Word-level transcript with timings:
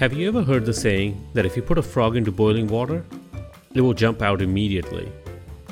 Have 0.00 0.12
you 0.12 0.26
ever 0.26 0.42
heard 0.42 0.66
the 0.66 0.74
saying 0.74 1.24
that 1.34 1.46
if 1.46 1.54
you 1.54 1.62
put 1.62 1.78
a 1.78 1.82
frog 1.82 2.16
into 2.16 2.32
boiling 2.32 2.66
water, 2.66 3.04
it 3.74 3.80
will 3.80 3.94
jump 3.94 4.22
out 4.22 4.42
immediately? 4.42 5.10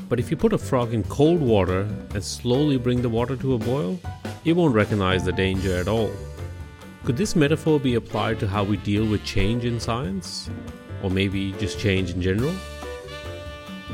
But 0.08 0.20
if 0.20 0.30
you 0.30 0.36
put 0.36 0.52
a 0.52 0.58
frog 0.58 0.94
in 0.94 1.02
cold 1.04 1.40
water 1.40 1.80
and 2.14 2.22
slowly 2.22 2.76
bring 2.76 3.02
the 3.02 3.08
water 3.08 3.34
to 3.38 3.54
a 3.54 3.58
boil, 3.58 3.98
it 4.44 4.52
won't 4.52 4.76
recognize 4.76 5.24
the 5.24 5.32
danger 5.32 5.76
at 5.76 5.88
all. 5.88 6.12
Could 7.04 7.16
this 7.16 7.34
metaphor 7.34 7.80
be 7.80 7.96
applied 7.96 8.38
to 8.38 8.46
how 8.46 8.62
we 8.62 8.76
deal 8.76 9.04
with 9.04 9.24
change 9.24 9.64
in 9.64 9.80
science? 9.80 10.48
Or 11.02 11.10
maybe 11.10 11.50
just 11.54 11.80
change 11.80 12.12
in 12.12 12.22
general? 12.22 12.54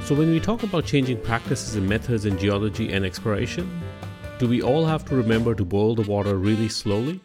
So, 0.05 0.15
when 0.15 0.31
we 0.31 0.41
talk 0.41 0.63
about 0.63 0.85
changing 0.85 1.23
practices 1.23 1.75
and 1.75 1.89
methods 1.89 2.27
in 2.27 2.37
geology 2.37 2.93
and 2.93 3.07
exploration, 3.07 3.81
do 4.39 4.47
we 4.47 4.61
all 4.61 4.85
have 4.85 5.07
to 5.07 5.17
remember 5.17 5.55
to 5.55 5.65
boil 5.65 5.95
the 5.95 6.03
water 6.03 6.37
really 6.37 6.69
slowly? 6.69 7.19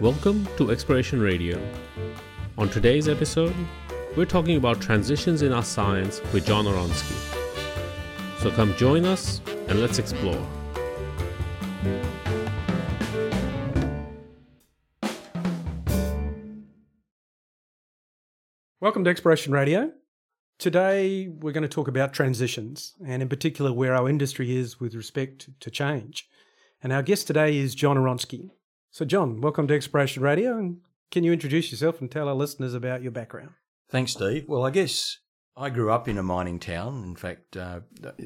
Welcome 0.00 0.48
to 0.56 0.72
Exploration 0.72 1.20
Radio. 1.20 1.56
On 2.58 2.68
today's 2.68 3.06
episode, 3.08 3.54
we're 4.16 4.24
talking 4.24 4.56
about 4.56 4.80
transitions 4.80 5.42
in 5.42 5.52
our 5.52 5.62
science 5.62 6.20
with 6.32 6.44
John 6.44 6.64
Hronsky. 6.64 7.14
So 8.40 8.50
come 8.50 8.74
join 8.74 9.04
us 9.04 9.40
and 9.68 9.80
let's 9.80 10.00
explore. 10.00 10.44
Welcome 18.80 19.04
to 19.04 19.10
Exploration 19.10 19.52
Radio. 19.52 19.92
Today, 20.58 21.28
we're 21.28 21.52
going 21.52 21.62
to 21.62 21.68
talk 21.68 21.86
about 21.86 22.12
transitions, 22.12 22.94
and 23.06 23.22
in 23.22 23.28
particular, 23.28 23.72
where 23.72 23.94
our 23.94 24.08
industry 24.08 24.56
is 24.56 24.80
with 24.80 24.96
respect 24.96 25.48
to 25.60 25.70
change. 25.70 26.28
And 26.82 26.92
our 26.92 27.02
guest 27.02 27.28
today 27.28 27.56
is 27.56 27.76
John 27.76 27.96
Hronsky. 27.96 28.50
So, 28.94 29.04
John, 29.04 29.40
welcome 29.40 29.66
to 29.66 29.74
Exploration 29.74 30.22
Radio. 30.22 30.56
And 30.56 30.76
can 31.10 31.24
you 31.24 31.32
introduce 31.32 31.72
yourself 31.72 32.00
and 32.00 32.08
tell 32.08 32.28
our 32.28 32.34
listeners 32.36 32.74
about 32.74 33.02
your 33.02 33.10
background? 33.10 33.50
Thanks, 33.90 34.12
Steve. 34.12 34.44
Well, 34.46 34.64
I 34.64 34.70
guess 34.70 35.18
I 35.56 35.70
grew 35.70 35.90
up 35.90 36.06
in 36.06 36.16
a 36.16 36.22
mining 36.22 36.60
town. 36.60 37.02
In 37.02 37.16
fact, 37.16 37.56
uh, 37.56 37.80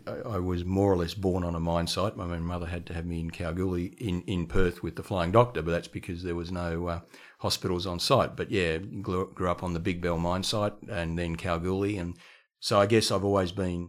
I 0.06 0.36
was 0.36 0.66
more 0.66 0.92
or 0.92 0.96
less 0.98 1.14
born 1.14 1.42
on 1.42 1.54
a 1.54 1.58
mine 1.58 1.86
site. 1.86 2.18
My 2.18 2.26
mother 2.36 2.66
had 2.66 2.84
to 2.84 2.92
have 2.92 3.06
me 3.06 3.18
in 3.18 3.30
Kalgoorlie, 3.30 3.94
in, 3.96 4.20
in 4.26 4.46
Perth, 4.46 4.82
with 4.82 4.96
the 4.96 5.02
Flying 5.02 5.32
Doctor, 5.32 5.62
but 5.62 5.70
that's 5.70 5.88
because 5.88 6.22
there 6.22 6.34
was 6.34 6.52
no 6.52 6.86
uh, 6.88 7.00
hospitals 7.38 7.86
on 7.86 7.98
site. 7.98 8.36
But 8.36 8.50
yeah, 8.50 8.76
grew, 8.76 9.32
grew 9.32 9.48
up 9.48 9.62
on 9.62 9.72
the 9.72 9.80
Big 9.80 10.02
Bell 10.02 10.18
mine 10.18 10.42
site 10.42 10.74
and 10.86 11.18
then 11.18 11.36
Kalgoorlie. 11.36 11.96
And 11.96 12.14
so 12.60 12.78
I 12.78 12.84
guess 12.84 13.10
I've 13.10 13.24
always 13.24 13.52
been, 13.52 13.88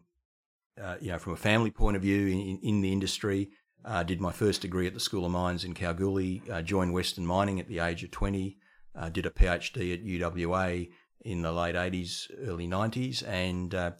uh, 0.82 0.96
you 1.02 1.12
know, 1.12 1.20
from 1.20 1.34
a 1.34 1.36
family 1.36 1.72
point 1.72 1.98
of 1.98 2.04
view 2.04 2.28
in, 2.28 2.60
in 2.64 2.80
the 2.80 2.94
industry, 2.94 3.50
uh, 3.86 4.04
did 4.04 4.22
my 4.22 4.32
first 4.32 4.62
degree 4.62 4.88
at 4.88 4.94
the 4.94 5.00
School 5.00 5.26
of 5.26 5.32
Mines 5.32 5.64
in 5.64 5.74
Kalgoorlie, 5.74 6.42
uh, 6.52 6.62
joined 6.62 6.94
Western 6.94 7.26
Mining 7.26 7.60
at 7.60 7.68
the 7.68 7.80
age 7.80 8.04
of 8.04 8.12
20, 8.12 8.58
uh, 8.96 9.10
did 9.10 9.26
a 9.26 9.30
PhD 9.30 9.94
at 9.94 10.04
UWA 10.04 10.90
in 11.22 11.42
the 11.42 11.52
late 11.52 11.76
80s, 11.76 12.32
early 12.48 12.68
90s, 12.68 13.28
and 13.28 13.74
uh, 13.74 13.92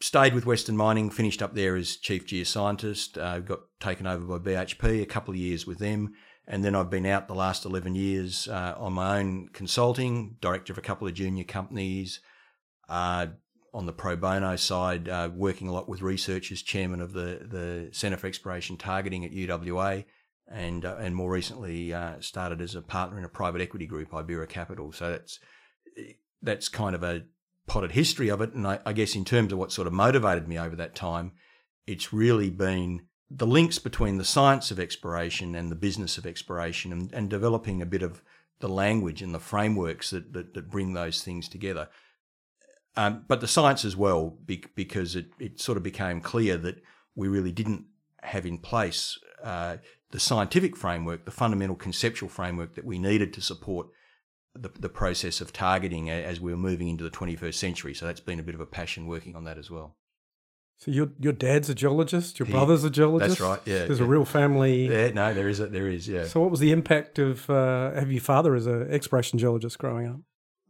stayed 0.00 0.34
with 0.34 0.46
Western 0.46 0.76
Mining, 0.76 1.10
finished 1.10 1.42
up 1.42 1.54
there 1.54 1.76
as 1.76 1.96
chief 1.96 2.26
geoscientist, 2.26 3.18
uh, 3.20 3.40
got 3.40 3.60
taken 3.80 4.06
over 4.06 4.38
by 4.38 4.50
BHP, 4.50 5.02
a 5.02 5.06
couple 5.06 5.32
of 5.32 5.38
years 5.38 5.66
with 5.66 5.78
them, 5.78 6.14
and 6.46 6.64
then 6.64 6.74
I've 6.74 6.90
been 6.90 7.06
out 7.06 7.28
the 7.28 7.34
last 7.34 7.64
11 7.64 7.94
years 7.94 8.48
uh, 8.48 8.74
on 8.76 8.94
my 8.94 9.18
own 9.18 9.48
consulting, 9.52 10.36
director 10.40 10.72
of 10.72 10.78
a 10.78 10.82
couple 10.82 11.06
of 11.06 11.14
junior 11.14 11.44
companies, 11.44 12.20
on 13.74 13.86
the 13.86 13.92
pro 13.92 14.16
bono 14.16 14.56
side, 14.56 15.08
uh, 15.08 15.30
working 15.34 15.68
a 15.68 15.72
lot 15.72 15.88
with 15.88 16.02
researchers, 16.02 16.62
chairman 16.62 17.00
of 17.00 17.12
the, 17.12 17.46
the 17.48 17.88
Centre 17.92 18.18
for 18.18 18.26
Exploration 18.26 18.76
Targeting 18.76 19.24
at 19.24 19.32
UWA, 19.32 20.04
and 20.48 20.84
uh, 20.84 20.96
and 20.98 21.16
more 21.16 21.30
recently 21.30 21.94
uh, 21.94 22.20
started 22.20 22.60
as 22.60 22.74
a 22.74 22.82
partner 22.82 23.18
in 23.18 23.24
a 23.24 23.28
private 23.28 23.62
equity 23.62 23.86
group, 23.86 24.10
Ibaera 24.10 24.48
Capital. 24.48 24.92
So 24.92 25.10
that's 25.10 25.38
that's 26.42 26.68
kind 26.68 26.94
of 26.94 27.02
a 27.02 27.22
potted 27.66 27.92
history 27.92 28.28
of 28.28 28.40
it. 28.40 28.52
And 28.52 28.66
I, 28.66 28.80
I 28.84 28.92
guess 28.92 29.14
in 29.14 29.24
terms 29.24 29.52
of 29.52 29.58
what 29.58 29.72
sort 29.72 29.86
of 29.86 29.92
motivated 29.92 30.48
me 30.48 30.58
over 30.58 30.76
that 30.76 30.94
time, 30.94 31.32
it's 31.86 32.12
really 32.12 32.50
been 32.50 33.06
the 33.30 33.46
links 33.46 33.78
between 33.78 34.18
the 34.18 34.24
science 34.24 34.70
of 34.70 34.78
exploration 34.78 35.54
and 35.54 35.70
the 35.70 35.76
business 35.76 36.18
of 36.18 36.26
exploration 36.26 36.92
and, 36.92 37.12
and 37.12 37.30
developing 37.30 37.80
a 37.80 37.86
bit 37.86 38.02
of 38.02 38.22
the 38.60 38.68
language 38.68 39.22
and 39.22 39.34
the 39.34 39.40
frameworks 39.40 40.10
that, 40.10 40.32
that, 40.32 40.54
that 40.54 40.70
bring 40.70 40.92
those 40.92 41.22
things 41.22 41.48
together. 41.48 41.88
Um, 42.96 43.24
but 43.26 43.40
the 43.40 43.48
science 43.48 43.84
as 43.84 43.96
well, 43.96 44.36
because 44.74 45.16
it, 45.16 45.26
it 45.38 45.60
sort 45.60 45.78
of 45.78 45.82
became 45.82 46.20
clear 46.20 46.58
that 46.58 46.82
we 47.14 47.28
really 47.28 47.52
didn't 47.52 47.86
have 48.22 48.44
in 48.44 48.58
place 48.58 49.18
uh, 49.42 49.78
the 50.10 50.20
scientific 50.20 50.76
framework, 50.76 51.24
the 51.24 51.30
fundamental 51.30 51.74
conceptual 51.74 52.28
framework 52.28 52.74
that 52.74 52.84
we 52.84 52.98
needed 52.98 53.32
to 53.34 53.40
support 53.40 53.88
the, 54.54 54.70
the 54.78 54.88
process 54.88 55.40
of 55.40 55.52
targeting 55.52 56.10
as 56.10 56.40
we 56.40 56.52
were 56.52 56.58
moving 56.58 56.88
into 56.88 57.02
the 57.02 57.10
21st 57.10 57.54
century. 57.54 57.94
So 57.94 58.06
that's 58.06 58.20
been 58.20 58.38
a 58.38 58.42
bit 58.42 58.54
of 58.54 58.60
a 58.60 58.66
passion 58.66 59.06
working 59.06 59.34
on 59.34 59.44
that 59.44 59.58
as 59.58 59.70
well. 59.70 59.96
So 60.76 60.90
your 60.90 61.10
your 61.20 61.32
dad's 61.32 61.70
a 61.70 61.76
geologist, 61.76 62.40
your 62.40 62.46
he, 62.46 62.52
brother's 62.52 62.82
a 62.82 62.90
geologist. 62.90 63.38
That's 63.38 63.40
right. 63.40 63.60
Yeah, 63.64 63.86
there's 63.86 64.00
yeah. 64.00 64.04
a 64.04 64.08
real 64.08 64.24
family. 64.24 64.88
Yeah, 64.88 65.12
no, 65.12 65.32
there 65.32 65.48
is. 65.48 65.60
A, 65.60 65.68
there 65.68 65.88
is. 65.88 66.08
Yeah. 66.08 66.26
So 66.26 66.40
what 66.40 66.50
was 66.50 66.58
the 66.58 66.72
impact 66.72 67.20
of 67.20 67.48
uh, 67.48 67.92
have 67.92 68.10
your 68.10 68.20
father 68.20 68.56
as 68.56 68.66
an 68.66 68.90
exploration 68.90 69.38
geologist 69.38 69.78
growing 69.78 70.08
up? 70.08 70.16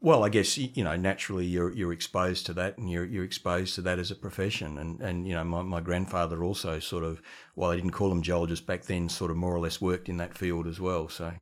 Well, 0.03 0.25
I 0.25 0.31
guess 0.31 0.59
you 0.59 0.83
know 0.83 0.97
naturally 0.97 1.47
you're 1.47 1.73
you're 1.73 1.93
exposed 1.93 2.45
to 2.47 2.55
that, 2.55 2.77
and 2.77 2.91
you're 2.91 3.05
you're 3.05 3.23
exposed 3.23 3.77
to 3.77 3.83
that 3.83 4.01
as 4.01 4.11
a 4.11 4.17
profession, 4.17 4.77
and 4.77 5.01
and 5.01 5.29
you 5.29 5.35
know 5.35 5.45
my, 5.45 5.63
my 5.63 5.81
grandfather 5.81 6.43
also 6.43 6.81
sort 6.81 7.05
of 7.05 7.23
while 7.55 7.71
they 7.71 7.77
didn't 7.77 7.93
call 7.93 8.11
him 8.11 8.21
geologist 8.21 8.67
back 8.67 8.83
then, 8.83 9.09
sort 9.09 9.31
of 9.31 9.37
more 9.37 9.55
or 9.55 9.61
less 9.61 9.81
worked 9.81 10.09
in 10.09 10.17
that 10.17 10.37
field 10.37 10.67
as 10.67 10.81
well. 10.81 11.09
So. 11.09 11.33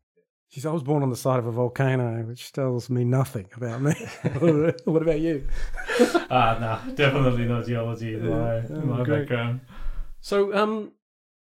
Geez, 0.52 0.66
I 0.66 0.72
was 0.72 0.82
born 0.82 1.04
on 1.04 1.10
the 1.10 1.16
side 1.16 1.38
of 1.38 1.46
a 1.46 1.52
volcano, 1.52 2.24
which 2.24 2.52
tells 2.52 2.90
me 2.90 3.04
nothing 3.04 3.46
about 3.56 3.80
me. 3.82 3.92
what 4.84 5.00
about 5.00 5.20
you? 5.20 5.46
uh, 6.28 6.58
no, 6.60 6.92
definitely 6.94 7.44
not 7.44 7.66
geology 7.66 8.14
in 8.14 8.28
my, 8.28 8.56
in 8.58 8.88
my 8.88 9.04
background. 9.04 9.60
So, 10.20 10.52
um, 10.52 10.90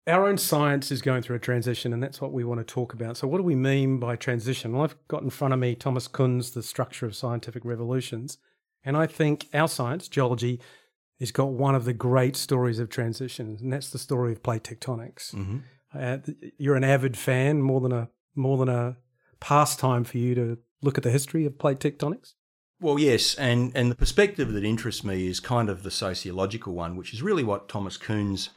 our 0.06 0.26
own 0.26 0.36
science 0.36 0.90
is 0.90 1.00
going 1.00 1.22
through 1.22 1.36
a 1.36 1.40
transition, 1.40 1.92
and 1.92 2.02
that's 2.02 2.20
what 2.20 2.32
we 2.32 2.44
want 2.44 2.60
to 2.60 2.64
talk 2.64 2.92
about. 2.92 3.16
So, 3.16 3.28
what 3.28 3.38
do 3.38 3.44
we 3.44 3.54
mean 3.54 3.98
by 3.98 4.16
transition? 4.16 4.72
Well, 4.72 4.82
I've 4.82 4.96
got 5.08 5.22
in 5.22 5.30
front 5.30 5.54
of 5.54 5.60
me 5.60 5.74
Thomas 5.74 6.08
Kuhn's 6.08 6.50
The 6.50 6.62
Structure 6.62 7.06
of 7.06 7.14
Scientific 7.14 7.64
Revolutions, 7.64 8.38
and 8.84 8.96
I 8.96 9.06
think 9.06 9.48
our 9.54 9.68
science, 9.68 10.08
geology, 10.08 10.60
has 11.20 11.30
got 11.30 11.50
one 11.50 11.76
of 11.76 11.84
the 11.84 11.92
great 11.92 12.34
stories 12.34 12.80
of 12.80 12.88
transition, 12.88 13.56
and 13.60 13.72
that's 13.72 13.90
the 13.90 13.98
story 13.98 14.32
of 14.32 14.42
plate 14.42 14.64
tectonics. 14.64 15.34
Mm-hmm. 15.34 15.58
Uh, 15.94 16.18
you're 16.58 16.74
an 16.74 16.84
avid 16.84 17.16
fan, 17.16 17.62
more 17.62 17.80
than 17.80 17.92
a 17.92 18.08
more 18.34 18.56
than 18.56 18.68
a 18.68 18.96
pastime 19.40 20.04
for 20.04 20.18
you 20.18 20.34
to 20.34 20.58
look 20.80 20.98
at 20.98 21.04
the 21.04 21.10
history 21.10 21.44
of 21.44 21.58
plate 21.58 21.78
tectonics. 21.78 22.34
Well, 22.80 22.98
yes, 22.98 23.36
and 23.36 23.70
and 23.76 23.88
the 23.88 23.94
perspective 23.94 24.52
that 24.52 24.64
interests 24.64 25.04
me 25.04 25.28
is 25.28 25.38
kind 25.38 25.70
of 25.70 25.84
the 25.84 25.92
sociological 25.92 26.74
one, 26.74 26.96
which 26.96 27.14
is 27.14 27.22
really 27.22 27.44
what 27.44 27.68
Thomas 27.68 27.96
Kuhn's 27.96 28.50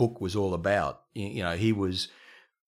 book 0.00 0.18
was 0.18 0.34
all 0.34 0.54
about. 0.54 1.02
You 1.12 1.42
know, 1.42 1.56
he 1.56 1.74
was 1.74 2.08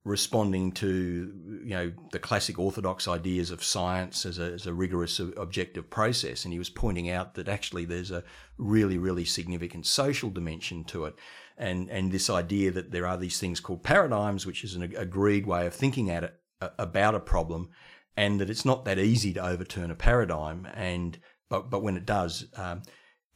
responding 0.04 0.72
to 0.72 1.32
you 1.64 1.74
know 1.76 1.92
the 2.10 2.18
classic 2.18 2.58
orthodox 2.58 3.06
ideas 3.06 3.52
of 3.52 3.62
science 3.62 4.26
as 4.26 4.38
a, 4.38 4.52
as 4.52 4.66
a 4.66 4.74
rigorous 4.74 5.20
objective 5.20 5.88
process 5.88 6.44
and 6.44 6.52
he 6.52 6.58
was 6.58 6.68
pointing 6.68 7.08
out 7.08 7.34
that 7.34 7.48
actually 7.48 7.84
there's 7.84 8.10
a 8.10 8.24
really 8.58 8.98
really 8.98 9.24
significant 9.24 9.86
social 9.86 10.28
dimension 10.28 10.82
to 10.82 11.04
it 11.04 11.14
and 11.56 11.88
and 11.88 12.10
this 12.10 12.28
idea 12.28 12.68
that 12.72 12.90
there 12.90 13.06
are 13.06 13.16
these 13.16 13.38
things 13.38 13.60
called 13.60 13.84
paradigms 13.84 14.44
which 14.44 14.64
is 14.64 14.74
an 14.74 14.82
agreed 14.82 15.46
way 15.46 15.68
of 15.68 15.72
thinking 15.72 16.10
at 16.10 16.24
it 16.24 16.34
about 16.80 17.14
a 17.14 17.20
problem 17.20 17.70
and 18.16 18.40
that 18.40 18.50
it's 18.50 18.64
not 18.64 18.84
that 18.84 18.98
easy 18.98 19.32
to 19.32 19.46
overturn 19.52 19.88
a 19.92 19.94
paradigm 19.94 20.66
and 20.74 21.20
but 21.48 21.70
but 21.70 21.82
when 21.84 21.96
it 21.96 22.06
does 22.06 22.46
um, 22.56 22.82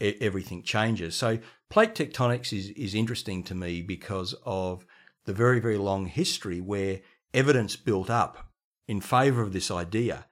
everything 0.01 0.63
changes. 0.63 1.15
So 1.15 1.39
plate 1.69 1.95
tectonics 1.95 2.53
is, 2.57 2.71
is 2.71 2.95
interesting 2.95 3.43
to 3.45 3.55
me 3.55 3.83
because 3.83 4.35
of 4.45 4.85
the 5.25 5.33
very, 5.33 5.61
very 5.61 5.79
long 5.79 6.07
history 6.07 6.61
where 6.61 7.01
evidence 7.35 7.77
built 7.77 8.11
up 8.11 8.51
in 8.87 9.01
favour 9.01 9.43
of 9.43 9.53
this 9.53 9.71
idea, 9.71 10.27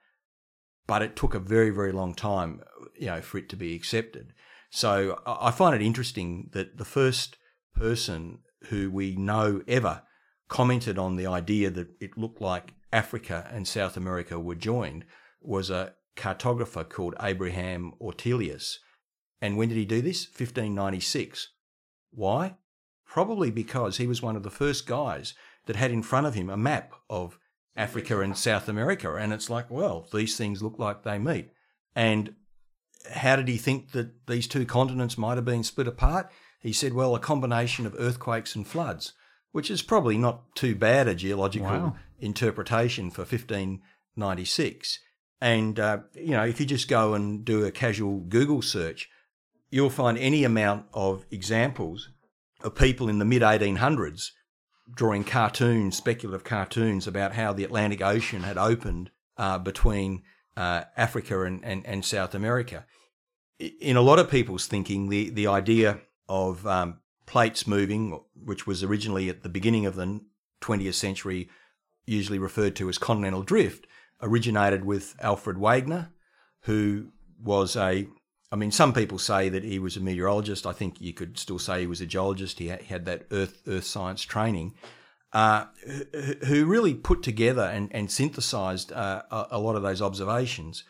but 0.87 1.01
it 1.01 1.15
took 1.15 1.33
a 1.33 1.39
very, 1.39 1.69
very 1.69 1.91
long 1.91 2.13
time, 2.13 2.61
you 2.97 3.07
know, 3.07 3.21
for 3.21 3.37
it 3.37 3.49
to 3.49 3.55
be 3.55 3.75
accepted. 3.75 4.33
So 4.69 5.21
I 5.25 5.51
find 5.51 5.75
it 5.75 5.81
interesting 5.81 6.49
that 6.53 6.77
the 6.77 6.85
first 6.85 7.37
person 7.75 8.39
who 8.69 8.89
we 8.89 9.15
know 9.15 9.61
ever 9.67 10.03
commented 10.47 10.97
on 10.97 11.15
the 11.15 11.27
idea 11.27 11.69
that 11.69 11.89
it 11.99 12.17
looked 12.17 12.41
like 12.41 12.73
Africa 12.91 13.49
and 13.51 13.67
South 13.67 13.97
America 13.97 14.39
were 14.39 14.55
joined 14.55 15.05
was 15.41 15.69
a 15.69 15.93
cartographer 16.15 16.87
called 16.87 17.15
Abraham 17.21 17.93
Ortelius, 18.01 18.77
and 19.41 19.57
when 19.57 19.69
did 19.69 19.77
he 19.77 19.85
do 19.85 20.01
this? 20.01 20.25
1596. 20.27 21.49
Why? 22.11 22.55
Probably 23.05 23.51
because 23.51 23.97
he 23.97 24.07
was 24.07 24.21
one 24.21 24.35
of 24.35 24.43
the 24.43 24.49
first 24.49 24.87
guys 24.87 25.33
that 25.65 25.75
had 25.75 25.91
in 25.91 26.03
front 26.03 26.27
of 26.27 26.33
him 26.33 26.49
a 26.49 26.57
map 26.57 26.93
of 27.09 27.37
Africa 27.75 28.21
and 28.21 28.37
South 28.37 28.69
America. 28.69 29.15
And 29.15 29.33
it's 29.33 29.49
like, 29.49 29.69
well, 29.69 30.07
these 30.13 30.37
things 30.37 30.63
look 30.63 30.79
like 30.79 31.03
they 31.03 31.19
meet. 31.19 31.51
And 31.95 32.35
how 33.13 33.35
did 33.35 33.47
he 33.47 33.57
think 33.57 33.91
that 33.91 34.27
these 34.27 34.47
two 34.47 34.65
continents 34.65 35.17
might 35.17 35.35
have 35.35 35.45
been 35.45 35.63
split 35.63 35.87
apart? 35.87 36.31
He 36.59 36.73
said, 36.73 36.93
well, 36.93 37.15
a 37.15 37.19
combination 37.19 37.85
of 37.85 37.95
earthquakes 37.99 38.55
and 38.55 38.67
floods, 38.67 39.13
which 39.51 39.69
is 39.69 39.81
probably 39.81 40.17
not 40.17 40.55
too 40.55 40.75
bad 40.75 41.07
a 41.07 41.15
geological 41.15 41.67
wow. 41.67 41.95
interpretation 42.19 43.11
for 43.11 43.21
1596. 43.21 44.99
And, 45.41 45.79
uh, 45.79 45.99
you 46.13 46.31
know, 46.31 46.45
if 46.45 46.59
you 46.59 46.65
just 46.65 46.87
go 46.87 47.13
and 47.13 47.45
do 47.45 47.65
a 47.65 47.71
casual 47.71 48.21
Google 48.21 48.61
search, 48.61 49.09
you'll 49.69 49.89
find 49.89 50.17
any 50.17 50.43
amount 50.43 50.85
of 50.93 51.25
examples 51.31 52.09
of 52.63 52.75
people 52.75 53.09
in 53.09 53.19
the 53.19 53.25
mid 53.25 53.41
1800s 53.41 54.31
drawing 54.93 55.23
cartoons, 55.23 55.97
speculative 55.97 56.43
cartoons 56.43 57.07
about 57.07 57.33
how 57.33 57.53
the 57.53 57.63
Atlantic 57.63 58.01
Ocean 58.01 58.43
had 58.43 58.57
opened 58.57 59.09
uh, 59.37 59.57
between 59.57 60.23
uh, 60.55 60.83
Africa 60.95 61.43
and, 61.43 61.63
and, 61.65 61.85
and, 61.85 62.05
South 62.05 62.35
America. 62.35 62.85
In 63.59 63.97
a 63.97 64.01
lot 64.01 64.19
of 64.19 64.29
people's 64.29 64.67
thinking, 64.67 65.09
the, 65.09 65.29
the 65.29 65.47
idea 65.47 65.99
of 66.29 66.65
um, 66.67 66.99
plates 67.25 67.67
moving, 67.67 68.21
which 68.35 68.67
was 68.67 68.83
originally 68.83 69.27
at 69.27 69.43
the 69.43 69.49
beginning 69.49 69.85
of 69.85 69.95
the 69.95 70.21
20th 70.61 70.93
century, 70.93 71.49
usually 72.05 72.39
referred 72.39 72.75
to 72.75 72.87
as 72.87 72.97
continental 72.97 73.43
drift, 73.43 73.87
originated 74.21 74.85
with 74.85 75.15
Alfred 75.19 75.57
Wegener, 75.57 76.09
who 76.61 77.11
was 77.41 77.75
a 77.75 78.07
I 78.51 78.55
mean, 78.55 78.71
some 78.71 78.93
people 78.93 79.17
say 79.17 79.49
that 79.49 79.63
he 79.63 79.79
was 79.79 79.97
a 79.97 79.99
meteorologist. 79.99 80.65
I 80.65 80.71
think 80.71 81.01
you 81.01 81.13
could 81.13 81.37
still 81.37 81.59
say 81.59 81.81
he 81.81 81.87
was 81.87 82.01
a 82.01 82.05
geologist. 82.05 82.59
He 82.59 82.67
had 82.67 83.05
that 83.05 83.25
earth 83.31 83.61
earth 83.67 83.85
science 83.85 84.21
training, 84.21 84.75
uh, 85.33 85.65
who 86.45 86.65
really 86.65 86.93
put 86.93 87.23
together 87.23 87.63
and, 87.63 87.89
and 87.91 88.09
synthesized 88.09 88.91
uh, 88.91 89.23
a, 89.29 89.59
lot 89.59 89.75
of 89.75 89.81
those 89.81 90.01
observations. 90.01 90.83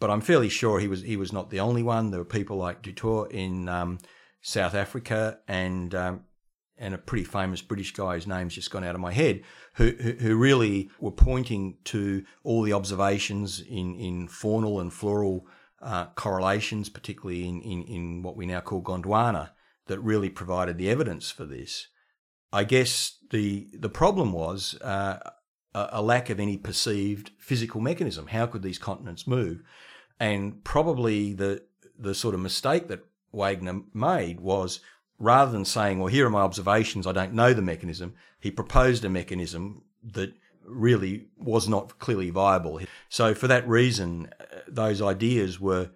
But 0.00 0.10
I'm 0.10 0.20
fairly 0.20 0.48
sure 0.48 0.80
he 0.80 0.88
was 0.88 1.02
he 1.02 1.16
was 1.16 1.32
not 1.32 1.50
the 1.50 1.60
only 1.60 1.82
one. 1.82 2.10
There 2.10 2.20
were 2.20 2.24
people 2.24 2.56
like 2.56 2.82
Du 2.82 2.92
Toit 2.92 3.30
in 3.30 3.68
um, 3.68 3.98
South 4.40 4.74
Africa 4.74 5.38
and 5.46 5.94
um, 5.94 6.24
and 6.78 6.94
a 6.94 6.98
pretty 6.98 7.24
famous 7.24 7.62
British 7.62 7.92
guy 7.92 8.14
whose 8.14 8.26
name's 8.26 8.54
just 8.54 8.70
gone 8.70 8.82
out 8.82 8.96
of 8.96 9.00
my 9.00 9.12
head, 9.12 9.42
who, 9.74 9.90
who, 9.90 10.12
who 10.12 10.36
really 10.36 10.90
were 10.98 11.12
pointing 11.12 11.76
to 11.84 12.24
all 12.42 12.62
the 12.62 12.72
observations 12.72 13.60
in, 13.60 13.94
in 13.94 14.26
faunal 14.26 14.80
and 14.80 14.92
floral 14.92 15.46
uh, 15.82 16.06
correlations, 16.14 16.88
particularly 16.88 17.46
in, 17.46 17.60
in, 17.60 17.82
in 17.84 18.22
what 18.22 18.36
we 18.36 18.46
now 18.46 18.60
call 18.60 18.82
Gondwana, 18.82 19.50
that 19.86 20.00
really 20.00 20.30
provided 20.30 20.78
the 20.78 20.88
evidence 20.88 21.30
for 21.30 21.44
this. 21.44 21.88
I 22.52 22.64
guess 22.64 23.16
the 23.30 23.68
the 23.72 23.88
problem 23.88 24.32
was 24.32 24.80
uh, 24.82 25.18
a, 25.74 26.02
lack 26.02 26.28
of 26.30 26.38
any 26.38 26.56
perceived 26.56 27.30
physical 27.38 27.80
mechanism. 27.80 28.26
How 28.26 28.46
could 28.46 28.62
these 28.62 28.78
continents 28.78 29.26
move? 29.26 29.62
And 30.20 30.62
probably 30.62 31.32
the 31.32 31.64
the 31.98 32.14
sort 32.14 32.34
of 32.34 32.40
mistake 32.40 32.88
that 32.88 33.06
Wegener 33.34 33.84
made 33.94 34.40
was 34.40 34.80
rather 35.18 35.50
than 35.50 35.64
saying, 35.64 35.98
"Well, 35.98 36.08
here 36.08 36.26
are 36.26 36.30
my 36.30 36.42
observations. 36.42 37.06
I 37.06 37.12
don't 37.12 37.32
know 37.32 37.54
the 37.54 37.62
mechanism," 37.62 38.14
he 38.38 38.50
proposed 38.50 39.04
a 39.04 39.08
mechanism 39.08 39.82
that 40.12 40.34
really 40.66 41.26
was 41.36 41.68
not 41.68 41.98
clearly 41.98 42.30
viable. 42.30 42.80
So, 43.08 43.34
for 43.34 43.48
that 43.48 43.68
reason, 43.68 44.32
uh, 44.40 44.44
those 44.68 45.02
ideas 45.02 45.60
were 45.60 45.90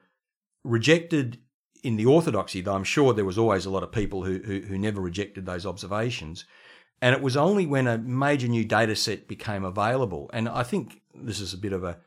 rejected 0.65 1.39
in 1.83 1.97
the 1.97 2.07
orthodoxy, 2.07 2.61
though 2.61 2.75
I'm 2.75 2.85
sure 2.85 3.13
there 3.13 3.25
was 3.25 3.39
always 3.39 3.65
a 3.65 3.71
lot 3.71 3.83
of 3.83 3.93
people 3.93 4.25
who, 4.25 4.39
who, 4.39 4.61
who 4.61 4.79
never 4.79 5.01
rejected 5.01 5.47
those 5.47 5.67
observations. 5.67 6.45
And 7.01 7.15
it 7.15 7.23
was 7.23 7.37
only 7.37 7.67
when 7.67 7.87
a 7.87 7.99
major 7.99 8.49
new 8.49 8.65
data 8.65 8.97
set 8.97 9.29
became 9.29 9.65
available, 9.65 10.31
and 10.33 10.49
I 10.49 10.63
think 10.63 11.03
this 11.15 11.41
is 11.41 11.53
a 11.53 11.59
bit 11.59 11.73
of 11.73 11.85
a 11.85 11.99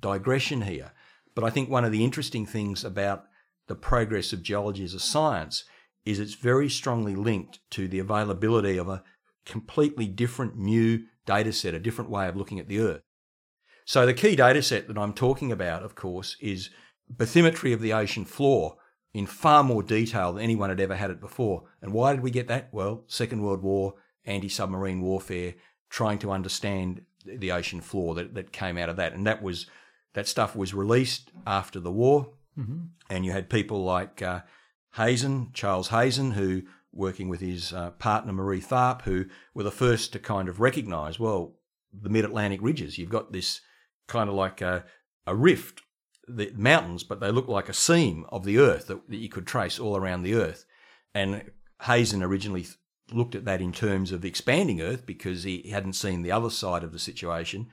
digression 0.00 0.62
here, 0.62 0.92
but 1.34 1.44
I 1.44 1.50
think 1.50 1.68
one 1.68 1.84
of 1.84 1.92
the 1.92 2.04
interesting 2.04 2.46
things 2.46 2.84
about 2.84 3.26
the 3.66 3.74
progress 3.74 4.32
of 4.32 4.42
geology 4.42 4.84
as 4.84 4.94
a 4.94 5.00
science 5.00 5.64
is 6.04 6.18
it's 6.18 6.34
very 6.34 6.68
strongly 6.68 7.14
linked 7.14 7.60
to 7.70 7.88
the 7.88 7.98
availability 7.98 8.76
of 8.76 8.88
a 8.88 9.02
completely 9.44 10.06
different 10.06 10.56
new 10.56 11.04
data 11.26 11.52
set, 11.52 11.74
a 11.74 11.78
different 11.78 12.10
way 12.10 12.28
of 12.28 12.36
looking 12.36 12.58
at 12.58 12.68
the 12.68 12.78
Earth. 12.80 13.02
So 13.84 14.06
the 14.06 14.14
key 14.14 14.36
data 14.36 14.62
set 14.62 14.88
that 14.88 14.98
I'm 14.98 15.12
talking 15.12 15.52
about, 15.52 15.82
of 15.82 15.94
course, 15.94 16.36
is 16.40 16.70
bathymetry 17.14 17.74
of 17.74 17.80
the 17.80 17.92
ocean 17.92 18.24
floor 18.24 18.76
in 19.12 19.26
far 19.26 19.62
more 19.62 19.82
detail 19.82 20.32
than 20.32 20.42
anyone 20.42 20.70
had 20.70 20.80
ever 20.80 20.96
had 20.96 21.10
it 21.10 21.20
before. 21.20 21.64
And 21.82 21.92
why 21.92 22.12
did 22.12 22.22
we 22.22 22.30
get 22.30 22.48
that? 22.48 22.68
Well, 22.72 23.04
Second 23.06 23.42
World 23.42 23.62
War, 23.62 23.94
anti-submarine 24.24 25.00
warfare, 25.02 25.54
trying 25.90 26.18
to 26.20 26.32
understand 26.32 27.02
the 27.24 27.52
ocean 27.52 27.80
floor 27.80 28.14
that, 28.14 28.34
that 28.34 28.52
came 28.52 28.78
out 28.78 28.88
of 28.88 28.96
that. 28.96 29.12
And 29.12 29.26
that 29.26 29.42
was 29.42 29.66
that 30.14 30.28
stuff 30.28 30.56
was 30.56 30.74
released 30.74 31.30
after 31.46 31.78
the 31.78 31.92
war. 31.92 32.30
Mm-hmm. 32.58 32.78
And 33.10 33.24
you 33.24 33.32
had 33.32 33.50
people 33.50 33.84
like 33.84 34.22
uh, 34.22 34.40
Heezen, 34.96 35.52
Charles 35.52 35.88
Heezen, 35.88 36.32
who 36.32 36.62
working 36.94 37.28
with 37.28 37.40
his 37.40 37.72
uh, 37.72 37.90
partner 37.92 38.32
Marie 38.32 38.60
Tharp, 38.60 39.02
who 39.02 39.26
were 39.54 39.62
the 39.62 39.70
first 39.70 40.12
to 40.12 40.18
kind 40.18 40.48
of 40.48 40.60
recognise, 40.60 41.18
well, 41.18 41.56
the 41.92 42.08
mid 42.08 42.24
Atlantic 42.24 42.60
ridges. 42.62 42.98
You've 42.98 43.10
got 43.10 43.32
this 43.32 43.60
kind 44.08 44.28
of 44.28 44.34
like 44.34 44.60
a, 44.60 44.84
a 45.26 45.34
rift, 45.34 45.82
the 46.26 46.52
mountains, 46.56 47.04
but 47.04 47.20
they 47.20 47.30
look 47.30 47.48
like 47.48 47.68
a 47.68 47.74
seam 47.74 48.26
of 48.30 48.44
the 48.44 48.58
earth 48.58 48.86
that, 48.86 49.08
that 49.08 49.16
you 49.16 49.28
could 49.28 49.46
trace 49.46 49.78
all 49.78 49.96
around 49.96 50.22
the 50.22 50.34
earth. 50.34 50.64
And 51.14 51.50
Heezen 51.82 52.22
originally 52.22 52.66
looked 53.12 53.34
at 53.34 53.44
that 53.44 53.60
in 53.60 53.72
terms 53.72 54.12
of 54.12 54.24
expanding 54.24 54.80
Earth 54.80 55.06
because 55.06 55.44
he 55.44 55.70
hadn't 55.70 55.92
seen 55.94 56.22
the 56.22 56.32
other 56.32 56.50
side 56.50 56.82
of 56.82 56.92
the 56.92 56.98
situation. 56.98 57.68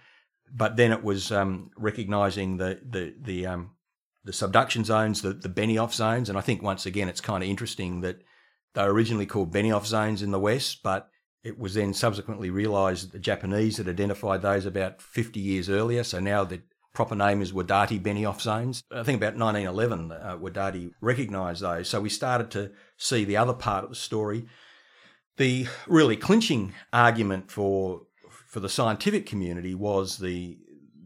But 0.54 0.76
then 0.76 0.92
it 0.92 1.04
was 1.04 1.32
um, 1.32 1.72
recognizing 1.78 2.58
the 2.58 2.80
the 2.88 3.16
the 3.20 3.48
um, 3.48 3.72
the 4.24 4.34
subduction 4.34 4.84
zones, 4.84 5.22
the 5.22 5.34
the 5.34 5.50
Benioff 5.50 5.94
zones, 5.94 6.28
and 6.28 6.38
I 6.38 6.42
think 6.42 6.62
once 6.62 6.86
again 6.86 7.08
it's 7.08 7.22
kind 7.22 7.44
of 7.44 7.50
interesting 7.50 8.02
that 8.02 8.22
they 8.74 8.84
were 8.84 8.94
originally 8.94 9.26
called 9.26 9.54
Benioff 9.54 9.86
zones 9.86 10.22
in 10.22 10.32
the 10.32 10.40
West, 10.40 10.82
but 10.84 11.10
it 11.44 11.58
was 11.58 11.74
then 11.74 11.94
subsequently 11.94 12.50
realised 12.50 13.06
that 13.06 13.12
the 13.14 13.20
Japanese 13.20 13.78
had 13.78 13.88
identified 13.88 14.42
those 14.42 14.66
about 14.66 15.02
50 15.02 15.40
years 15.40 15.70
earlier. 15.70 16.04
So 16.04 16.20
now 16.20 16.44
the 16.44 16.62
proper 16.94 17.16
name 17.16 17.42
is 17.42 17.52
Wadati 17.52 18.00
Benioff 18.00 18.42
zones. 18.42 18.84
I 18.92 19.04
think 19.04 19.18
about 19.18 19.38
1911, 19.38 20.12
uh, 20.12 20.38
Wadati 20.38 20.92
recognised 21.02 21.62
those. 21.62 21.90
So 21.90 22.02
we 22.02 22.10
started 22.10 22.52
to 22.52 22.72
see 22.98 23.26
the 23.26 23.38
other 23.38 23.54
part 23.54 23.84
of 23.84 23.90
the 23.90 23.96
story. 23.96 24.46
The 25.38 25.68
really 25.88 26.18
clinching 26.18 26.74
argument 26.94 27.52
for 27.52 28.04
for 28.48 28.60
the 28.60 28.70
scientific 28.70 29.26
community 29.26 29.74
was 29.74 30.18
the 30.18 30.58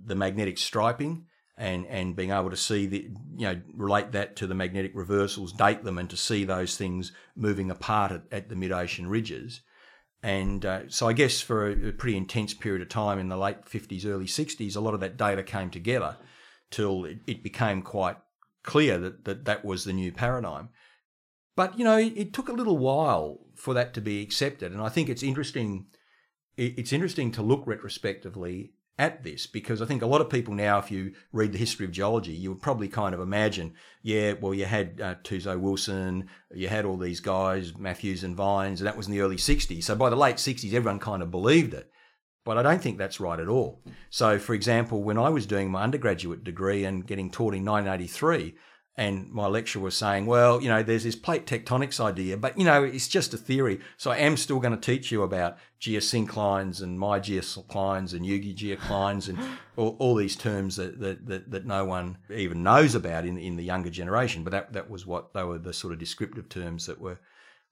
the 0.03 0.15
magnetic 0.15 0.57
striping 0.57 1.25
and 1.57 1.85
and 1.87 2.15
being 2.15 2.31
able 2.31 2.49
to 2.49 2.57
see 2.57 2.85
the 2.85 3.09
you 3.35 3.47
know 3.47 3.61
relate 3.73 4.11
that 4.11 4.35
to 4.37 4.47
the 4.47 4.55
magnetic 4.55 4.91
reversals, 4.93 5.53
date 5.53 5.83
them, 5.83 5.97
and 5.97 6.09
to 6.09 6.17
see 6.17 6.43
those 6.43 6.77
things 6.77 7.11
moving 7.35 7.71
apart 7.71 8.11
at, 8.11 8.23
at 8.31 8.49
the 8.49 8.55
mid 8.55 8.71
ocean 8.71 9.07
ridges. 9.07 9.61
And 10.23 10.65
uh, 10.65 10.89
so 10.89 11.07
I 11.07 11.13
guess 11.13 11.39
for 11.39 11.67
a, 11.67 11.89
a, 11.89 11.91
pretty 11.91 12.17
intense 12.17 12.55
period 12.55 12.81
of 12.81 12.89
time 12.89 13.19
in 13.19 13.29
the 13.29 13.37
late 13.37 13.65
50s, 13.65 14.07
early 14.07 14.25
60s, 14.25 14.75
a 14.75 14.79
lot 14.79 14.95
of 14.95 14.99
that 15.01 15.17
data 15.17 15.43
came 15.43 15.69
together 15.69 16.17
till 16.71 17.05
it, 17.05 17.19
it 17.27 17.43
became 17.43 17.83
quite 17.83 18.17
clear 18.63 18.97
that, 18.97 19.25
that 19.25 19.45
that 19.45 19.63
was 19.63 19.83
the 19.83 19.93
new 19.93 20.11
paradigm. 20.11 20.69
But, 21.55 21.77
you 21.77 21.85
know, 21.85 21.97
it, 21.97 22.13
it 22.15 22.33
took 22.33 22.49
a 22.49 22.53
little 22.53 22.79
while 22.79 23.39
for 23.53 23.75
that 23.75 23.93
to 23.93 24.01
be 24.01 24.23
accepted. 24.23 24.71
And 24.71 24.81
I 24.81 24.89
think 24.89 25.09
it's 25.09 25.21
interesting. 25.21 25.85
It's 26.57 26.93
interesting 26.93 27.31
to 27.33 27.41
look 27.41 27.67
retrospectively 27.67 28.71
at 28.97 29.23
this 29.23 29.45
because 29.45 29.81
I 29.81 29.85
think 29.85 30.01
a 30.01 30.07
lot 30.07 30.21
of 30.21 30.29
people 30.29 30.53
now, 30.53 30.79
if 30.79 30.89
you 30.89 31.13
read 31.33 31.51
the 31.51 31.57
history 31.57 31.85
of 31.85 31.91
geology, 31.91 32.31
you 32.31 32.49
would 32.49 32.61
probably 32.61 32.87
kind 32.87 33.13
of 33.13 33.19
imagine, 33.19 33.73
yeah, 34.01 34.33
well, 34.33 34.53
you 34.53 34.65
had 34.65 35.01
uh, 35.01 35.15
Tuzo 35.23 35.59
Wilson, 35.59 36.29
you 36.53 36.69
had 36.69 36.85
all 36.85 36.97
these 36.97 37.19
guys, 37.19 37.75
Matthews 37.77 38.23
and 38.23 38.37
Vines, 38.37 38.79
and 38.79 38.87
that 38.87 38.95
was 38.95 39.07
in 39.07 39.13
the 39.13 39.21
early 39.21 39.35
60s. 39.35 39.83
So 39.83 39.95
by 39.95 40.09
the 40.09 40.15
late 40.15 40.37
60s, 40.37 40.73
everyone 40.73 40.99
kind 40.99 41.21
of 41.21 41.31
believed 41.31 41.73
it. 41.73 41.91
But 42.45 42.57
I 42.57 42.61
don't 42.61 42.81
think 42.81 42.97
that's 42.97 43.19
right 43.19 43.39
at 43.39 43.49
all. 43.49 43.81
So, 44.11 44.37
for 44.37 44.53
example, 44.53 45.01
when 45.01 45.17
I 45.17 45.29
was 45.29 45.47
doing 45.47 45.71
my 45.71 45.81
undergraduate 45.81 46.43
degree 46.43 46.85
and 46.85 47.05
getting 47.05 47.31
taught 47.31 47.55
in 47.55 47.65
1983, 47.65 48.55
and 48.97 49.29
my 49.29 49.47
lecturer 49.47 49.81
was 49.81 49.97
saying, 49.97 50.25
well, 50.25 50.61
you 50.61 50.69
know, 50.69 50.81
there's 50.81 51.03
this 51.03 51.17
plate 51.17 51.45
tectonics 51.45 51.99
idea, 51.99 52.37
but, 52.37 52.57
you 52.57 52.63
know, 52.63 52.83
it's 52.83 53.09
just 53.09 53.33
a 53.33 53.37
theory. 53.37 53.81
So 53.97 54.11
I 54.11 54.17
am 54.17 54.37
still 54.37 54.59
going 54.59 54.77
to 54.77 54.79
teach 54.79 55.11
you 55.11 55.23
about 55.23 55.57
geosynclines 55.81 56.81
and 56.81 56.97
miogeosynclines 56.97 58.13
and 58.13 58.25
eugeoclines 58.25 59.27
and 59.27 59.37
all, 59.75 59.97
all 59.99 60.15
these 60.15 60.37
terms 60.37 60.77
that, 60.77 60.99
that, 61.01 61.27
that, 61.27 61.51
that, 61.51 61.65
no 61.65 61.83
one 61.83 62.17
even 62.33 62.63
knows 62.63 62.95
about 62.95 63.25
in, 63.25 63.37
in 63.37 63.57
the 63.57 63.65
younger 63.65 63.89
generation. 63.89 64.45
But 64.45 64.51
that, 64.51 64.73
that 64.73 64.89
was 64.89 65.05
what 65.05 65.33
they 65.33 65.43
were 65.43 65.59
the 65.59 65.73
sort 65.73 65.91
of 65.91 65.99
descriptive 65.99 66.47
terms 66.47 66.85
that 66.85 67.01
were, 67.01 67.19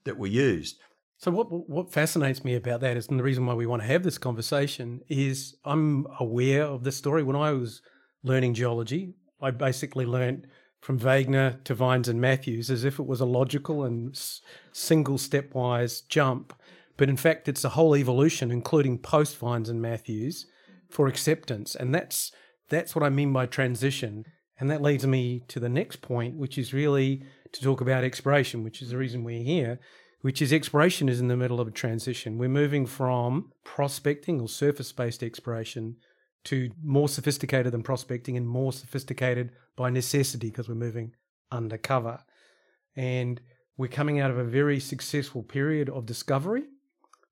that 0.04 0.18
were 0.18 0.28
used. 0.28 0.78
So 1.20 1.32
what 1.32 1.48
what 1.70 1.94
fascinates 1.94 2.44
me 2.44 2.56
about 2.56 2.82
that 2.82 2.98
is, 2.98 3.08
and 3.08 3.18
the 3.18 3.24
reason 3.24 3.46
why 3.46 3.54
we 3.54 3.66
want 3.66 3.82
to 3.82 3.88
have 3.88 4.04
this 4.04 4.18
conversation 4.18 5.00
is, 5.08 5.56
I'm 5.64 6.06
aware 6.20 6.64
of 6.64 6.84
this 6.84 6.98
story. 6.98 7.24
When 7.24 7.38
I 7.38 7.54
was 7.54 7.82
learning 8.24 8.56
geology, 8.56 9.14
I 9.42 9.52
basically 9.52 10.06
learned 10.06 10.48
from 10.84 11.00
Wegener 11.00 11.64
to 11.64 11.74
Vines 11.74 12.10
and 12.10 12.20
Matthews 12.20 12.70
as 12.70 12.84
if 12.84 13.00
it 13.00 13.06
was 13.06 13.22
a 13.22 13.26
logical 13.26 13.86
and 13.86 14.20
single 14.74 15.18
stepwise 15.18 16.06
jump. 16.10 16.54
But 16.98 17.08
in 17.08 17.16
fact, 17.16 17.48
it's 17.48 17.64
a 17.64 17.70
whole 17.70 17.96
evolution, 17.96 18.52
including 18.52 18.98
post 18.98 19.38
Vines 19.38 19.70
and 19.70 19.82
Matthews, 19.82 20.46
for 20.90 21.08
acceptance. 21.08 21.74
And 21.74 21.96
that's 21.96 22.34
that's 22.68 22.96
what 22.96 23.04
I 23.04 23.10
mean 23.10 23.32
by 23.32 23.46
transition. 23.46 24.26
And 24.60 24.70
that 24.70 24.82
leads 24.82 25.08
me 25.08 25.46
to 25.48 25.62
the 25.62 25.70
next 25.70 26.02
point, 26.02 26.36
which 26.36 26.58
is 26.58 26.74
really 26.74 27.24
to 27.54 27.62
talk 27.62 27.80
about 27.80 28.04
exploration, 28.04 28.62
which 28.62 28.82
is 28.82 28.90
the 28.90 28.98
reason 28.98 29.24
we're 29.24 29.42
here, 29.42 29.80
which 30.20 30.42
is 30.42 30.52
exploration 30.52 31.08
is 31.08 31.22
in 31.22 31.30
the 31.30 31.38
middle 31.38 31.62
of 31.62 31.68
a 31.70 31.72
transition. 31.72 32.38
We're 32.38 32.50
moving 32.50 32.86
from 32.88 33.54
prospecting 33.64 34.42
or 34.42 34.50
surface 34.50 34.92
based 34.92 35.24
exploration 35.24 35.96
to 36.46 36.72
more 36.84 37.08
sophisticated 37.08 37.74
than 37.74 37.84
prospecting 37.84 38.38
and 38.38 38.48
more 38.48 38.74
sophisticated 38.74 39.52
by 39.76 39.90
necessity 39.90 40.50
because 40.50 40.68
we're 40.68 40.76
moving 40.76 41.14
undercover. 41.52 42.20
And 42.96 43.40
we're 43.78 43.88
coming 43.88 44.20
out 44.20 44.32
of 44.32 44.38
a 44.38 44.44
very 44.44 44.80
successful 44.80 45.44
period 45.44 45.90
of 45.90 46.06
discovery, 46.06 46.64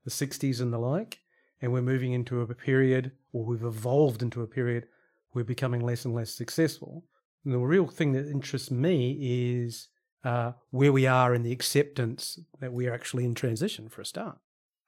the 0.05 0.11
60s 0.11 0.61
and 0.61 0.73
the 0.73 0.79
like, 0.79 1.19
and 1.61 1.71
we're 1.71 1.81
moving 1.81 2.13
into 2.13 2.41
a 2.41 2.55
period, 2.55 3.11
or 3.33 3.45
we've 3.45 3.63
evolved 3.63 4.23
into 4.23 4.41
a 4.41 4.47
period, 4.47 4.87
we're 5.33 5.43
becoming 5.43 5.81
less 5.81 6.05
and 6.05 6.15
less 6.15 6.31
successful. 6.31 7.05
And 7.45 7.53
the 7.53 7.59
real 7.59 7.87
thing 7.87 8.13
that 8.13 8.29
interests 8.29 8.71
me 8.71 9.17
is 9.21 9.89
uh, 10.23 10.53
where 10.71 10.91
we 10.91 11.07
are 11.07 11.33
in 11.33 11.43
the 11.43 11.51
acceptance 11.51 12.39
that 12.59 12.73
we 12.73 12.87
are 12.87 12.93
actually 12.93 13.25
in 13.25 13.35
transition 13.35 13.89
for 13.89 14.01
a 14.01 14.05
start. 14.05 14.37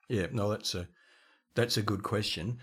Yeah, 0.09 0.27
no, 0.31 0.49
that's 0.49 0.75
a 0.75 0.87
that's 1.55 1.77
a 1.77 1.81
good 1.81 2.03
question. 2.03 2.59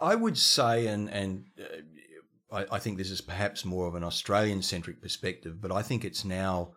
I 0.00 0.14
would 0.14 0.38
say, 0.38 0.86
and 0.86 1.08
and 1.10 1.44
uh, 1.60 2.56
I, 2.56 2.76
I, 2.76 2.78
think 2.78 2.96
this 2.96 3.10
is 3.10 3.20
perhaps 3.20 3.64
more 3.64 3.86
of 3.86 3.94
an 3.94 4.04
Australian 4.04 4.62
centric 4.62 5.02
perspective, 5.02 5.60
but 5.60 5.70
I 5.70 5.82
think 5.82 6.04
it's 6.04 6.24
now 6.24 6.72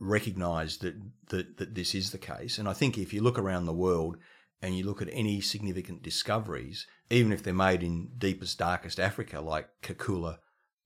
recognised 0.00 0.80
that, 0.80 0.94
that 1.28 1.58
that 1.58 1.74
this 1.74 1.94
is 1.94 2.10
the 2.10 2.18
case. 2.18 2.58
And 2.58 2.68
I 2.68 2.72
think 2.72 2.96
if 2.96 3.12
you 3.12 3.22
look 3.22 3.38
around 3.38 3.66
the 3.66 3.72
world 3.72 4.16
and 4.62 4.76
you 4.76 4.84
look 4.84 5.02
at 5.02 5.08
any 5.12 5.40
significant 5.40 6.02
discoveries, 6.02 6.86
even 7.10 7.32
if 7.32 7.42
they're 7.42 7.54
made 7.54 7.82
in 7.82 8.10
deepest, 8.16 8.58
darkest 8.58 8.98
Africa, 8.98 9.40
like 9.40 9.68
Kakula 9.82 10.38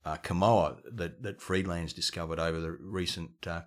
uh, 0.05 0.17
Kamoa, 0.17 0.77
that 0.93 1.23
that 1.23 1.41
Friedland's 1.41 1.93
discovered 1.93 2.39
over 2.39 2.59
the 2.59 2.71
recent 2.71 3.47
uh, 3.47 3.61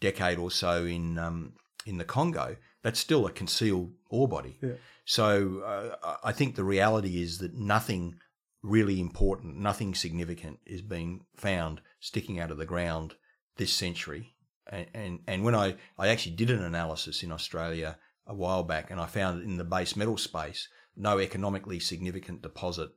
decade 0.00 0.38
or 0.38 0.50
so 0.50 0.84
in 0.84 1.18
um, 1.18 1.52
in 1.86 1.98
the 1.98 2.04
Congo, 2.04 2.56
that's 2.84 3.00
still 3.00 3.26
a 3.26 3.32
concealed 3.32 3.92
ore 4.10 4.28
body. 4.28 4.58
Yeah. 4.62 4.74
So 5.06 5.60
uh, 5.60 6.16
I 6.22 6.32
think 6.32 6.54
the 6.54 6.64
reality 6.64 7.20
is 7.20 7.38
that 7.38 7.54
nothing 7.54 8.16
really 8.62 9.00
important, 9.00 9.56
nothing 9.56 9.94
significant 9.94 10.60
is 10.66 10.82
being 10.82 11.24
found 11.34 11.80
sticking 11.98 12.38
out 12.38 12.50
of 12.50 12.58
the 12.58 12.66
ground 12.66 13.14
this 13.56 13.72
century. 13.72 14.34
And, 14.70 14.86
and, 14.94 15.18
and 15.26 15.44
when 15.44 15.54
I, 15.54 15.76
I 15.98 16.08
actually 16.08 16.36
did 16.36 16.50
an 16.50 16.62
analysis 16.62 17.22
in 17.22 17.32
Australia 17.32 17.98
a 18.26 18.34
while 18.34 18.62
back 18.62 18.90
and 18.90 19.00
I 19.00 19.06
found 19.06 19.42
in 19.42 19.56
the 19.56 19.64
base 19.64 19.96
metal 19.96 20.18
space, 20.18 20.68
no 20.94 21.18
economically 21.18 21.80
significant 21.80 22.42
deposit 22.42 22.90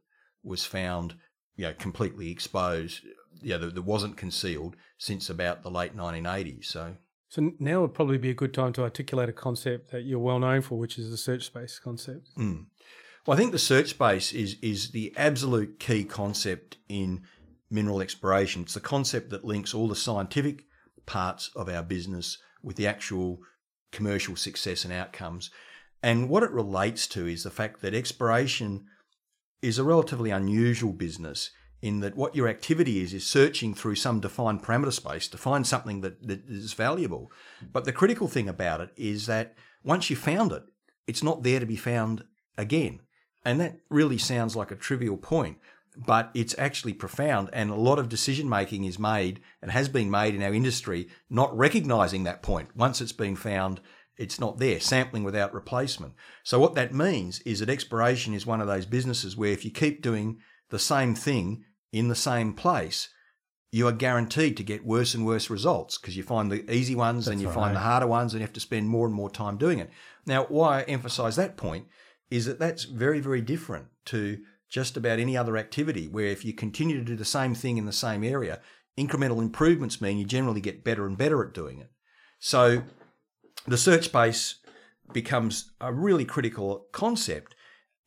was 0.44 0.65
found, 0.65 1.15
you 1.56 1.65
know, 1.65 1.74
completely 1.74 2.29
exposed. 2.29 3.01
Yeah, 3.41 3.58
that, 3.58 3.75
that 3.75 3.82
wasn't 3.84 4.17
concealed 4.17 4.75
since 4.98 5.29
about 5.29 5.63
the 5.63 5.72
late 5.72 5.96
1980s. 5.96 6.65
So 6.65 6.96
so 7.29 7.51
now 7.60 7.81
would 7.81 7.93
probably 7.93 8.17
be 8.17 8.29
a 8.29 8.36
good 8.36 8.53
time 8.53 8.74
to 8.74 8.84
articulate 8.84 9.29
a 9.29 9.34
concept 9.34 9.91
that 9.91 10.03
you're 10.03 10.19
well 10.19 10.39
known 10.39 10.62
for, 10.62 10.77
which 10.77 10.98
is 10.98 11.10
the 11.10 11.17
search 11.17 11.46
space 11.46 11.79
concept. 11.79 12.29
Mm. 12.38 12.67
Well, 13.25 13.36
I 13.36 13.39
think 13.39 13.51
the 13.51 13.60
search 13.60 13.89
space 13.89 14.31
is 14.31 14.55
is 14.62 14.91
the 14.91 15.13
absolute 15.17 15.79
key 15.79 16.05
concept 16.05 16.77
in 16.88 17.24
mineral 17.69 18.01
exploration. 18.01 18.62
It's 18.62 18.74
the 18.74 18.79
concept 18.79 19.29
that 19.31 19.43
links 19.43 19.74
all 19.74 19.89
the 19.89 19.96
scientific 19.96 20.63
parts 21.05 21.51
of 21.55 21.67
our 21.67 21.84
business 21.84 22.38
with 22.63 22.77
the 22.77 22.88
actual 22.88 23.39
commercial 23.91 24.36
success 24.36 24.86
and 24.86 24.93
outcomes. 24.93 25.51
And 26.01 26.29
what 26.29 26.43
it 26.43 26.51
relates 26.51 27.07
to 27.07 27.27
is 27.27 27.43
the 27.43 27.50
fact 27.50 27.81
that 27.81 27.93
exploration 27.93 28.86
is 29.62 29.77
a 29.79 29.84
relatively 29.84 30.29
unusual 30.29 30.93
business 30.93 31.51
in 31.81 32.00
that 32.00 32.15
what 32.15 32.36
your 32.36 32.48
activity 32.48 33.01
is 33.01 33.13
is 33.13 33.25
searching 33.25 33.74
through 33.74 33.96
some 33.96 34.19
defined 34.19 34.63
parameter 34.63 34.91
space 34.91 35.27
to 35.27 35.38
find 35.38 35.65
something 35.65 36.01
that, 36.01 36.27
that 36.27 36.43
is 36.50 36.74
valuable. 36.74 37.31
But 37.72 37.86
the 37.86 37.93
critical 37.93 38.27
thing 38.27 38.50
about 38.50 38.81
it 38.81 38.91
is 38.98 39.27
that 39.27 39.55
once 39.84 40.10
you 40.10 40.15
found 40.15 40.51
it, 40.51 40.63
it's 41.05 41.24
not 41.24 41.43
there 41.43 41.60
to 41.60 41.65
be 41.65 41.75
found 41.75 42.24
again. 42.57 43.01
And 43.46 43.60
that 43.62 43.79
really 43.89 44.17
sounds 44.17 44.55
like 44.55 44.72
a 44.72 44.75
trivial 44.75 45.17
point, 45.17 45.57
but 45.96 46.31
it's 46.34 46.57
actually 46.57 46.93
profound. 46.93 47.50
And 47.53 47.69
a 47.69 47.75
lot 47.75 48.00
of 48.00 48.10
decision 48.10 48.50
making 48.50 48.84
is 48.84 49.00
made 49.00 49.39
and 49.62 49.72
has 49.72 49.88
been 49.88 50.10
made 50.10 50.36
in 50.36 50.43
our 50.43 50.53
industry, 50.53 51.07
not 51.29 51.55
recognizing 51.55 52.24
that 52.24 52.41
point. 52.41 52.75
Once 52.75 53.00
it's 53.00 53.13
been 53.13 53.36
found, 53.36 53.79
it's 54.17 54.39
not 54.39 54.57
there, 54.57 54.79
sampling 54.79 55.24
without 55.24 55.53
replacement. 55.53 56.15
So 56.43 56.60
what 56.60 56.75
that 56.75 56.93
means 56.93 57.39
is 57.41 57.60
that 57.60 57.69
exploration 57.69 58.34
is 58.34 58.46
one 58.46 58.62
of 58.62 58.67
those 58.67 58.86
businesses 58.86 59.38
where 59.38 59.51
if 59.51 59.63
you 59.63 59.72
keep 59.72 60.01
doing 60.01 60.39
the 60.69 60.79
same 60.79 61.15
thing 61.15 61.63
in 61.91 62.07
the 62.07 62.15
same 62.15 62.53
place, 62.53 63.09
you 63.71 63.88
are 63.88 63.93
guaranteed 63.93 64.57
to 64.57 64.63
get 64.63 64.86
worse 64.86 65.13
and 65.13 65.25
worse 65.25 65.50
results 65.50 65.97
because 65.97 66.15
you 66.15 66.24
find 66.24 66.51
the 66.51 66.69
easy 66.71 66.95
ones 66.95 67.25
That's 67.25 67.33
and 67.33 67.41
you 67.41 67.47
right. 67.47 67.55
find 67.55 67.75
the 67.75 67.81
harder 67.81 68.07
ones 68.07 68.33
and 68.33 68.41
you 68.41 68.45
have 68.45 68.53
to 68.53 68.59
spend 68.59 68.89
more 68.89 69.05
and 69.05 69.15
more 69.15 69.29
time 69.29 69.57
doing 69.57 69.79
it. 69.79 69.89
Now, 70.25 70.45
why 70.45 70.79
I 70.79 70.83
emphasize 70.83 71.36
that 71.36 71.57
point 71.57 71.88
is 72.29 72.45
that 72.45 72.59
that's 72.59 72.83
very, 72.83 73.19
very 73.19 73.41
different 73.41 73.88
to 74.05 74.39
just 74.69 74.97
about 74.97 75.19
any 75.19 75.38
other 75.38 75.57
activity 75.57 76.07
where 76.07 76.25
if 76.25 76.43
you 76.43 76.53
continue 76.53 76.97
to 76.97 77.05
do 77.05 77.15
the 77.15 77.25
same 77.25 77.55
thing 77.55 77.77
in 77.77 77.86
the 77.86 77.93
same 77.93 78.24
area, 78.24 78.59
incremental 78.97 79.41
improvements 79.41 80.01
mean 80.01 80.17
you 80.17 80.25
generally 80.25 80.62
get 80.62 80.83
better 80.83 81.05
and 81.05 81.17
better 81.17 81.43
at 81.45 81.53
doing 81.53 81.79
it. 81.79 81.91
So 82.39 82.83
the 83.65 83.77
search 83.77 84.05
space 84.05 84.55
becomes 85.13 85.71
a 85.79 85.93
really 85.93 86.25
critical 86.25 86.88
concept 86.91 87.55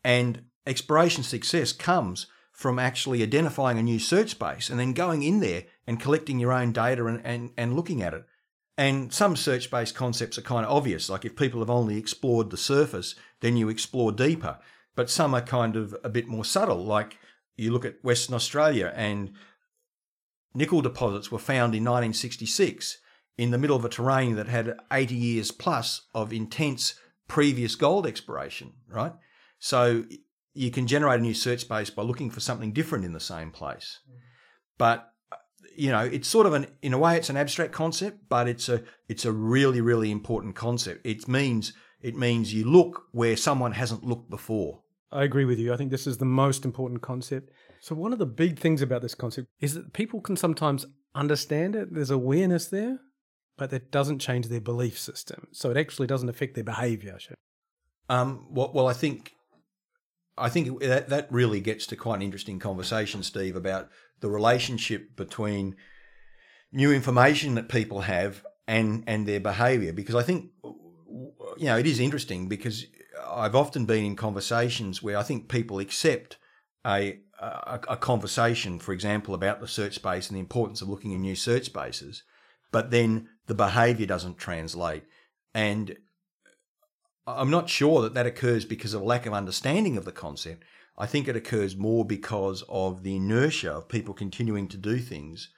and 0.05 0.43
exploration 0.67 1.23
success 1.23 1.73
comes 1.73 2.27
from 2.61 2.79
actually 2.79 3.23
identifying 3.23 3.79
a 3.79 3.83
new 3.83 3.99
search 3.99 4.33
space 4.33 4.69
and 4.69 4.79
then 4.79 4.93
going 4.93 5.23
in 5.23 5.41
there 5.41 5.65
and 5.87 5.99
collecting 5.99 6.39
your 6.39 6.53
own 6.53 6.73
data 6.73 7.07
and, 7.07 7.19
and, 7.25 7.51
and 7.57 7.75
looking 7.75 8.03
at 8.03 8.13
it. 8.13 8.23
And 8.77 9.11
some 9.15 9.35
search 9.35 9.71
based 9.71 9.95
concepts 9.95 10.37
are 10.37 10.43
kind 10.43 10.67
of 10.67 10.71
obvious, 10.71 11.09
like 11.09 11.25
if 11.25 11.37
people 11.37 11.61
have 11.61 11.71
only 11.71 11.97
explored 11.97 12.51
the 12.51 12.59
surface, 12.59 13.15
then 13.41 13.57
you 13.57 13.71
explore 13.71 14.13
deeper. 14.13 14.59
But 14.95 15.09
some 15.09 15.35
are 15.35 15.41
kind 15.41 15.75
of 15.75 15.97
a 16.05 16.11
bit 16.11 16.29
more 16.29 16.45
subtle, 16.45 16.85
like 16.85 17.17
you 17.57 17.73
look 17.73 17.87
at 17.87 18.05
Western 18.05 18.35
Australia 18.35 18.93
and 18.95 19.33
nickel 20.53 20.83
deposits 20.83 21.33
were 21.33 21.39
found 21.39 21.75
in 21.75 21.83
1966 21.83 22.99
in 23.39 23.53
the 23.53 23.59
middle 23.59 23.77
of 23.77 23.87
a 23.87 23.89
terrain 23.89 24.37
that 24.37 24.49
had 24.49 24.77
80 24.93 25.15
years 25.15 25.51
plus 25.51 26.03
of 26.15 26.31
intense 26.31 26.93
previous 27.27 27.75
gold 27.75 28.07
exploration, 28.07 28.75
right? 28.87 29.15
So 29.59 30.05
you 30.55 30.71
can 30.71 30.87
generate 30.87 31.21
a 31.21 31.23
new 31.23 31.35
search 31.35 31.61
space 31.61 31.91
by 31.91 32.03
looking 32.03 32.31
for 32.31 32.41
something 32.41 32.73
different 32.73 33.05
in 33.05 33.13
the 33.13 33.21
same 33.21 33.51
place. 33.51 34.01
But 34.79 35.13
you 35.77 35.91
know, 35.91 36.01
it's 36.01 36.29
sort 36.29 36.47
of 36.47 36.55
an 36.55 36.67
in 36.83 36.93
a 36.93 36.99
way 36.99 37.17
it's 37.17 37.31
an 37.31 37.37
abstract 37.37 37.73
concept, 37.73 38.29
but 38.29 38.49
it's 38.49 38.69
a 38.69 38.83
it's 39.09 39.25
a 39.25 39.33
really 39.33 39.81
really 39.81 40.11
important 40.11 40.55
concept. 40.55 41.07
It 41.07 41.29
means 41.29 41.73
it 42.01 42.17
means 42.17 42.53
you 42.53 42.65
look 42.65 43.03
where 43.13 43.37
someone 43.37 43.73
hasn't 43.73 44.05
looked 44.05 44.31
before. 44.31 44.83
I 45.13 45.25
agree 45.25 45.45
with 45.45 45.59
you. 45.59 45.73
I 45.73 45.77
think 45.77 45.91
this 45.91 46.07
is 46.07 46.19
the 46.19 46.25
most 46.25 46.65
important 46.65 47.03
concept. 47.03 47.51
So 47.81 47.95
one 47.95 48.13
of 48.13 48.19
the 48.19 48.27
big 48.27 48.59
things 48.59 48.81
about 48.81 49.03
this 49.03 49.15
concept 49.15 49.49
is 49.61 49.75
that 49.75 49.93
people 49.93 50.21
can 50.21 50.37
sometimes 50.37 50.87
understand 51.15 51.75
it. 51.75 51.93
There's 51.93 52.11
awareness 52.11 52.69
there, 52.69 53.01
but 53.57 53.71
that 53.71 53.91
doesn't 53.91 54.21
change 54.21 54.47
their 54.47 54.61
belief 54.61 54.99
system. 54.99 55.49
So 55.53 55.71
it 55.71 55.77
actually 55.77 56.07
doesn't 56.07 56.29
affect 56.29 56.55
their 56.55 56.65
behavior. 56.65 57.19
Um, 58.09 58.47
well, 58.51 58.71
well, 58.73 58.87
I 58.87 58.93
think 58.93 59.33
I 60.41 60.49
think 60.49 60.81
that 60.81 61.09
that 61.09 61.31
really 61.31 61.61
gets 61.61 61.87
to 61.89 61.97
quite 61.97 62.17
an 62.17 62.23
interesting 62.23 62.59
conversation, 62.59 63.23
Steve, 63.23 63.57
about 63.57 63.89
the 64.21 64.29
relationship 64.29 65.17
between 65.17 65.77
new 66.73 66.93
information 66.93 67.55
that 67.57 67.69
people 67.69 68.03
have 68.03 68.45
and 68.67 69.05
and 69.07 69.27
their 69.27 69.41
behaviour. 69.41 69.93
Because 69.93 70.15
I 70.15 70.23
think 70.23 70.51
you 70.65 71.67
know 71.67 71.77
it 71.77 71.87
is 71.87 72.01
interesting 72.01 72.49
because 72.49 72.87
I've 73.29 73.55
often 73.55 73.85
been 73.85 74.05
in 74.05 74.17
conversations 74.17 75.03
where 75.03 75.17
I 75.17 75.23
think 75.23 75.49
people 75.49 75.79
accept 75.79 76.39
a 76.87 77.21
a, 77.41 77.81
a 77.89 77.97
conversation, 77.97 78.79
for 78.79 78.93
example, 78.93 79.35
about 79.35 79.61
the 79.61 79.69
search 79.69 79.95
space 79.95 80.29
and 80.29 80.37
the 80.37 80.41
importance 80.41 80.83
of 80.83 80.89
looking 80.89 81.13
in 81.13 81.23
new 81.23 81.37
search 81.37 81.67
spaces, 81.67 82.23
but 82.71 82.91
then 82.91 83.29
the 83.47 83.55
behaviour 83.55 84.07
doesn't 84.07 84.39
translate. 84.39 85.05
And 85.55 85.97
I'm 87.37 87.51
not 87.51 87.69
sure 87.69 88.03
that 88.03 88.15
that 88.15 88.27
occurs 88.27 88.65
because 88.65 88.95
of 88.95 89.03
a 89.03 89.05
lack 89.05 89.27
of 89.27 89.33
understanding 89.33 89.97
of 89.97 90.05
the 90.05 90.13
concept. 90.13 90.65
I 90.99 91.07
think 91.07 91.29
it 91.29 91.37
occurs 91.37 91.77
more 91.77 92.05
because 92.05 92.63
of 92.69 93.03
the 93.03 93.17
inertia 93.17 93.73
of 93.73 93.89
people 93.89 94.15
continuing 94.15 94.69
to 94.69 94.77
do 94.77 94.99
things 94.99 95.51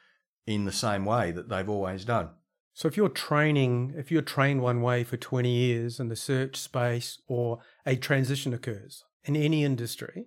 in 0.46 0.64
the 0.64 0.72
same 0.72 1.04
way 1.04 1.32
that 1.32 1.48
they've 1.48 1.68
always 1.68 2.04
done. 2.04 2.30
So 2.74 2.88
if 2.88 2.96
you're 2.96 3.08
training, 3.08 3.94
if 3.96 4.10
you're 4.10 4.22
trained 4.22 4.62
one 4.62 4.82
way 4.82 5.04
for 5.04 5.16
20 5.16 5.50
years 5.50 6.00
and 6.00 6.10
the 6.10 6.16
search 6.16 6.56
space 6.56 7.20
or 7.26 7.58
a 7.84 7.96
transition 7.96 8.54
occurs 8.54 9.04
in 9.24 9.36
any 9.36 9.64
industry, 9.64 10.26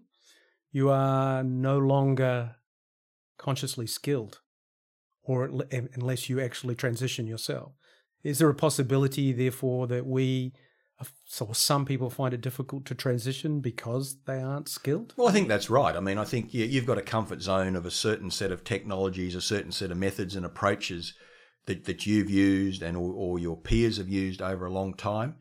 you 0.72 0.90
are 0.90 1.44
no 1.44 1.78
longer 1.78 2.58
consciously 3.38 3.88
skilled 3.88 4.42
or 5.24 5.50
unless 5.72 6.30
you 6.30 6.40
actually 6.40 6.76
transition 6.76 7.26
yourself. 7.26 7.74
Is 8.24 8.40
there 8.40 8.50
a 8.50 8.56
possibility, 8.56 9.32
therefore, 9.32 9.88
that 9.88 10.06
we 10.06 10.54
so 11.26 11.52
some 11.52 11.86
people 11.86 12.10
find 12.10 12.34
it 12.34 12.42
difficult 12.42 12.86
to 12.86 12.96
transition 12.96 13.60
because 13.60 14.18
they 14.26 14.42
aren't 14.42 14.70
skilled? 14.70 15.14
Well, 15.18 15.28
I 15.28 15.32
think 15.32 15.48
that's 15.48 15.70
right. 15.70 15.96
I 15.96 16.00
mean, 16.00 16.18
I 16.18 16.24
think 16.24 16.54
yeah, 16.54 16.66
you've 16.66 16.86
got 16.86 16.98
a 16.98 17.02
comfort 17.04 17.42
zone 17.42 17.76
of 17.76 17.86
a 17.86 17.92
certain 17.92 18.32
set 18.32 18.52
of 18.52 18.64
technologies, 18.64 19.36
a 19.36 19.42
certain 19.42 19.72
set 19.72 19.92
of 19.92 19.98
methods 19.98 20.36
and 20.36 20.46
approaches 20.46 21.14
that, 21.66 21.86
that 21.86 22.06
you've 22.06 22.30
used 22.30 22.82
and 22.82 22.96
or, 22.96 23.12
or 23.14 23.40
your 23.40 23.58
peers 23.58 23.98
have 23.98 24.10
used 24.10 24.42
over 24.42 24.66
a 24.66 24.72
long 24.72 24.94
time. 24.94 25.36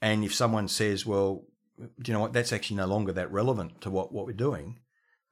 And 0.00 0.24
if 0.24 0.34
someone 0.34 0.68
says, 0.68 1.04
well, 1.04 1.44
do 1.78 2.10
you 2.10 2.14
know 2.14 2.20
what, 2.20 2.32
that's 2.32 2.52
actually 2.52 2.76
no 2.76 2.86
longer 2.86 3.12
that 3.12 3.30
relevant 3.30 3.80
to 3.82 3.90
what, 3.90 4.12
what 4.12 4.26
we're 4.26 4.32
doing, 4.32 4.78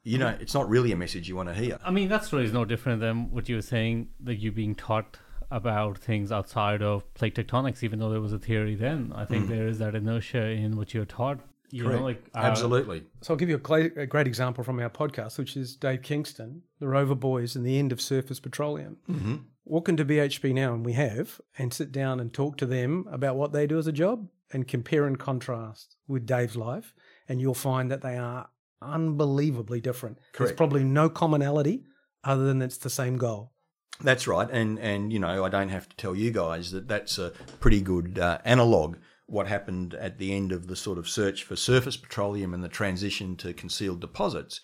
you 0.03 0.19
mm-hmm. 0.19 0.27
know, 0.27 0.37
it's 0.41 0.55
not 0.55 0.69
really 0.69 0.93
a 0.93 0.97
message 0.97 1.29
you 1.29 1.37
want 1.37 1.49
to 1.49 1.55
hear. 1.55 1.79
I 1.85 1.91
mean, 1.91 2.09
that 2.09 2.25
story 2.25 2.45
is 2.45 2.53
no 2.53 2.65
different 2.65 3.01
than 3.01 3.31
what 3.31 3.49
you 3.49 3.57
were 3.57 3.63
saying 3.63 4.09
that 4.21 4.37
you 4.37 4.53
being 4.53 4.75
taught 4.75 5.19
about 5.51 5.99
things 5.99 6.31
outside 6.31 6.83
of 6.83 7.13
plate 7.15 7.35
tectonics, 7.35 7.83
even 7.83 7.99
though 7.99 8.11
there 8.11 8.21
was 8.21 8.33
a 8.33 8.39
theory 8.39 8.75
then. 8.75 9.13
I 9.15 9.25
think 9.25 9.49
there 9.49 9.67
is 9.67 9.79
that 9.79 9.95
inertia 9.95 10.47
in 10.49 10.77
what 10.77 10.95
you're 10.95 11.05
taught. 11.05 11.41
You 11.71 11.85
Correct. 11.85 11.99
know, 11.99 12.05
like 12.05 12.23
uh, 12.35 12.39
Absolutely. 12.39 13.05
So 13.21 13.35
I'll 13.35 13.39
give 13.39 13.51
you 13.51 13.57
a, 13.57 13.61
cla 13.61 13.89
a 13.97 14.07
great 14.07 14.27
example 14.27 14.65
from 14.65 14.81
our 14.81 14.89
podcast, 14.89 15.39
which 15.39 15.57
is 15.57 15.77
Dave 15.77 16.03
Kingston, 16.03 16.63
the 16.81 16.89
Rover 16.89 17.15
Boys, 17.15 17.57
and 17.57 17.67
the 17.67 17.79
end 17.79 17.93
of 17.93 18.01
Surface 18.01 18.41
Petroleum. 18.41 18.97
hmm 19.07 19.37
Walk 19.65 19.91
into 19.91 20.03
BHP 20.03 20.55
now, 20.55 20.73
and 20.73 20.83
we 20.83 20.95
have, 20.95 21.43
and 21.59 21.75
sit 21.75 21.93
down 21.93 22.21
and 22.21 22.33
talk 22.33 22.57
to 22.57 22.65
them 22.65 23.07
about 23.13 23.37
what 23.37 23.53
they 23.53 23.67
do 23.67 23.77
as 23.77 23.87
a 23.87 23.93
job 23.93 24.27
and 24.51 24.67
compare 24.67 25.07
and 25.07 25.19
contrast 25.19 25.97
with 26.07 26.25
Dave's 26.25 26.57
life, 26.57 26.95
and 27.29 27.39
you'll 27.39 27.53
find 27.53 27.91
that 27.91 28.01
they 28.01 28.17
are 28.17 28.49
unbelievably 28.81 29.83
different. 29.83 30.17
Correct. 30.33 30.39
There's 30.39 30.57
probably 30.57 30.85
no 30.85 31.11
commonality 31.11 31.85
other 32.25 32.47
than 32.47 32.63
it's 32.63 32.79
the 32.79 32.89
same 32.89 33.19
goal. 33.19 33.53
That's 34.01 34.29
right, 34.29 34.49
and 34.51 34.79
and 34.79 35.13
you 35.13 35.19
know 35.19 35.45
I 35.45 35.49
don't 35.49 35.71
have 35.71 35.89
to 35.89 35.97
tell 35.97 36.15
you 36.15 36.31
guys 36.31 36.71
that 36.71 36.87
that's 36.87 37.19
a 37.19 37.33
pretty 37.61 37.81
good 37.81 38.19
uh, 38.19 38.39
analog. 38.45 38.97
What 39.27 39.47
happened 39.47 39.95
at 39.95 40.19
the 40.19 40.35
end 40.35 40.53
of 40.53 40.69
the 40.69 40.77
sort 40.77 40.99
of 40.99 41.09
search 41.09 41.45
for 41.45 41.57
surface 41.57 41.97
petroleum 41.97 42.55
and 42.55 42.65
the 42.65 42.69
transition 42.69 43.37
to 43.37 43.53
concealed 43.53 44.01
deposits, 44.01 44.61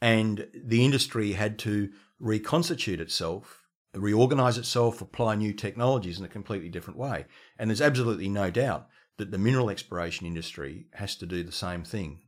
and 0.00 0.48
the 0.54 0.84
industry 0.84 1.32
had 1.32 1.58
to 1.60 1.90
reconstitute 2.18 3.00
itself, 3.00 3.64
reorganize 3.94 4.58
itself, 4.58 5.00
apply 5.00 5.36
new 5.36 5.52
technologies 5.52 6.18
in 6.18 6.24
a 6.24 6.28
completely 6.28 6.68
different 6.68 6.98
way. 6.98 7.26
And 7.58 7.70
there's 7.70 7.80
absolutely 7.80 8.28
no 8.28 8.50
doubt 8.50 8.88
that 9.18 9.30
the 9.30 9.38
mineral 9.38 9.70
exploration 9.70 10.26
industry 10.26 10.86
has 10.94 11.16
to 11.16 11.26
do 11.26 11.44
the 11.44 11.52
same 11.52 11.84
thing. 11.84 12.20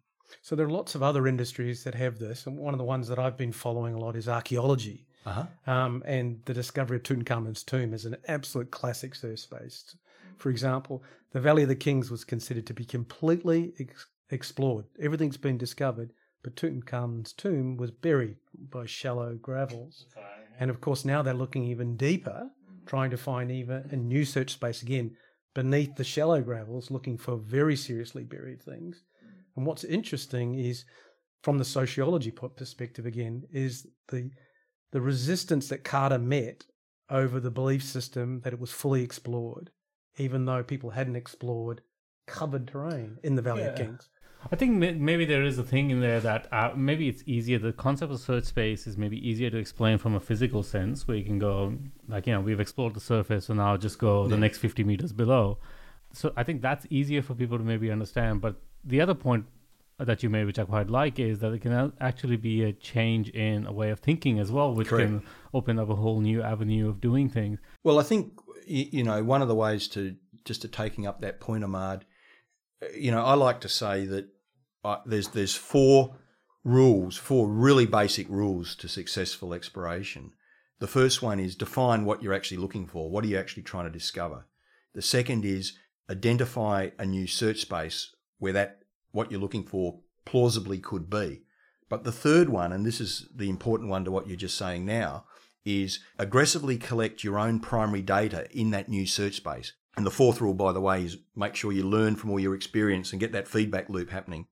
So 0.42 0.54
there 0.54 0.66
are 0.66 0.70
lots 0.70 0.94
of 0.94 1.02
other 1.02 1.26
industries 1.26 1.84
that 1.84 1.94
have 1.94 2.18
this, 2.18 2.46
and 2.46 2.56
one 2.56 2.74
of 2.74 2.78
the 2.78 2.84
ones 2.84 3.08
that 3.08 3.18
I've 3.18 3.36
been 3.36 3.52
following 3.52 3.94
a 3.94 3.98
lot 3.98 4.16
is 4.16 4.28
archaeology. 4.28 5.05
Uh-huh. 5.26 5.46
Um, 5.66 6.02
and 6.06 6.40
the 6.44 6.54
discovery 6.54 6.96
of 6.96 7.02
Tutankhamun's 7.02 7.64
tomb 7.64 7.92
is 7.92 8.04
an 8.04 8.16
absolute 8.28 8.70
classic 8.70 9.14
search 9.14 9.40
space. 9.40 9.96
For 10.38 10.50
example, 10.50 11.02
the 11.32 11.40
Valley 11.40 11.64
of 11.64 11.68
the 11.68 11.74
Kings 11.74 12.10
was 12.10 12.24
considered 12.24 12.66
to 12.66 12.74
be 12.74 12.84
completely 12.84 13.72
ex- 13.80 14.06
explored. 14.30 14.84
Everything's 15.00 15.36
been 15.36 15.58
discovered, 15.58 16.12
but 16.42 16.54
Tutankhamun's 16.54 17.32
tomb 17.32 17.76
was 17.76 17.90
buried 17.90 18.36
by 18.70 18.86
shallow 18.86 19.34
gravels. 19.34 20.06
And 20.60 20.70
of 20.70 20.80
course, 20.80 21.04
now 21.04 21.22
they're 21.22 21.34
looking 21.34 21.64
even 21.64 21.96
deeper, 21.96 22.48
trying 22.86 23.10
to 23.10 23.16
find 23.16 23.50
even 23.50 23.88
a 23.90 23.96
new 23.96 24.24
search 24.24 24.52
space 24.52 24.82
again 24.82 25.16
beneath 25.54 25.96
the 25.96 26.04
shallow 26.04 26.40
gravels, 26.40 26.90
looking 26.90 27.18
for 27.18 27.36
very 27.36 27.76
seriously 27.76 28.22
buried 28.22 28.62
things. 28.62 29.02
And 29.56 29.66
what's 29.66 29.84
interesting 29.84 30.54
is, 30.54 30.84
from 31.42 31.58
the 31.58 31.64
sociology 31.64 32.30
perspective 32.30 33.06
again, 33.06 33.44
is 33.50 33.86
the 34.08 34.30
the 34.92 35.00
resistance 35.00 35.68
that 35.68 35.84
Carter 35.84 36.18
met 36.18 36.64
over 37.10 37.38
the 37.40 37.50
belief 37.50 37.82
system 37.82 38.40
that 38.40 38.52
it 38.52 38.58
was 38.60 38.70
fully 38.72 39.02
explored, 39.02 39.70
even 40.18 40.44
though 40.44 40.62
people 40.62 40.90
hadn't 40.90 41.16
explored 41.16 41.80
covered 42.26 42.66
terrain 42.66 43.18
in 43.22 43.36
the 43.36 43.42
Valley 43.42 43.62
of 43.64 43.76
Kings. 43.76 44.08
I 44.50 44.56
think 44.56 44.72
maybe 44.78 45.24
there 45.24 45.42
is 45.42 45.58
a 45.58 45.64
thing 45.64 45.90
in 45.90 46.00
there 46.00 46.20
that 46.20 46.52
uh, 46.52 46.72
maybe 46.76 47.08
it's 47.08 47.22
easier. 47.26 47.58
The 47.58 47.72
concept 47.72 48.12
of 48.12 48.20
search 48.20 48.44
space 48.44 48.86
is 48.86 48.96
maybe 48.96 49.16
easier 49.28 49.50
to 49.50 49.56
explain 49.56 49.98
from 49.98 50.14
a 50.14 50.20
physical 50.20 50.62
sense, 50.62 51.08
where 51.08 51.16
you 51.16 51.24
can 51.24 51.38
go 51.38 51.76
like 52.08 52.26
you 52.26 52.32
know 52.32 52.40
we've 52.40 52.60
explored 52.60 52.94
the 52.94 53.00
surface, 53.00 53.46
so 53.46 53.54
now 53.54 53.76
just 53.76 53.98
go 53.98 54.26
the 54.28 54.34
Yeah. 54.34 54.40
next 54.40 54.58
fifty 54.58 54.84
meters 54.84 55.12
below. 55.12 55.58
So 56.12 56.32
I 56.36 56.44
think 56.44 56.62
that's 56.62 56.86
easier 56.90 57.22
for 57.22 57.34
people 57.34 57.58
to 57.58 57.64
maybe 57.64 57.90
understand. 57.90 58.40
But 58.40 58.56
the 58.84 59.00
other 59.00 59.14
point 59.14 59.46
that 59.98 60.22
you 60.22 60.28
made, 60.28 60.44
which 60.44 60.58
I 60.58 60.64
quite 60.64 60.90
like, 60.90 61.18
is 61.18 61.38
that 61.38 61.52
it 61.52 61.62
can 61.62 61.92
actually 62.00 62.36
be 62.36 62.62
a 62.64 62.72
change 62.72 63.30
in 63.30 63.66
a 63.66 63.72
way 63.72 63.90
of 63.90 64.00
thinking 64.00 64.38
as 64.38 64.52
well, 64.52 64.74
which 64.74 64.88
Correct. 64.88 65.08
can 65.08 65.22
open 65.54 65.78
up 65.78 65.88
a 65.88 65.94
whole 65.94 66.20
new 66.20 66.42
avenue 66.42 66.88
of 66.88 67.00
doing 67.00 67.28
things. 67.30 67.58
Well, 67.82 67.98
I 67.98 68.02
think 68.02 68.32
you 68.66 69.04
know 69.04 69.22
one 69.24 69.42
of 69.42 69.48
the 69.48 69.54
ways 69.54 69.88
to 69.88 70.16
just 70.44 70.62
to 70.62 70.68
taking 70.68 71.06
up 71.06 71.20
that 71.20 71.40
point, 71.40 71.64
Ahmad. 71.64 72.04
uh, 72.82 72.86
You 72.94 73.10
know, 73.10 73.24
I 73.24 73.34
like 73.34 73.60
to 73.62 73.68
say 73.68 74.04
that 74.06 74.28
uh, 74.84 74.98
there's 75.06 75.28
there's 75.28 75.54
four 75.54 76.16
rules, 76.62 77.16
four 77.16 77.48
really 77.48 77.86
basic 77.86 78.28
rules 78.28 78.74
to 78.76 78.88
successful 78.88 79.54
exploration. 79.54 80.32
The 80.78 80.86
first 80.86 81.22
one 81.22 81.40
is 81.40 81.54
define 81.54 82.04
what 82.04 82.22
you're 82.22 82.34
actually 82.34 82.58
looking 82.58 82.86
for. 82.86 83.10
What 83.10 83.24
are 83.24 83.28
you 83.28 83.38
actually 83.38 83.62
trying 83.62 83.86
to 83.86 83.90
discover? 83.98 84.46
The 84.94 85.00
second 85.00 85.44
is 85.46 85.72
identify 86.10 86.90
a 86.98 87.06
new 87.06 87.26
search 87.26 87.60
space 87.60 88.14
where 88.38 88.52
that 88.52 88.80
what 89.16 89.30
you're 89.30 89.40
looking 89.40 89.64
for 89.64 90.00
plausibly 90.24 90.78
could 90.78 91.10
be. 91.10 91.42
But 91.88 92.04
the 92.04 92.12
third 92.12 92.48
one, 92.48 92.72
and 92.72 92.84
this 92.84 93.00
is 93.00 93.28
the 93.34 93.48
important 93.48 93.90
one 93.90 94.04
to 94.04 94.10
what 94.10 94.26
you're 94.26 94.36
just 94.36 94.58
saying 94.58 94.84
now, 94.84 95.24
is 95.64 96.00
aggressively 96.18 96.76
collect 96.76 97.24
your 97.24 97.38
own 97.38 97.58
primary 97.58 98.02
data 98.02 98.46
in 98.52 98.70
that 98.70 98.88
new 98.88 99.06
search 99.06 99.34
space. 99.34 99.72
And 99.96 100.04
the 100.04 100.10
fourth 100.10 100.40
rule, 100.40 100.54
by 100.54 100.72
the 100.72 100.80
way, 100.80 101.04
is 101.04 101.18
make 101.34 101.54
sure 101.56 101.72
you 101.72 101.84
learn 101.84 102.16
from 102.16 102.30
all 102.30 102.38
your 102.38 102.54
experience 102.54 103.12
and 103.12 103.20
get 103.20 103.32
that 103.32 103.48
feedback 103.48 103.88
loop 103.88 104.10
happening. 104.10 104.46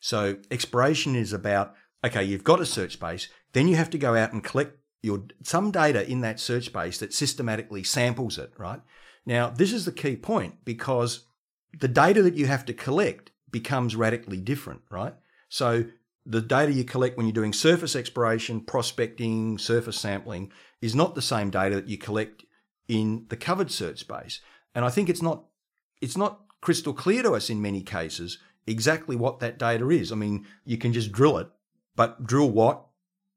So 0.00 0.38
exploration 0.50 1.14
is 1.14 1.32
about, 1.32 1.74
okay, 2.04 2.24
you've 2.24 2.44
got 2.44 2.60
a 2.60 2.66
search 2.66 2.94
space, 2.94 3.28
then 3.52 3.68
you 3.68 3.76
have 3.76 3.90
to 3.90 3.98
go 3.98 4.16
out 4.16 4.32
and 4.32 4.42
collect 4.42 4.76
your 5.02 5.22
some 5.42 5.70
data 5.70 6.08
in 6.10 6.20
that 6.22 6.40
search 6.40 6.66
space 6.66 6.98
that 6.98 7.14
systematically 7.14 7.82
samples 7.82 8.36
it, 8.36 8.52
right? 8.58 8.80
Now, 9.24 9.48
this 9.48 9.72
is 9.72 9.84
the 9.84 9.92
key 9.92 10.16
point 10.16 10.64
because 10.64 11.26
the 11.78 11.88
data 11.88 12.22
that 12.22 12.34
you 12.34 12.46
have 12.46 12.64
to 12.66 12.74
collect 12.74 13.29
becomes 13.50 13.96
radically 13.96 14.38
different, 14.38 14.82
right? 14.90 15.14
So 15.48 15.84
the 16.26 16.40
data 16.40 16.72
you 16.72 16.84
collect 16.84 17.16
when 17.16 17.26
you're 17.26 17.32
doing 17.32 17.52
surface 17.52 17.96
exploration, 17.96 18.60
prospecting, 18.60 19.58
surface 19.58 19.98
sampling 19.98 20.52
is 20.80 20.94
not 20.94 21.14
the 21.14 21.22
same 21.22 21.50
data 21.50 21.76
that 21.76 21.88
you 21.88 21.98
collect 21.98 22.44
in 22.88 23.26
the 23.28 23.36
covered 23.36 23.70
search 23.70 24.00
space. 24.00 24.40
And 24.74 24.84
I 24.84 24.90
think 24.90 25.08
it's 25.08 25.22
not 25.22 25.44
it's 26.00 26.16
not 26.16 26.40
crystal 26.60 26.92
clear 26.92 27.22
to 27.22 27.32
us 27.32 27.50
in 27.50 27.62
many 27.62 27.82
cases 27.82 28.38
exactly 28.66 29.16
what 29.16 29.40
that 29.40 29.58
data 29.58 29.88
is. 29.90 30.12
I 30.12 30.14
mean, 30.14 30.46
you 30.64 30.78
can 30.78 30.92
just 30.92 31.12
drill 31.12 31.38
it, 31.38 31.48
but 31.96 32.24
drill 32.24 32.50
what, 32.50 32.86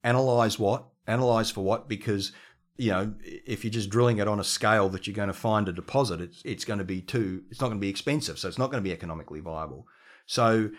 analyze 0.04 0.60
what, 0.60 0.86
analyze 1.08 1.49
for 1.49 1.63
what 1.63 1.88
because 1.88 2.32
you 2.76 2.89
know, 2.89 3.13
if 3.23 3.63
you're 3.63 3.71
just 3.71 3.89
drilling 3.89 4.17
it 4.17 4.28
on 4.28 4.39
a 4.39 4.43
scale 4.43 4.89
that 4.89 5.06
you're 5.06 5.15
going 5.15 5.28
to 5.28 5.34
find 5.34 5.69
a 5.69 5.73
deposit, 5.73 6.19
it's 6.19 6.41
it's 6.43 6.65
going 6.65 6.80
to 6.80 6.86
be 6.86 7.02
too 7.02 7.43
it's 7.49 7.62
not 7.62 7.67
going 7.67 7.78
to 7.78 7.82
be 7.82 7.89
expensive, 7.89 8.39
so 8.39 8.47
it's 8.47 8.58
not 8.58 8.71
going 8.71 8.84
to 8.84 8.88
be 8.88 8.93
economically 8.93 9.39
viable. 9.39 9.88
So 10.25 10.71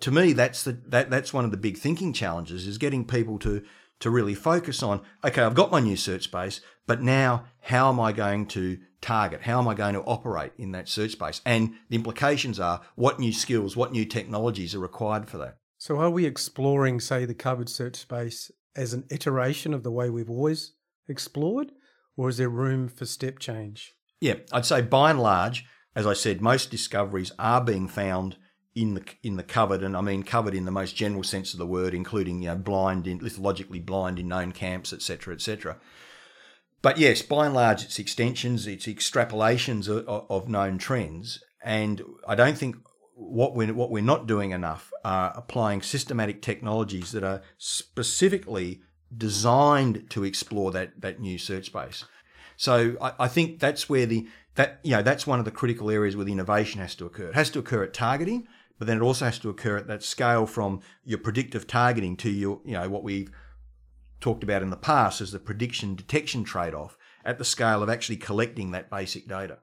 to 0.00 0.10
me 0.10 0.32
that's 0.32 0.62
the 0.62 0.72
that 0.86 1.10
that's 1.10 1.32
one 1.32 1.44
of 1.44 1.50
the 1.50 1.56
big 1.56 1.76
thinking 1.76 2.12
challenges 2.12 2.66
is 2.66 2.78
getting 2.78 3.04
people 3.04 3.38
to 3.40 3.62
to 3.98 4.08
really 4.08 4.34
focus 4.34 4.84
on 4.84 5.02
okay 5.24 5.42
i've 5.42 5.54
got 5.54 5.72
my 5.72 5.80
new 5.80 5.96
search 5.96 6.22
space 6.22 6.60
but 6.86 7.02
now 7.02 7.44
how 7.62 7.88
am 7.88 7.98
i 7.98 8.12
going 8.12 8.46
to 8.46 8.78
target? 9.00 9.42
How 9.42 9.58
am 9.58 9.68
i 9.68 9.74
going 9.74 9.94
to 9.94 10.02
operate 10.02 10.52
in 10.58 10.72
that 10.72 10.88
search 10.88 11.12
space? 11.12 11.40
And 11.44 11.74
the 11.88 11.96
implications 11.96 12.60
are 12.60 12.82
what 12.96 13.18
new 13.18 13.32
skills 13.32 13.76
what 13.76 13.92
new 13.92 14.04
technologies 14.04 14.74
are 14.74 14.80
required 14.80 15.28
for 15.28 15.38
that? 15.38 15.56
So 15.78 15.96
are 15.96 16.10
we 16.10 16.26
exploring, 16.26 17.00
say, 17.00 17.24
the 17.24 17.34
covered 17.34 17.70
search 17.70 17.96
space 17.96 18.50
as 18.76 18.92
an 18.92 19.04
iteration 19.10 19.72
of 19.72 19.82
the 19.82 19.90
way 19.90 20.10
we've 20.10 20.28
always 20.28 20.74
explored, 21.08 21.72
or 22.16 22.28
is 22.28 22.36
there 22.36 22.50
room 22.50 22.88
for 22.88 23.06
step 23.06 23.38
change? 23.38 23.94
yeah 24.20 24.34
i'd 24.52 24.66
say 24.66 24.82
by 24.82 25.10
and 25.10 25.20
large 25.20 25.64
as 25.96 26.06
i 26.06 26.12
said 26.12 26.40
most 26.40 26.70
discoveries 26.70 27.32
are 27.38 27.62
being 27.62 27.88
found 27.88 28.36
in 28.74 28.94
the 28.94 29.04
in 29.22 29.36
the 29.36 29.42
covered 29.42 29.82
and 29.82 29.96
i 29.96 30.00
mean 30.00 30.22
covered 30.22 30.54
in 30.54 30.64
the 30.64 30.70
most 30.70 30.94
general 30.94 31.24
sense 31.24 31.52
of 31.52 31.58
the 31.58 31.66
word 31.66 31.92
including 31.92 32.40
you 32.40 32.48
know 32.48 32.54
blind 32.54 33.06
in 33.06 33.18
lithologically 33.18 33.84
blind 33.84 34.18
in 34.18 34.28
known 34.28 34.52
camps 34.52 34.92
etc 34.92 35.34
etc 35.34 35.76
but 36.82 36.98
yes, 36.98 37.22
by 37.22 37.46
and 37.46 37.54
large, 37.54 37.84
it's 37.84 37.98
extensions, 37.98 38.66
it's 38.66 38.86
extrapolations 38.86 39.88
of, 39.88 40.06
of 40.30 40.48
known 40.48 40.78
trends, 40.78 41.42
and 41.62 42.02
I 42.26 42.34
don't 42.34 42.56
think 42.56 42.76
what 43.14 43.54
we're 43.54 43.74
what 43.74 43.90
we're 43.90 44.02
not 44.02 44.26
doing 44.26 44.52
enough 44.52 44.90
are 45.04 45.32
applying 45.36 45.82
systematic 45.82 46.40
technologies 46.40 47.12
that 47.12 47.22
are 47.22 47.42
specifically 47.58 48.80
designed 49.14 50.08
to 50.10 50.24
explore 50.24 50.70
that 50.70 50.98
that 51.02 51.20
new 51.20 51.36
search 51.36 51.66
space. 51.66 52.04
So 52.56 52.96
I, 53.00 53.12
I 53.20 53.28
think 53.28 53.60
that's 53.60 53.90
where 53.90 54.06
the 54.06 54.26
that 54.54 54.80
you 54.82 54.92
know 54.92 55.02
that's 55.02 55.26
one 55.26 55.38
of 55.38 55.44
the 55.44 55.50
critical 55.50 55.90
areas 55.90 56.16
where 56.16 56.24
the 56.24 56.32
innovation 56.32 56.80
has 56.80 56.94
to 56.94 57.04
occur. 57.04 57.28
It 57.28 57.34
has 57.34 57.50
to 57.50 57.58
occur 57.58 57.82
at 57.84 57.92
targeting, 57.92 58.48
but 58.80 58.86
then 58.86 58.96
it 58.96 59.02
also 59.02 59.26
has 59.26 59.38
to 59.38 59.50
occur 59.50 59.76
at 59.76 59.86
that 59.86 60.02
scale 60.02 60.46
from 60.46 60.80
your 61.04 61.18
predictive 61.18 61.66
targeting 61.66 62.16
to 62.16 62.30
your 62.30 62.60
you 62.64 62.72
know 62.72 62.88
what 62.88 63.04
we've 63.04 63.30
talked 64.20 64.42
about 64.42 64.62
in 64.62 64.70
the 64.70 64.76
past 64.76 65.20
as 65.20 65.30
the 65.30 65.38
prediction 65.38 65.94
detection 65.94 66.42
trade 66.42 66.74
off 66.74 66.96
at 67.24 67.38
the 67.38 67.44
scale 67.44 67.82
of 67.82 67.90
actually 67.90 68.16
collecting 68.16 68.70
that 68.70 68.90
basic 68.90 69.28
data. 69.28 69.58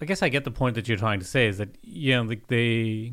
I 0.00 0.06
guess 0.06 0.22
I 0.22 0.30
get 0.30 0.44
the 0.44 0.50
point 0.50 0.74
that 0.76 0.88
you're 0.88 0.96
trying 0.96 1.20
to 1.20 1.26
say 1.26 1.46
is 1.46 1.58
that 1.58 1.76
you 1.82 2.16
know 2.16 2.26
the 2.26 2.40
the, 2.48 3.12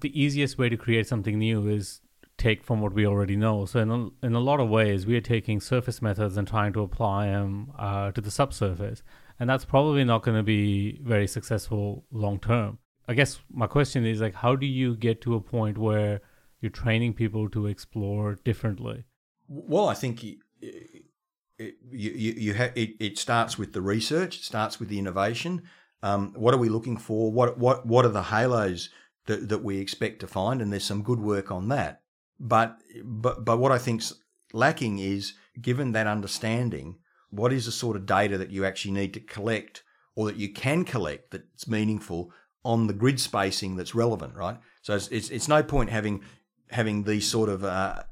the 0.00 0.20
easiest 0.20 0.56
way 0.56 0.70
to 0.70 0.76
create 0.78 1.06
something 1.06 1.38
new 1.38 1.68
is 1.68 2.00
take 2.38 2.64
from 2.64 2.80
what 2.80 2.94
we 2.94 3.06
already 3.06 3.36
know. 3.36 3.66
So 3.66 3.80
in 3.80 3.90
a, 3.90 4.26
in 4.26 4.34
a 4.34 4.40
lot 4.40 4.60
of 4.60 4.70
ways, 4.70 5.04
we 5.04 5.14
are 5.14 5.20
taking 5.20 5.60
surface 5.60 6.00
methods 6.00 6.38
and 6.38 6.48
trying 6.48 6.72
to 6.72 6.80
apply 6.80 7.26
them 7.26 7.70
uh, 7.78 8.12
to 8.12 8.20
the 8.22 8.30
subsurface, 8.30 9.02
and 9.38 9.50
that's 9.50 9.66
probably 9.66 10.04
not 10.04 10.22
going 10.22 10.38
to 10.38 10.42
be 10.42 10.98
very 11.02 11.26
successful 11.26 12.06
long 12.10 12.40
term. 12.40 12.78
I 13.10 13.14
guess 13.14 13.40
my 13.52 13.66
question 13.66 14.06
is 14.06 14.20
like, 14.20 14.36
how 14.36 14.54
do 14.54 14.66
you 14.66 14.94
get 14.94 15.20
to 15.22 15.34
a 15.34 15.40
point 15.40 15.76
where 15.76 16.20
you're 16.60 16.70
training 16.70 17.14
people 17.14 17.48
to 17.48 17.66
explore 17.66 18.36
differently? 18.44 19.04
Well, 19.48 19.88
I 19.88 19.94
think 19.94 20.22
you, 20.22 20.36
you, 20.60 21.72
you, 21.90 22.32
you 22.36 22.54
ha- 22.54 22.70
it, 22.76 22.90
it 23.00 23.18
starts 23.18 23.58
with 23.58 23.72
the 23.72 23.82
research, 23.82 24.36
it 24.36 24.44
starts 24.44 24.78
with 24.78 24.88
the 24.90 25.00
innovation. 25.00 25.62
Um, 26.04 26.34
what 26.36 26.54
are 26.54 26.58
we 26.58 26.68
looking 26.68 26.96
for? 26.96 27.32
What 27.32 27.58
what 27.58 27.84
what 27.84 28.04
are 28.04 28.10
the 28.10 28.22
halos 28.22 28.90
that, 29.26 29.48
that 29.48 29.64
we 29.64 29.78
expect 29.78 30.20
to 30.20 30.28
find? 30.28 30.62
And 30.62 30.72
there's 30.72 30.84
some 30.84 31.02
good 31.02 31.18
work 31.18 31.50
on 31.50 31.68
that. 31.68 32.02
But 32.38 32.78
but 33.02 33.44
but 33.44 33.58
what 33.58 33.72
I 33.72 33.78
think's 33.78 34.14
lacking 34.52 35.00
is 35.00 35.32
given 35.60 35.90
that 35.92 36.06
understanding, 36.06 36.98
what 37.30 37.52
is 37.52 37.66
the 37.66 37.72
sort 37.72 37.96
of 37.96 38.06
data 38.06 38.38
that 38.38 38.52
you 38.52 38.64
actually 38.64 38.92
need 38.92 39.12
to 39.14 39.20
collect 39.20 39.82
or 40.14 40.26
that 40.26 40.36
you 40.36 40.52
can 40.52 40.84
collect 40.84 41.32
that's 41.32 41.66
meaningful 41.66 42.32
on 42.64 42.86
the 42.86 42.92
grid 42.92 43.20
spacing 43.20 43.76
that's 43.76 43.94
relevant, 43.94 44.34
right? 44.34 44.58
So 44.82 44.94
it's 44.94 45.08
it's, 45.08 45.30
it's 45.30 45.48
no 45.48 45.62
point 45.62 45.90
having 45.90 46.22
having 46.70 47.04
these 47.04 47.26
sort 47.26 47.48
of 47.48 47.64
uh, 47.64 48.02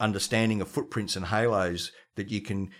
understanding 0.00 0.60
of 0.60 0.68
footprints 0.68 1.16
and 1.16 1.26
halos 1.26 1.92
that 2.16 2.30
you 2.30 2.40
can 2.40 2.70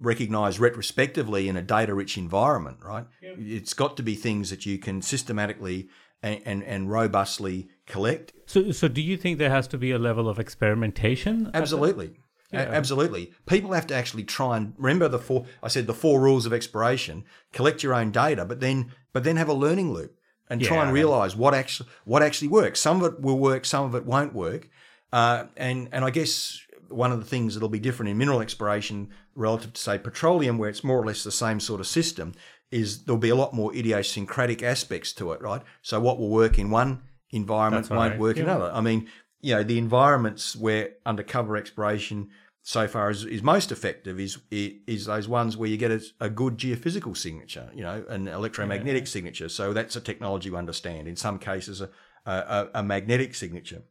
recognize 0.00 0.58
retrospectively 0.58 1.48
in 1.48 1.56
a 1.56 1.62
data 1.62 1.94
rich 1.94 2.18
environment, 2.18 2.78
right? 2.82 3.06
Yep. 3.22 3.36
It's 3.38 3.74
got 3.74 3.96
to 3.96 4.02
be 4.02 4.14
things 4.14 4.50
that 4.50 4.66
you 4.66 4.78
can 4.78 5.02
systematically 5.02 5.88
and, 6.22 6.40
and, 6.44 6.62
and, 6.64 6.90
robustly 6.90 7.68
collect. 7.86 8.32
So, 8.46 8.72
so 8.72 8.88
do 8.88 9.02
you 9.02 9.16
think 9.16 9.38
there 9.38 9.50
has 9.50 9.68
to 9.68 9.78
be 9.78 9.90
a 9.90 9.98
level 9.98 10.28
of 10.28 10.38
experimentation? 10.38 11.50
Absolutely. 11.52 12.14
Yeah. 12.50 12.62
A- 12.62 12.74
absolutely. 12.74 13.32
People 13.46 13.72
have 13.72 13.86
to 13.88 13.94
actually 13.94 14.24
try 14.24 14.56
and 14.56 14.74
remember 14.78 15.08
the 15.08 15.18
four 15.18 15.44
I 15.62 15.68
said 15.68 15.86
the 15.86 15.94
four 15.94 16.20
rules 16.20 16.46
of 16.46 16.52
exploration, 16.52 17.24
collect 17.52 17.82
your 17.82 17.94
own 17.94 18.10
data, 18.10 18.44
but 18.44 18.60
then 18.60 18.92
but 19.12 19.24
then 19.24 19.36
have 19.36 19.48
a 19.48 19.54
learning 19.54 19.92
loop 19.92 20.16
and 20.50 20.60
yeah, 20.60 20.68
try 20.68 20.84
and 20.84 20.92
realize 20.92 21.36
what 21.36 21.54
actually 21.54 21.88
what 22.04 22.22
actually 22.22 22.48
works. 22.48 22.80
Some 22.80 23.02
of 23.02 23.14
it 23.14 23.20
will 23.20 23.38
work, 23.38 23.64
some 23.64 23.84
of 23.84 23.94
it 23.94 24.04
won't 24.04 24.34
work. 24.34 24.68
Uh, 25.12 25.46
and 25.56 25.88
and 25.92 26.04
I 26.04 26.10
guess 26.10 26.60
one 26.88 27.12
of 27.12 27.18
the 27.18 27.24
things 27.24 27.54
that'll 27.54 27.68
be 27.68 27.78
different 27.78 28.10
in 28.10 28.18
mineral 28.18 28.40
exploration 28.40 29.10
relative 29.34 29.72
to 29.72 29.80
say 29.80 29.98
petroleum, 29.98 30.58
where 30.58 30.68
it's 30.68 30.84
more 30.84 31.00
or 31.00 31.06
less 31.06 31.24
the 31.24 31.32
same 31.32 31.60
sort 31.60 31.80
of 31.80 31.86
system, 31.86 32.32
is 32.70 33.04
there'll 33.04 33.18
be 33.18 33.30
a 33.30 33.36
lot 33.36 33.54
more 33.54 33.74
idiosyncratic 33.74 34.62
aspects 34.62 35.12
to 35.14 35.32
it, 35.32 35.40
right? 35.40 35.62
So 35.82 36.00
what 36.00 36.18
will 36.18 36.30
work 36.30 36.58
in 36.58 36.70
one 36.70 37.02
environment 37.30 37.84
That's 37.84 37.96
won't 37.96 38.12
right. 38.12 38.20
work 38.20 38.36
yeah. 38.36 38.44
in 38.44 38.48
another. 38.48 38.70
I 38.72 38.80
mean, 38.80 39.08
you 39.40 39.54
know, 39.54 39.62
the 39.62 39.78
environments 39.78 40.56
where 40.56 40.90
undercover 41.04 41.56
exploration 41.56 42.30
so 42.66 42.88
far 42.88 43.10
is, 43.10 43.26
is 43.26 43.42
most 43.42 43.70
effective 43.70 44.18
is 44.18 44.38
is 44.50 45.04
those 45.04 45.28
ones 45.28 45.54
where 45.54 45.68
you 45.68 45.76
get 45.76 45.90
a, 45.90 46.02
a 46.18 46.30
good 46.30 46.56
geophysical 46.56 47.14
signature, 47.14 47.70
you 47.74 47.82
know, 47.82 48.06
an 48.08 48.26
electromagnetic 48.26 49.02
yeah. 49.02 49.08
signature. 49.08 49.50
So 49.50 49.74
that's 49.74 49.96
a 49.96 50.00
technology 50.00 50.48
we 50.48 50.56
understand. 50.56 51.06
In 51.06 51.14
some 51.14 51.38
cases, 51.38 51.82
a, 51.82 51.90
a, 52.24 52.68
a 52.76 52.82
magnetic 52.82 53.34
signature. 53.34 53.82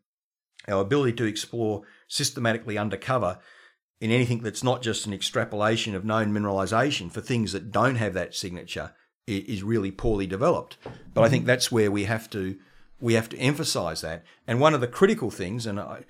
Our 0.67 0.81
ability 0.81 1.13
to 1.17 1.25
explore 1.25 1.83
systematically 2.07 2.79
undercover 2.79 3.37
in 4.01 4.09
anything 4.09 4.41
that's 4.41 4.63
not 4.63 4.81
just 4.81 5.05
an 5.05 5.13
extrapolation 5.13 5.93
of 5.93 6.03
known 6.03 6.33
mineralization 6.33 7.11
for 7.11 7.21
things 7.21 7.51
that 7.51 7.71
don't 7.71 7.97
have 7.97 8.15
that 8.15 8.33
signature 8.33 8.95
is 9.27 9.61
really 9.61 9.91
poorly 9.91 10.25
developed. 10.25 10.77
But 11.13 11.23
I 11.23 11.29
think 11.29 11.41
mm-hmm. 11.41 11.47
that's 11.47 11.71
where 11.71 11.91
we 11.91 12.05
have 12.05 12.27
to 12.31 12.57
we 12.99 13.13
have 13.13 13.29
to 13.29 13.37
emphasize 13.37 14.01
that. 14.01 14.23
And 14.47 14.59
one 14.59 14.73
of 14.73 14.81
the 14.81 14.87
critical 14.87 15.29
things 15.29 15.67
and 15.67 15.79
I, 15.79 16.05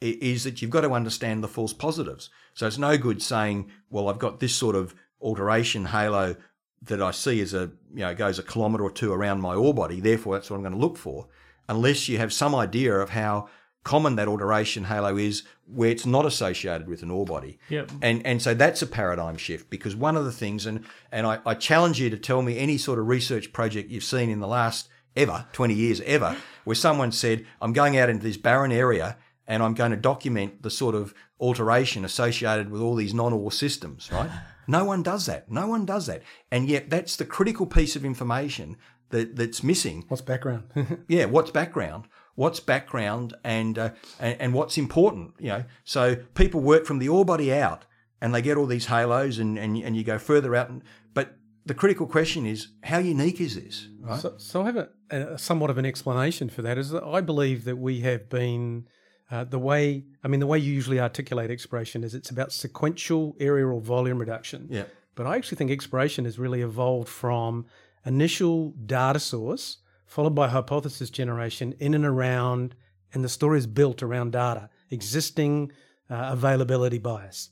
is 0.00 0.44
that 0.44 0.60
you've 0.60 0.70
got 0.70 0.82
to 0.82 0.92
understand 0.92 1.42
the 1.42 1.48
false 1.48 1.72
positives. 1.72 2.30
So 2.54 2.66
it's 2.66 2.78
no 2.78 2.96
good 2.96 3.22
saying, 3.22 3.70
well, 3.90 4.08
I've 4.08 4.18
got 4.18 4.40
this 4.40 4.54
sort 4.54 4.76
of 4.76 4.94
alteration 5.20 5.86
halo 5.86 6.36
that 6.82 7.02
I 7.02 7.10
see 7.10 7.40
as 7.40 7.54
a 7.54 7.70
you 7.92 8.00
know 8.00 8.14
goes 8.14 8.38
a 8.38 8.42
kilometre 8.42 8.84
or 8.84 8.90
two 8.90 9.12
around 9.12 9.40
my 9.40 9.54
ore 9.54 9.74
body. 9.74 10.00
Therefore, 10.00 10.34
that's 10.34 10.50
what 10.50 10.56
I'm 10.56 10.62
going 10.62 10.74
to 10.74 10.78
look 10.78 10.96
for, 10.96 11.28
unless 11.68 12.08
you 12.08 12.18
have 12.18 12.32
some 12.32 12.54
idea 12.54 12.94
of 12.94 13.10
how 13.10 13.48
common 13.82 14.16
that 14.16 14.26
alteration 14.26 14.82
halo 14.82 15.16
is 15.16 15.44
where 15.72 15.90
it's 15.90 16.04
not 16.04 16.26
associated 16.26 16.88
with 16.88 17.04
an 17.04 17.10
ore 17.10 17.24
body. 17.24 17.58
Yep. 17.68 17.92
And 18.02 18.26
and 18.26 18.42
so 18.42 18.52
that's 18.52 18.82
a 18.82 18.86
paradigm 18.86 19.36
shift 19.36 19.70
because 19.70 19.94
one 19.94 20.16
of 20.16 20.24
the 20.24 20.32
things 20.32 20.66
and 20.66 20.84
and 21.12 21.26
I, 21.26 21.38
I 21.46 21.54
challenge 21.54 22.00
you 22.00 22.10
to 22.10 22.16
tell 22.16 22.42
me 22.42 22.58
any 22.58 22.78
sort 22.78 22.98
of 22.98 23.06
research 23.06 23.52
project 23.52 23.90
you've 23.90 24.04
seen 24.04 24.28
in 24.28 24.40
the 24.40 24.48
last 24.48 24.88
ever, 25.16 25.46
20 25.52 25.72
years 25.72 26.00
ever, 26.02 26.36
where 26.64 26.74
someone 26.74 27.10
said, 27.10 27.46
I'm 27.62 27.72
going 27.72 27.96
out 27.96 28.10
into 28.10 28.22
this 28.22 28.36
barren 28.36 28.70
area 28.70 29.16
and 29.46 29.62
I'm 29.62 29.74
going 29.74 29.92
to 29.92 29.96
document 29.96 30.62
the 30.62 30.70
sort 30.70 30.94
of 30.94 31.14
alteration 31.40 32.04
associated 32.04 32.70
with 32.70 32.80
all 32.80 32.94
these 32.94 33.14
non-ore 33.14 33.52
systems, 33.52 34.10
right? 34.12 34.30
No 34.68 34.84
one 34.84 35.04
does 35.04 35.26
that. 35.26 35.48
No 35.48 35.68
one 35.68 35.86
does 35.86 36.06
that. 36.06 36.24
And 36.50 36.68
yet 36.68 36.90
that's 36.90 37.14
the 37.14 37.24
critical 37.24 37.66
piece 37.66 37.94
of 37.94 38.04
information 38.04 38.76
that, 39.10 39.36
that's 39.36 39.62
missing. 39.62 40.04
What's 40.08 40.22
background? 40.22 40.64
yeah, 41.08 41.26
what's 41.26 41.52
background? 41.52 42.08
what's 42.36 42.60
background 42.60 43.34
and, 43.42 43.78
uh, 43.78 43.90
and, 44.20 44.40
and 44.40 44.54
what's 44.54 44.78
important. 44.78 45.34
You 45.40 45.48
know, 45.48 45.64
so 45.82 46.16
people 46.34 46.60
work 46.60 46.86
from 46.86 47.00
the 47.00 47.08
ore 47.08 47.24
body 47.24 47.52
out, 47.52 47.84
and 48.20 48.34
they 48.34 48.40
get 48.40 48.56
all 48.56 48.66
these 48.66 48.86
halos, 48.86 49.38
and 49.38 49.58
and, 49.58 49.76
and 49.76 49.96
you 49.96 50.04
go 50.04 50.18
further 50.18 50.54
out. 50.54 50.70
And, 50.70 50.82
but 51.12 51.36
the 51.66 51.74
critical 51.74 52.06
question 52.06 52.46
is, 52.46 52.68
how 52.84 52.98
unique 52.98 53.40
is 53.40 53.56
this? 53.56 53.88
Right? 54.00 54.20
So, 54.20 54.34
so 54.38 54.62
I 54.62 54.66
have 54.66 54.76
a, 54.76 54.88
a, 55.10 55.38
somewhat 55.38 55.70
of 55.70 55.78
an 55.78 55.84
explanation 55.84 56.48
for 56.48 56.62
that. 56.62 56.78
Is 56.78 56.90
that 56.90 57.02
I 57.02 57.20
believe 57.20 57.64
that 57.64 57.76
we 57.76 58.00
have 58.00 58.28
been. 58.28 58.86
Uh, 59.30 59.44
the 59.44 59.58
way, 59.58 60.04
I 60.22 60.28
mean, 60.28 60.40
the 60.40 60.46
way 60.46 60.58
you 60.58 60.72
usually 60.72 61.00
articulate 61.00 61.50
exploration 61.50 62.04
is 62.04 62.14
it's 62.14 62.30
about 62.30 62.52
sequential 62.52 63.36
area 63.40 63.66
or 63.66 63.80
volume 63.80 64.18
reduction. 64.18 64.68
Yeah. 64.70 64.84
But 65.16 65.26
I 65.26 65.36
actually 65.36 65.56
think 65.56 65.70
exploration 65.70 66.24
has 66.26 66.38
really 66.38 66.62
evolved 66.62 67.08
from 67.08 67.66
initial 68.04 68.70
data 68.86 69.18
source 69.18 69.78
followed 70.06 70.34
by 70.34 70.48
hypothesis 70.48 71.10
generation 71.10 71.74
in 71.78 71.92
and 71.92 72.06
around, 72.06 72.74
and 73.12 73.24
the 73.24 73.28
story 73.28 73.58
is 73.58 73.66
built 73.66 74.02
around 74.02 74.32
data, 74.32 74.70
existing 74.90 75.72
uh, 76.08 76.28
availability 76.32 76.98
bias. 76.98 77.50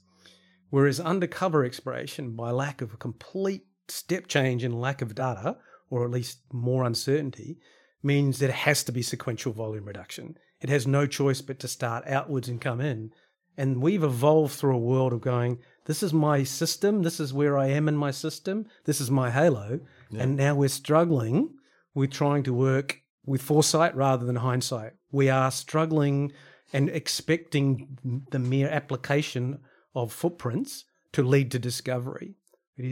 Whereas 0.70 1.00
undercover 1.00 1.64
exploration, 1.64 2.34
by 2.34 2.50
lack 2.50 2.80
of 2.80 2.94
a 2.94 2.96
complete 2.96 3.66
step 3.88 4.26
change 4.28 4.64
in 4.64 4.80
lack 4.80 5.02
of 5.02 5.14
data, 5.14 5.58
or 5.90 6.04
at 6.04 6.10
least 6.10 6.38
more 6.52 6.84
uncertainty, 6.84 7.58
means 8.02 8.38
that 8.38 8.50
it 8.50 8.56
has 8.56 8.82
to 8.84 8.92
be 8.92 9.02
sequential 9.02 9.52
volume 9.52 9.84
reduction. 9.84 10.37
It 10.64 10.70
has 10.70 10.85
no 10.85 11.07
choice 11.07 11.40
but 11.40 11.61
to 11.61 11.68
start 11.68 12.09
outwards 12.09 12.48
and 12.48 12.61
come 12.61 12.81
in. 12.81 13.12
And 13.57 13.81
we've 13.81 14.03
evolved 14.03 14.55
through 14.55 14.74
a 14.74 14.81
world 14.81 15.12
of 15.12 15.20
going, 15.20 15.59
this 15.85 16.03
is 16.03 16.12
my 16.12 16.42
system, 16.42 17.03
this 17.03 17.20
is 17.20 17.33
where 17.33 17.57
I 17.57 17.68
am 17.68 17.87
in 17.87 17.96
my 17.96 18.11
system, 18.11 18.66
this 18.85 19.00
is 19.00 19.12
my 19.12 19.31
halo. 19.31 19.79
Yeah. 20.11 20.22
And 20.22 20.37
now 20.37 20.57
we're 20.57 20.68
struggling 20.68 21.50
we're 21.94 22.09
trying 22.09 22.42
to 22.42 22.53
work 22.53 23.00
with 23.24 23.40
foresight 23.40 23.94
rather 23.94 24.27
than 24.27 24.37
hindsight. 24.37 24.94
We 25.12 25.31
are 25.31 25.50
struggling 25.50 26.33
and 26.72 26.90
expecting 26.90 28.24
the 28.31 28.38
mere 28.38 28.68
application 28.68 29.61
of 29.94 30.12
footprints 30.12 30.85
to 31.12 31.22
lead 31.22 31.53
to 31.53 31.59
discovery, 31.59 32.35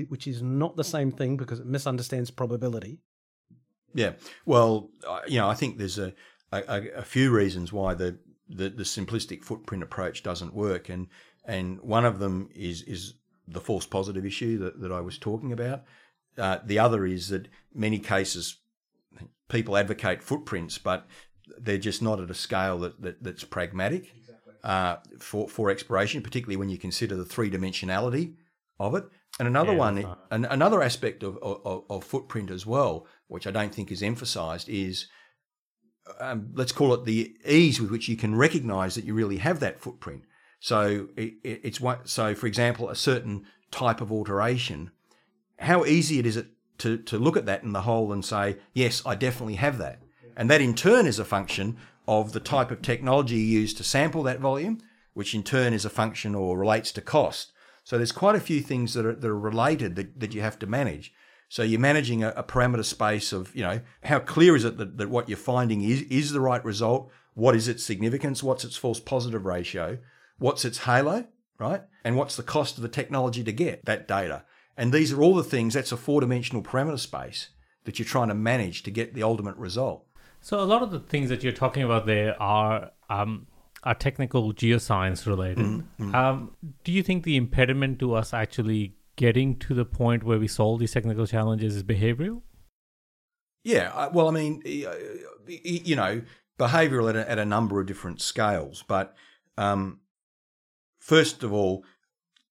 which 0.08 0.28
is 0.28 0.40
not 0.40 0.76
the 0.76 0.84
same 0.84 1.10
thing 1.10 1.36
because 1.36 1.58
it 1.58 1.66
misunderstands 1.66 2.30
probability. 2.30 3.00
Yeah, 3.94 4.12
well, 4.46 4.90
uh, 5.06 5.20
you 5.26 5.38
know, 5.38 5.48
I 5.48 5.54
think 5.54 5.76
there's 5.76 5.98
a, 5.98 6.14
a, 6.52 6.88
a 6.96 7.02
few 7.02 7.30
reasons 7.30 7.72
why 7.72 7.94
the, 7.94 8.18
the, 8.48 8.68
the 8.68 8.82
simplistic 8.82 9.44
footprint 9.44 9.82
approach 9.82 10.22
doesn't 10.22 10.54
work, 10.54 10.88
and 10.88 11.08
and 11.44 11.80
one 11.80 12.04
of 12.04 12.18
them 12.18 12.48
is 12.54 12.82
is 12.82 13.14
the 13.48 13.60
false 13.60 13.86
positive 13.86 14.24
issue 14.24 14.58
that, 14.58 14.80
that 14.80 14.92
I 14.92 15.00
was 15.00 15.18
talking 15.18 15.52
about. 15.52 15.82
Uh, 16.38 16.58
the 16.64 16.78
other 16.78 17.04
is 17.04 17.28
that 17.28 17.48
many 17.74 17.98
cases 17.98 18.58
people 19.48 19.76
advocate 19.76 20.22
footprints, 20.22 20.78
but 20.78 21.06
they're 21.58 21.78
just 21.78 22.02
not 22.02 22.20
at 22.20 22.30
a 22.30 22.34
scale 22.34 22.78
that, 22.78 23.00
that 23.02 23.22
that's 23.22 23.44
pragmatic 23.44 24.12
exactly. 24.16 24.54
uh, 24.64 24.96
for 25.18 25.48
for 25.48 25.70
exploration, 25.70 26.22
particularly 26.22 26.56
when 26.56 26.70
you 26.70 26.78
consider 26.78 27.16
the 27.16 27.24
three 27.24 27.50
dimensionality 27.50 28.34
of 28.78 28.94
it. 28.94 29.04
And 29.38 29.48
another 29.48 29.72
yeah, 29.72 29.78
one, 29.78 30.16
an, 30.30 30.44
another 30.44 30.82
aspect 30.82 31.22
of, 31.22 31.38
of, 31.38 31.84
of, 31.88 32.04
footprint 32.04 32.50
as 32.50 32.66
well, 32.66 33.06
which 33.28 33.46
I 33.46 33.50
don't 33.50 33.74
think 33.74 33.90
is 33.90 34.02
emphasised, 34.02 34.68
is 34.68 35.06
um, 36.20 36.50
let's 36.54 36.72
call 36.72 36.94
it 36.94 37.04
the 37.04 37.36
ease 37.46 37.80
with 37.80 37.90
which 37.90 38.08
you 38.08 38.16
can 38.16 38.34
recognise 38.34 38.94
that 38.94 39.04
you 39.04 39.14
really 39.14 39.38
have 39.38 39.60
that 39.60 39.80
footprint. 39.80 40.24
So 40.60 41.08
it, 41.16 41.34
it's 41.42 41.80
what. 41.80 42.08
So 42.08 42.34
for 42.34 42.46
example, 42.46 42.88
a 42.88 42.96
certain 42.96 43.46
type 43.70 44.00
of 44.00 44.12
alteration, 44.12 44.90
how 45.58 45.84
easy 45.84 46.18
it 46.18 46.26
is 46.26 46.36
it 46.36 46.46
to, 46.78 46.98
to 46.98 47.18
look 47.18 47.36
at 47.36 47.46
that 47.46 47.62
in 47.62 47.72
the 47.72 47.82
whole 47.82 48.12
and 48.12 48.24
say, 48.24 48.58
yes, 48.72 49.02
I 49.06 49.14
definitely 49.14 49.54
have 49.54 49.78
that. 49.78 50.02
And 50.36 50.50
that 50.50 50.60
in 50.60 50.74
turn 50.74 51.06
is 51.06 51.18
a 51.18 51.24
function 51.24 51.76
of 52.08 52.32
the 52.32 52.40
type 52.40 52.70
of 52.70 52.82
technology 52.82 53.36
used 53.36 53.76
to 53.76 53.84
sample 53.84 54.22
that 54.24 54.40
volume, 54.40 54.78
which 55.14 55.34
in 55.34 55.42
turn 55.42 55.72
is 55.72 55.84
a 55.84 55.90
function 55.90 56.34
or 56.34 56.58
relates 56.58 56.90
to 56.92 57.00
cost. 57.00 57.52
So 57.84 57.96
there's 57.96 58.12
quite 58.12 58.34
a 58.34 58.40
few 58.40 58.60
things 58.60 58.94
that 58.94 59.06
are, 59.06 59.14
that 59.14 59.28
are 59.28 59.38
related 59.38 59.96
that, 59.96 60.18
that 60.20 60.34
you 60.34 60.40
have 60.40 60.58
to 60.60 60.66
manage. 60.66 61.12
So 61.52 61.62
you're 61.62 61.78
managing 61.78 62.24
a, 62.24 62.30
a 62.30 62.42
parameter 62.42 62.82
space 62.82 63.30
of, 63.30 63.54
you 63.54 63.60
know, 63.60 63.82
how 64.04 64.20
clear 64.20 64.56
is 64.56 64.64
it 64.64 64.78
that, 64.78 64.96
that 64.96 65.10
what 65.10 65.28
you're 65.28 65.36
finding 65.36 65.82
is, 65.82 66.00
is 66.04 66.32
the 66.32 66.40
right 66.40 66.64
result? 66.64 67.10
What 67.34 67.54
is 67.54 67.68
its 67.68 67.84
significance? 67.84 68.42
What's 68.42 68.64
its 68.64 68.78
false 68.78 69.00
positive 69.00 69.44
ratio? 69.44 69.98
What's 70.38 70.64
its 70.64 70.78
halo, 70.78 71.26
right? 71.58 71.82
And 72.04 72.16
what's 72.16 72.36
the 72.36 72.42
cost 72.42 72.78
of 72.78 72.82
the 72.82 72.88
technology 72.88 73.44
to 73.44 73.52
get 73.52 73.84
that 73.84 74.08
data? 74.08 74.46
And 74.78 74.94
these 74.94 75.12
are 75.12 75.20
all 75.20 75.34
the 75.34 75.44
things, 75.44 75.74
that's 75.74 75.92
a 75.92 75.98
four 75.98 76.22
dimensional 76.22 76.62
parameter 76.62 76.98
space 76.98 77.50
that 77.84 77.98
you're 77.98 78.08
trying 78.08 78.28
to 78.28 78.34
manage 78.34 78.82
to 78.84 78.90
get 78.90 79.12
the 79.12 79.22
ultimate 79.22 79.58
result. 79.58 80.06
So, 80.40 80.58
a 80.58 80.64
lot 80.64 80.80
of 80.80 80.90
the 80.90 81.00
things 81.00 81.28
that 81.28 81.42
you're 81.42 81.52
talking 81.52 81.82
about 81.82 82.06
there 82.06 82.34
are 82.40 82.92
um, 83.10 83.46
are 83.82 83.94
technical 83.94 84.54
geoscience 84.54 85.26
related. 85.26 85.66
Mm-hmm. 85.66 86.14
Um, 86.14 86.56
do 86.82 86.92
you 86.92 87.02
think 87.02 87.24
the 87.24 87.36
impediment 87.36 87.98
to 87.98 88.14
us 88.14 88.32
actually 88.32 88.94
getting 89.16 89.58
to 89.58 89.74
the 89.74 89.84
point 89.84 90.24
where 90.24 90.38
we 90.38 90.48
solve 90.48 90.80
these 90.80 90.92
technical 90.92 91.26
challenges 91.26 91.76
is 91.76 91.82
behavioral? 91.82 92.42
Yeah, 93.64 94.08
well, 94.08 94.28
I 94.28 94.32
mean, 94.32 94.62
you 94.64 95.96
know, 95.96 96.22
behavioural 96.58 97.10
at 97.10 97.16
a, 97.16 97.30
at 97.30 97.38
a 97.38 97.44
number 97.44 97.80
of 97.80 97.86
different 97.86 98.20
scales. 98.20 98.84
But 98.86 99.14
um, 99.56 100.00
first 101.00 101.42
of 101.42 101.52
all, 101.52 101.84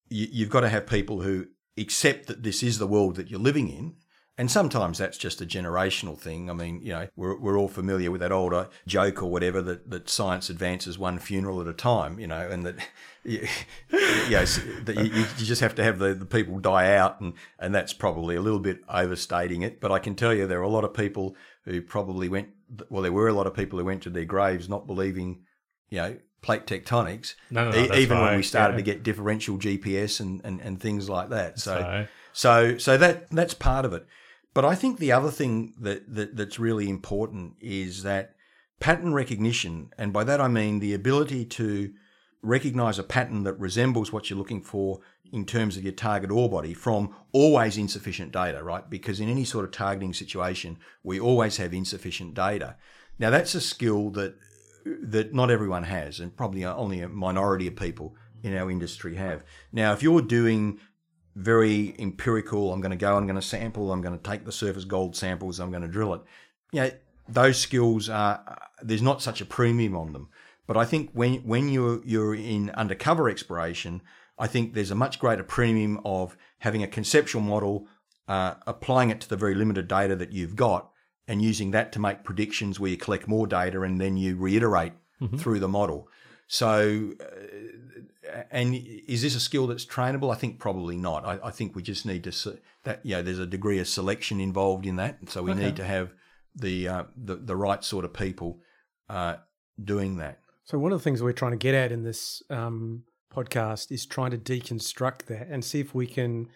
you, 0.09 0.27
you've 0.31 0.49
got 0.49 0.61
to 0.61 0.69
have 0.69 0.87
people 0.87 1.21
who 1.21 1.47
accept 1.77 2.27
that 2.27 2.43
this 2.43 2.63
is 2.63 2.77
the 2.77 2.87
world 2.87 3.15
that 3.15 3.29
you're 3.29 3.39
living 3.39 3.69
in. 3.69 3.95
And 4.37 4.49
sometimes 4.49 4.97
that's 4.97 5.17
just 5.17 5.41
a 5.41 5.45
generational 5.45 6.17
thing. 6.17 6.49
I 6.49 6.53
mean, 6.53 6.81
you 6.81 6.93
know, 6.93 7.07
we're, 7.15 7.37
we're 7.37 7.59
all 7.59 7.67
familiar 7.67 8.09
with 8.09 8.21
that 8.21 8.31
older 8.31 8.69
joke 8.87 9.21
or 9.21 9.29
whatever 9.29 9.61
that, 9.61 9.89
that 9.91 10.09
science 10.09 10.49
advances 10.49 10.97
one 10.97 11.19
funeral 11.19 11.61
at 11.61 11.67
a 11.67 11.73
time, 11.73 12.17
you 12.17 12.27
know, 12.27 12.49
and 12.49 12.65
that, 12.65 12.75
you, 13.23 13.45
you 13.91 14.31
know, 14.31 14.45
that 14.45 14.95
you, 14.95 15.11
you 15.11 15.25
just 15.37 15.61
have 15.61 15.75
to 15.75 15.83
have 15.83 15.99
the, 15.99 16.13
the 16.13 16.25
people 16.25 16.59
die 16.59 16.95
out. 16.95 17.19
And, 17.19 17.33
and 17.59 17.75
that's 17.75 17.93
probably 17.93 18.35
a 18.35 18.41
little 18.41 18.59
bit 18.59 18.79
overstating 18.89 19.61
it. 19.61 19.81
But 19.81 19.91
I 19.91 19.99
can 19.99 20.15
tell 20.15 20.33
you 20.33 20.47
there 20.47 20.59
are 20.59 20.63
a 20.63 20.69
lot 20.69 20.85
of 20.85 20.93
people 20.93 21.35
who 21.65 21.81
probably 21.81 22.29
went, 22.29 22.49
well, 22.89 23.03
there 23.03 23.11
were 23.11 23.27
a 23.27 23.33
lot 23.33 23.47
of 23.47 23.53
people 23.53 23.77
who 23.77 23.85
went 23.85 24.01
to 24.03 24.09
their 24.09 24.25
graves 24.25 24.69
not 24.69 24.87
believing, 24.87 25.43
you 25.89 25.97
know, 25.97 26.17
plate 26.41 26.65
tectonics, 26.65 27.35
No, 27.51 27.69
no, 27.69 27.71
no, 27.71 27.93
e- 27.95 28.01
even 28.01 28.19
when 28.19 28.37
we 28.37 28.43
started 28.43 28.73
yeah. 28.73 28.77
to 28.77 28.83
get 28.83 29.03
differential 29.03 29.57
GPS 29.57 30.19
and, 30.19 30.41
and, 30.43 30.59
and 30.61 30.79
things 30.79 31.09
like 31.09 31.29
that. 31.29 31.59
So, 31.59 31.79
right. 31.79 32.07
so, 32.33 32.77
so 32.77 32.97
that 32.97 33.29
that's 33.29 33.53
part 33.53 33.85
of 33.85 33.93
it. 33.93 34.05
But 34.53 34.65
I 34.65 34.75
think 34.75 34.99
the 34.99 35.11
other 35.11 35.31
thing 35.31 35.73
that, 35.79 36.13
that 36.13 36.35
that's 36.35 36.59
really 36.59 36.89
important 36.89 37.55
is 37.61 38.03
that 38.03 38.35
pattern 38.79 39.13
recognition, 39.13 39.91
and 39.97 40.11
by 40.11 40.23
that 40.25 40.41
I 40.41 40.47
mean 40.47 40.79
the 40.79 40.93
ability 40.93 41.45
to 41.45 41.93
recognize 42.41 42.97
a 42.99 43.03
pattern 43.03 43.43
that 43.43 43.59
resembles 43.59 44.11
what 44.11 44.29
you're 44.29 44.39
looking 44.39 44.61
for 44.63 44.99
in 45.31 45.45
terms 45.45 45.77
of 45.77 45.83
your 45.83 45.93
target 45.93 46.31
ore 46.31 46.49
body 46.49 46.73
from 46.73 47.15
always 47.31 47.77
insufficient 47.77 48.31
data, 48.33 48.61
right? 48.61 48.89
Because 48.89 49.19
in 49.19 49.29
any 49.29 49.45
sort 49.45 49.63
of 49.63 49.71
targeting 49.71 50.13
situation, 50.13 50.77
we 51.03 51.19
always 51.19 51.57
have 51.57 51.73
insufficient 51.73 52.33
data. 52.33 52.75
Now 53.19 53.29
that's 53.29 53.55
a 53.55 53.61
skill 53.61 54.09
that 54.11 54.35
that 54.83 55.33
not 55.33 55.51
everyone 55.51 55.83
has, 55.83 56.19
and 56.19 56.35
probably 56.35 56.65
only 56.65 57.01
a 57.01 57.07
minority 57.07 57.67
of 57.67 57.75
people 57.75 58.15
in 58.43 58.57
our 58.57 58.71
industry 58.71 59.15
have. 59.15 59.43
Now, 59.71 59.93
if 59.93 60.01
you're 60.01 60.21
doing 60.21 60.79
very 61.35 61.95
empirical, 61.99 62.73
I'm 62.73 62.81
going 62.81 62.91
to 62.91 62.97
go, 62.97 63.15
I'm 63.15 63.25
going 63.25 63.35
to 63.35 63.41
sample, 63.41 63.91
I'm 63.91 64.01
going 64.01 64.17
to 64.17 64.29
take 64.29 64.45
the 64.45 64.51
surface 64.51 64.83
gold 64.83 65.15
samples, 65.15 65.59
I'm 65.59 65.69
going 65.71 65.83
to 65.83 65.87
drill 65.87 66.13
it. 66.13 66.21
You 66.71 66.81
know, 66.81 66.91
those 67.27 67.57
skills 67.57 68.09
are 68.09 68.59
there's 68.81 69.01
not 69.01 69.21
such 69.21 69.41
a 69.41 69.45
premium 69.45 69.95
on 69.95 70.13
them. 70.13 70.29
But 70.67 70.77
I 70.77 70.85
think 70.85 71.11
when 71.13 71.35
when 71.39 71.69
you're 71.69 72.01
you're 72.05 72.35
in 72.35 72.69
undercover 72.71 73.29
exploration, 73.29 74.01
I 74.37 74.47
think 74.47 74.73
there's 74.73 74.91
a 74.91 74.95
much 74.95 75.19
greater 75.19 75.43
premium 75.43 75.99
of 76.05 76.37
having 76.59 76.83
a 76.83 76.87
conceptual 76.87 77.41
model, 77.41 77.87
uh, 78.27 78.55
applying 78.67 79.09
it 79.09 79.21
to 79.21 79.29
the 79.29 79.35
very 79.37 79.55
limited 79.55 79.87
data 79.87 80.15
that 80.15 80.31
you've 80.31 80.55
got, 80.55 80.91
and 81.27 81.41
using 81.41 81.71
that 81.71 81.91
to 81.93 81.99
make 81.99 82.23
predictions 82.23 82.79
where 82.79 82.91
you 82.91 82.97
collect 82.97 83.27
more 83.27 83.47
data 83.47 83.81
and 83.81 83.99
then 83.99 84.17
you 84.17 84.37
reiterate 84.37 84.93
through 85.37 85.59
the 85.59 85.67
model. 85.67 86.07
So, 86.51 87.13
uh, 87.21 88.41
and 88.51 88.75
is 88.75 89.21
this 89.21 89.35
a 89.35 89.39
skill 89.39 89.67
that's 89.67 89.85
trainable? 89.85 90.33
I 90.33 90.35
think 90.35 90.59
probably 90.59 90.97
not. 90.97 91.23
I, 91.23 91.39
I 91.45 91.49
think 91.49 91.77
we 91.77 91.81
just 91.81 92.05
need 92.05 92.25
to 92.25 92.33
se- 92.33 92.59
that 92.83 92.99
you 93.05 93.15
know 93.15 93.21
there's 93.21 93.39
a 93.39 93.45
degree 93.45 93.79
of 93.79 93.87
selection 93.87 94.41
involved 94.41 94.85
in 94.85 94.97
that, 94.97 95.29
so 95.29 95.43
we 95.43 95.53
need 95.53 95.77
to 95.77 95.85
have 95.85 96.13
the 96.53 96.89
uh, 96.89 97.03
the 97.15 97.37
the 97.37 97.55
right 97.55 97.81
sort 97.85 98.03
of 98.03 98.11
people 98.11 98.59
uh, 99.09 99.37
doing 99.81 100.17
that. 100.17 100.39
So 100.65 100.77
one 100.77 100.91
of 100.91 100.99
the 100.99 101.03
things 101.05 101.23
we're 101.23 101.31
trying 101.31 101.53
to 101.53 101.57
get 101.57 101.73
at 101.73 101.93
in 101.93 102.03
this 102.03 102.43
um, 102.49 103.03
podcast 103.33 103.89
is 103.89 104.05
trying 104.05 104.31
to 104.31 104.37
deconstruct 104.37 105.27
that 105.27 105.47
and 105.47 105.63
see 105.63 105.79
if 105.79 105.95
we 105.95 106.05
can 106.05 106.49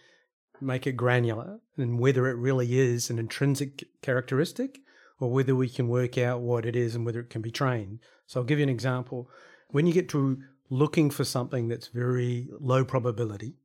make 0.59 0.85
it 0.85 0.97
granular 0.97 1.61
and 1.77 1.99
whether 1.99 2.27
it 2.27 2.35
really 2.35 2.77
is 2.77 3.09
an 3.09 3.17
intrinsic 3.17 3.85
characteristic 4.01 4.79
or 5.21 5.31
whether 5.31 5.55
we 5.55 5.69
can 5.69 5.87
work 5.87 6.17
out 6.17 6.41
what 6.41 6.65
it 6.65 6.75
is 6.75 6.95
and 6.95 7.05
whether 7.05 7.21
it 7.21 7.29
can 7.29 7.41
be 7.41 7.51
trained. 7.51 7.99
So 8.27 8.41
I'll 8.41 8.45
give 8.45 8.59
you 8.59 8.63
an 8.63 8.69
example. 8.69 9.29
When 9.69 9.87
you 9.87 9.93
get 9.93 10.09
to 10.09 10.39
looking 10.69 11.09
for 11.09 11.23
something 11.23 11.67
that's 11.67 11.87
very 11.87 12.49
low 12.59 12.83
probability, 12.85 13.55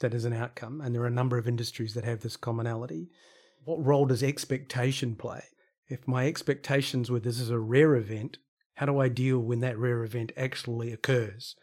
that 0.00 0.14
is 0.14 0.24
an 0.24 0.32
outcome, 0.32 0.80
and 0.80 0.94
there 0.94 1.02
are 1.02 1.06
a 1.06 1.10
number 1.10 1.38
of 1.38 1.48
industries 1.48 1.94
that 1.94 2.04
have 2.04 2.20
this 2.20 2.36
commonality, 2.36 3.10
what 3.64 3.84
role 3.84 4.06
does 4.06 4.22
expectation 4.22 5.14
play? 5.16 5.42
If 5.88 6.06
my 6.08 6.26
expectations 6.26 7.10
were 7.10 7.20
this 7.20 7.40
is 7.40 7.50
a 7.50 7.58
rare 7.58 7.94
event, 7.94 8.38
how 8.74 8.86
do 8.86 8.98
I 8.98 9.08
deal 9.08 9.38
when 9.38 9.60
that 9.60 9.78
rare 9.78 10.02
event 10.02 10.32
actually 10.36 10.92
occurs? 10.92 11.56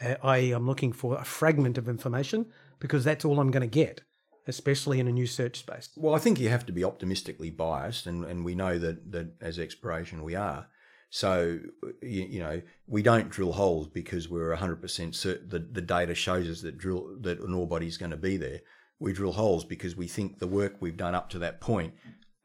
I.e., 0.00 0.52
I'm 0.52 0.66
looking 0.66 0.92
for 0.92 1.18
a 1.18 1.24
fragment 1.24 1.78
of 1.78 1.88
information 1.88 2.46
because 2.78 3.04
that's 3.04 3.24
all 3.24 3.40
I'm 3.40 3.50
going 3.50 3.62
to 3.62 3.66
get, 3.66 4.02
especially 4.46 5.00
in 5.00 5.08
a 5.08 5.12
new 5.12 5.26
search 5.26 5.58
space. 5.58 5.90
Well, 5.96 6.14
I 6.14 6.18
think 6.18 6.38
you 6.38 6.48
have 6.50 6.66
to 6.66 6.72
be 6.72 6.84
optimistically 6.84 7.50
biased, 7.50 8.06
and, 8.06 8.24
and 8.24 8.44
we 8.44 8.54
know 8.54 8.78
that, 8.78 9.10
that 9.10 9.34
as 9.40 9.58
exploration 9.58 10.22
we 10.22 10.34
are. 10.34 10.68
So, 11.10 11.58
you, 12.02 12.22
you 12.24 12.40
know, 12.40 12.60
we 12.86 13.02
don't 13.02 13.30
drill 13.30 13.52
holes 13.52 13.88
because 13.88 14.28
we're 14.28 14.54
100% 14.54 15.14
certain 15.14 15.48
the, 15.48 15.58
the 15.58 15.80
data 15.80 16.14
shows 16.14 16.48
us 16.48 16.60
that 16.62 16.76
drill 16.76 17.16
that 17.20 17.40
an 17.40 17.54
ore 17.54 17.66
body 17.66 17.86
is 17.86 17.96
going 17.96 18.10
to 18.10 18.16
be 18.16 18.36
there. 18.36 18.60
We 18.98 19.12
drill 19.12 19.32
holes 19.32 19.64
because 19.64 19.96
we 19.96 20.06
think 20.06 20.38
the 20.38 20.46
work 20.46 20.76
we've 20.80 20.96
done 20.96 21.14
up 21.14 21.30
to 21.30 21.38
that 21.38 21.60
point 21.60 21.94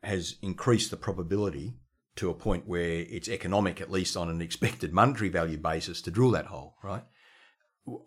has 0.04 0.36
increased 0.41 0.91
the 0.91 0.97
probability 0.97 1.73
to 2.15 2.30
a 2.30 2.34
point 2.34 2.67
where 2.67 3.06
it's 3.10 3.28
economic, 3.28 3.82
at 3.82 3.91
least 3.91 4.15
on 4.15 4.30
an 4.30 4.41
expected 4.41 4.93
monetary 4.93 5.30
value 5.30 5.58
basis, 5.58 6.02
to 6.02 6.12
drill 6.12 6.32
that 6.32 6.45
hole, 6.45 6.76
right? 6.84 7.04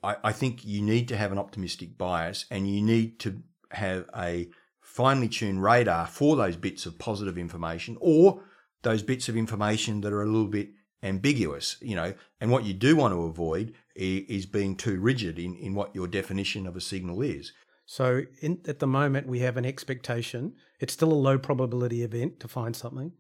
I, 0.02 0.16
I 0.24 0.32
think 0.32 0.64
you 0.64 0.80
need 0.80 1.08
to 1.08 1.16
have 1.16 1.32
an 1.32 1.38
optimistic 1.38 1.98
bias 1.98 2.46
and 2.50 2.68
you 2.68 2.80
need 2.80 3.18
to 3.20 3.42
have 3.72 4.06
a 4.16 4.48
finely 4.80 5.28
tuned 5.28 5.62
radar 5.62 6.06
for 6.06 6.36
those 6.36 6.56
bits 6.56 6.86
of 6.86 6.98
positive 6.98 7.36
information 7.36 7.96
or 8.00 8.42
those 8.82 9.02
bits 9.02 9.28
of 9.28 9.36
information 9.36 10.00
that 10.02 10.12
are 10.12 10.22
a 10.22 10.26
little 10.26 10.48
bit 10.48 10.70
ambiguous, 11.02 11.76
you 11.80 11.94
know. 11.94 12.14
And 12.40 12.50
what 12.50 12.64
you 12.64 12.74
do 12.74 12.96
want 12.96 13.12
to 13.14 13.22
avoid 13.24 13.74
is 13.94 14.46
being 14.46 14.76
too 14.76 15.00
rigid 15.00 15.38
in, 15.38 15.56
in 15.56 15.74
what 15.74 15.94
your 15.94 16.06
definition 16.06 16.66
of 16.66 16.76
a 16.76 16.80
signal 16.80 17.22
is. 17.22 17.52
So, 17.86 18.22
in, 18.40 18.60
at 18.66 18.80
the 18.80 18.86
moment, 18.86 19.28
we 19.28 19.40
have 19.40 19.56
an 19.56 19.64
expectation. 19.64 20.54
It's 20.80 20.92
still 20.92 21.12
a 21.12 21.14
low 21.14 21.38
probability 21.38 22.02
event 22.02 22.40
to 22.40 22.48
find 22.48 22.74
something. 22.74 23.12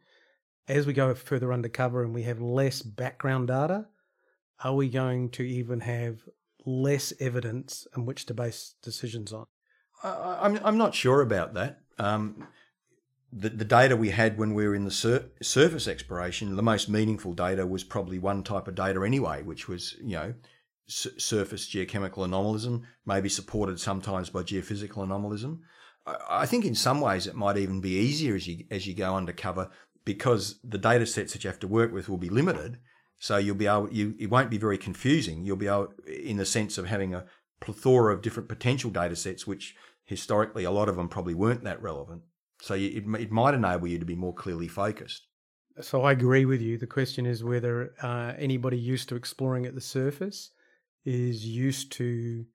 As 0.68 0.86
we 0.86 0.92
go 0.92 1.14
further 1.14 1.52
undercover 1.52 2.02
and 2.02 2.12
we 2.12 2.24
have 2.24 2.40
less 2.40 2.82
background 2.82 3.48
data, 3.48 3.86
are 4.64 4.74
we 4.74 4.88
going 4.88 5.30
to 5.30 5.44
even 5.44 5.80
have 5.80 6.22
less 6.64 7.12
evidence 7.20 7.86
on 7.96 8.04
which 8.06 8.26
to 8.26 8.34
base 8.34 8.74
decisions 8.82 9.32
on? 9.32 9.46
I, 10.02 10.08
I- 10.08 10.44
I'm, 10.46 10.60
I'm 10.64 10.78
not 10.78 10.94
sure 10.94 11.20
about 11.20 11.54
that. 11.54 11.78
Um, 11.98 12.48
the, 13.38 13.50
the 13.50 13.64
data 13.64 13.96
we 13.96 14.10
had 14.10 14.38
when 14.38 14.54
we 14.54 14.66
were 14.66 14.74
in 14.74 14.84
the 14.84 14.90
sur- 14.90 15.28
surface 15.42 15.86
exploration, 15.86 16.56
the 16.56 16.62
most 16.62 16.88
meaningful 16.88 17.34
data 17.34 17.66
was 17.66 17.84
probably 17.84 18.18
one 18.18 18.42
type 18.42 18.66
of 18.66 18.74
data 18.74 19.04
anyway, 19.04 19.42
which 19.42 19.68
was, 19.68 19.94
you 20.00 20.16
know, 20.16 20.34
surface 20.88 21.68
geochemical 21.68 22.24
anomalism, 22.24 22.86
maybe 23.04 23.28
supported 23.28 23.78
sometimes 23.78 24.30
by 24.30 24.42
geophysical 24.42 25.02
anomalism. 25.02 25.62
I, 26.06 26.16
I 26.30 26.46
think 26.46 26.64
in 26.64 26.74
some 26.74 27.00
ways 27.00 27.26
it 27.26 27.34
might 27.34 27.58
even 27.58 27.80
be 27.80 27.98
easier 27.98 28.34
as 28.34 28.46
you 28.46 28.64
as 28.70 28.86
you 28.86 28.94
go 28.94 29.14
undercover 29.14 29.70
because 30.04 30.58
the 30.64 30.78
data 30.78 31.04
sets 31.04 31.32
that 31.32 31.44
you 31.44 31.50
have 31.50 31.60
to 31.60 31.68
work 31.68 31.92
with 31.92 32.08
will 32.08 32.16
be 32.16 32.30
limited. 32.30 32.78
So 33.18 33.36
you'll 33.36 33.56
be 33.56 33.66
able 33.66 33.92
you 33.92 34.14
it 34.18 34.30
won't 34.30 34.50
be 34.50 34.58
very 34.58 34.78
confusing. 34.78 35.44
You'll 35.44 35.56
be 35.56 35.66
able 35.66 35.92
in 36.06 36.38
the 36.38 36.46
sense 36.46 36.78
of 36.78 36.86
having 36.86 37.14
a 37.14 37.26
plethora 37.60 38.14
of 38.14 38.22
different 38.22 38.48
potential 38.48 38.90
data 38.90 39.16
sets, 39.16 39.46
which 39.46 39.74
historically 40.04 40.64
a 40.64 40.70
lot 40.70 40.88
of 40.88 40.96
them 40.96 41.08
probably 41.08 41.34
weren't 41.34 41.64
that 41.64 41.82
relevant. 41.82 42.22
So 42.60 42.74
you, 42.74 42.88
it, 42.88 43.20
it 43.20 43.30
might 43.30 43.54
enable 43.54 43.86
you 43.86 43.98
to 43.98 44.04
be 44.04 44.16
more 44.16 44.34
clearly 44.34 44.68
focused. 44.68 45.26
So, 45.82 46.02
I 46.02 46.12
agree 46.12 46.46
with 46.46 46.62
you. 46.62 46.78
The 46.78 46.86
question 46.86 47.26
is 47.26 47.44
whether 47.44 47.92
uh, 48.02 48.32
anybody 48.38 48.78
used 48.78 49.10
to 49.10 49.16
exploring 49.16 49.66
at 49.66 49.74
the 49.74 49.80
surface 49.82 50.50
is 51.04 51.44
used 51.44 51.92
to 51.92 52.46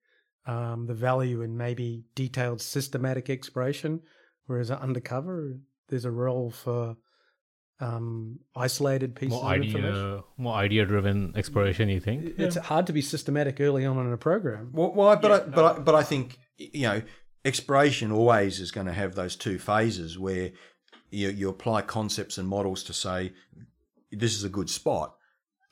um, 0.47 0.87
the 0.87 0.95
value 0.95 1.41
in 1.41 1.55
maybe 1.55 2.03
detailed 2.15 2.61
systematic 2.61 3.29
exploration, 3.29 4.01
whereas 4.47 4.71
undercover, 4.71 5.59
there's 5.87 6.05
a 6.05 6.11
role 6.11 6.49
for 6.49 6.97
um, 7.79 8.39
isolated 8.55 9.15
pieces 9.15 9.33
More 9.33 9.55
of 9.55 9.61
information. 9.61 10.23
more 10.37 10.55
idea-driven 10.55 11.33
exploration. 11.35 11.89
You 11.89 11.99
think? 11.99 12.33
It's 12.37 12.55
hard 12.55 12.87
to 12.87 12.93
be 12.93 13.01
systematic 13.01 13.59
early 13.59 13.85
on 13.85 13.97
in 14.05 14.13
a 14.13 14.17
program. 14.17 14.69
Well, 14.71 14.93
well 14.93 15.15
but 15.17 15.31
I, 15.31 15.39
but 15.39 15.65
I, 15.65 15.79
but 15.79 15.95
I 15.95 16.03
think 16.03 16.37
you 16.57 16.83
know 16.83 17.01
exploration 17.45 18.12
always 18.12 18.60
is 18.60 18.71
going 18.71 18.88
to 18.88 18.93
have 18.93 19.15
those 19.15 19.36
two 19.36 19.58
phases 19.58 20.17
where 20.17 20.51
you 21.10 21.30
you 21.30 21.49
apply 21.49 21.82
concepts 21.82 22.38
and 22.38 22.47
models 22.47 22.84
to 22.84 22.93
say 22.93 23.34
this 24.12 24.36
is 24.36 24.43
a 24.43 24.49
good 24.49 24.69
spot, 24.69 25.15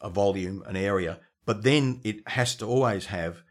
a 0.01 0.10
volume, 0.10 0.63
an 0.65 0.75
area, 0.75 1.19
but 1.45 1.63
then 1.63 2.01
it 2.03 2.27
has 2.27 2.55
to 2.55 2.65
always 2.65 3.08
have 3.08 3.43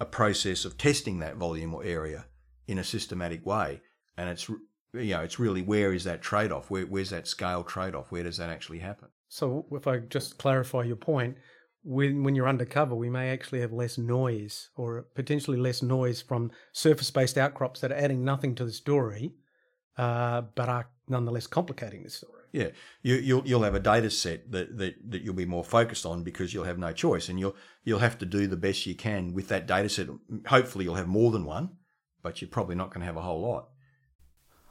a 0.00 0.04
process 0.04 0.64
of 0.64 0.78
testing 0.78 1.18
that 1.18 1.36
volume 1.36 1.74
or 1.74 1.84
area 1.84 2.26
in 2.66 2.78
a 2.78 2.84
systematic 2.84 3.44
way, 3.44 3.80
and 4.16 4.28
it's 4.28 4.48
you 4.48 5.14
know 5.14 5.20
it's 5.20 5.38
really 5.38 5.62
where 5.62 5.92
is 5.92 6.04
that 6.04 6.22
trade 6.22 6.52
off? 6.52 6.70
Where, 6.70 6.84
where's 6.84 7.10
that 7.10 7.26
scale 7.26 7.64
trade 7.64 7.94
off? 7.94 8.12
Where 8.12 8.22
does 8.22 8.36
that 8.38 8.50
actually 8.50 8.78
happen? 8.78 9.08
So, 9.28 9.66
if 9.72 9.86
I 9.86 9.98
just 9.98 10.38
clarify 10.38 10.84
your 10.84 10.96
point, 10.96 11.36
when 11.88 12.22
when 12.22 12.34
you're 12.34 12.48
undercover, 12.48 12.94
we 12.94 13.08
may 13.08 13.30
actually 13.30 13.60
have 13.60 13.72
less 13.72 13.96
noise 13.96 14.68
or 14.76 15.06
potentially 15.14 15.56
less 15.56 15.82
noise 15.82 16.20
from 16.20 16.50
surface-based 16.72 17.38
outcrops 17.38 17.80
that 17.80 17.90
are 17.90 17.96
adding 17.96 18.22
nothing 18.24 18.54
to 18.56 18.64
the 18.66 18.72
story, 18.72 19.32
uh, 19.96 20.42
but 20.54 20.68
are 20.68 20.90
nonetheless 21.08 21.46
complicating 21.46 22.02
the 22.02 22.10
story. 22.10 22.42
Yeah, 22.52 22.68
you, 23.02 23.14
you'll 23.16 23.46
you'll 23.46 23.62
have 23.62 23.74
a 23.74 23.80
data 23.80 24.10
set 24.10 24.52
that, 24.52 24.76
that, 24.76 25.10
that 25.10 25.22
you'll 25.22 25.34
be 25.34 25.46
more 25.46 25.64
focused 25.64 26.04
on 26.04 26.24
because 26.24 26.52
you'll 26.52 26.64
have 26.64 26.78
no 26.78 26.92
choice, 26.92 27.30
and 27.30 27.40
you'll 27.40 27.56
you'll 27.84 28.00
have 28.00 28.18
to 28.18 28.26
do 28.26 28.46
the 28.46 28.56
best 28.56 28.84
you 28.86 28.94
can 28.94 29.32
with 29.32 29.48
that 29.48 29.66
data 29.66 29.88
set. 29.88 30.08
Hopefully, 30.46 30.84
you'll 30.84 30.94
have 30.94 31.08
more 31.08 31.30
than 31.30 31.46
one, 31.46 31.70
but 32.22 32.42
you're 32.42 32.50
probably 32.50 32.74
not 32.74 32.90
going 32.90 33.00
to 33.00 33.06
have 33.06 33.16
a 33.16 33.22
whole 33.22 33.40
lot. 33.40 33.68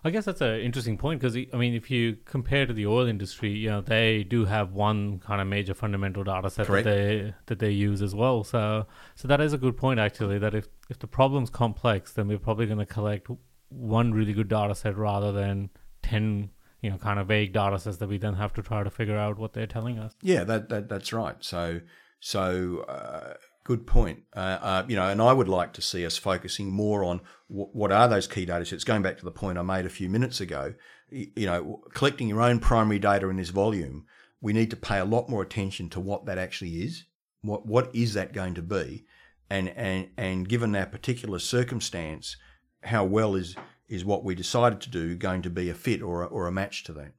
I 0.03 0.10
guess 0.10 0.25
that's 0.25 0.41
an 0.41 0.60
interesting 0.60 0.97
point 0.97 1.19
because 1.19 1.36
I 1.36 1.57
mean, 1.57 1.73
if 1.73 1.89
you 1.89 2.17
compare 2.25 2.65
to 2.65 2.73
the 2.73 2.86
oil 2.86 3.07
industry, 3.07 3.51
you 3.51 3.69
know, 3.69 3.81
they 3.81 4.23
do 4.23 4.45
have 4.45 4.71
one 4.71 5.19
kind 5.19 5.41
of 5.41 5.47
major 5.47 5.73
fundamental 5.73 6.23
data 6.23 6.49
set 6.49 6.67
Correct. 6.67 6.86
that 6.86 6.95
they 6.95 7.33
that 7.47 7.60
they 7.60 7.71
use 7.71 8.01
as 8.01 8.13
well. 8.13 8.43
So, 8.43 8.86
so 9.15 9.27
that 9.27 9.41
is 9.41 9.53
a 9.53 9.57
good 9.57 9.75
point 9.75 9.99
actually. 9.99 10.38
That 10.39 10.53
if 10.53 10.67
if 10.89 10.99
the 10.99 11.07
problem's 11.07 11.49
complex, 11.49 12.13
then 12.13 12.27
we're 12.27 12.38
probably 12.38 12.67
going 12.67 12.79
to 12.79 12.86
collect 12.86 13.27
one 13.69 14.13
really 14.13 14.33
good 14.33 14.47
data 14.47 14.75
set 14.75 14.95
rather 14.95 15.31
than 15.31 15.69
ten, 16.03 16.51
you 16.81 16.89
know, 16.91 16.97
kind 16.97 17.19
of 17.19 17.27
vague 17.27 17.51
data 17.53 17.79
sets 17.79 17.97
that 17.97 18.07
we 18.07 18.17
then 18.17 18.36
have 18.36 18.53
to 18.53 18.62
try 18.62 18.83
to 18.83 18.89
figure 18.89 19.17
out 19.17 19.38
what 19.38 19.53
they're 19.53 19.67
telling 19.67 19.97
us. 19.97 20.15
Yeah, 20.21 20.43
that, 20.43 20.69
that 20.69 20.89
that's 20.89 21.12
right. 21.12 21.36
So 21.39 21.81
so 22.19 22.86
uh, 22.88 23.33
good 23.67 23.86
point. 23.86 24.23
Uh, 24.34 24.58
uh, 24.62 24.86
you 24.88 24.95
know, 24.95 25.10
and 25.10 25.21
I 25.21 25.34
would 25.34 25.49
like 25.49 25.73
to 25.73 25.82
see 25.82 26.06
us 26.06 26.17
focusing 26.17 26.71
more 26.71 27.03
on 27.03 27.19
w- 27.49 27.69
what 27.73 27.91
are 27.91 28.08
those 28.08 28.25
key 28.25 28.45
data 28.45 28.65
sets. 28.65 28.86
Going 28.86 29.01
back 29.01 29.17
to 29.17 29.25
the 29.25 29.32
point 29.32 29.58
I 29.58 29.62
made 29.62 29.86
a 29.86 29.89
few 29.89 30.10
minutes 30.10 30.39
ago, 30.39 30.73
y- 31.12 31.27
you 31.36 31.45
know, 31.45 31.84
collecting 31.93 32.30
your 32.30 32.41
own 32.41 32.60
primary 32.60 32.97
data 32.97 33.27
in 33.27 33.36
this 33.36 33.49
volume, 33.49 34.06
we 34.39 34.53
need 34.53 34.69
to 34.69 34.77
pay 34.77 34.99
a 34.99 35.06
lot 35.06 35.27
more 35.27 35.41
attention 35.41 35.89
to 35.89 35.99
what 35.99 36.25
that 36.25 36.38
actually 36.38 36.75
is. 36.75 37.03
What 37.41 37.65
what 37.65 37.93
is 37.93 38.13
that 38.13 38.32
going 38.32 38.53
to 38.53 38.62
be, 38.62 39.06
and 39.49 39.67
and 39.69 40.12
and 40.17 40.47
given 40.47 40.71
that 40.71 40.93
particular 40.93 41.38
circumstance, 41.38 42.38
how 42.84 43.03
well 43.03 43.36
is 43.36 43.58
is 43.89 44.06
what 44.06 44.23
we 44.23 44.34
decided 44.34 44.80
to 44.82 44.89
do 44.89 45.17
going 45.17 45.41
to 45.41 45.49
be 45.49 45.69
a 45.69 45.73
fit 45.73 46.01
or 46.01 46.23
a, 46.23 46.27
or 46.27 46.47
a 46.47 46.53
match 46.53 46.86
to 46.86 46.93
that? 46.93 47.12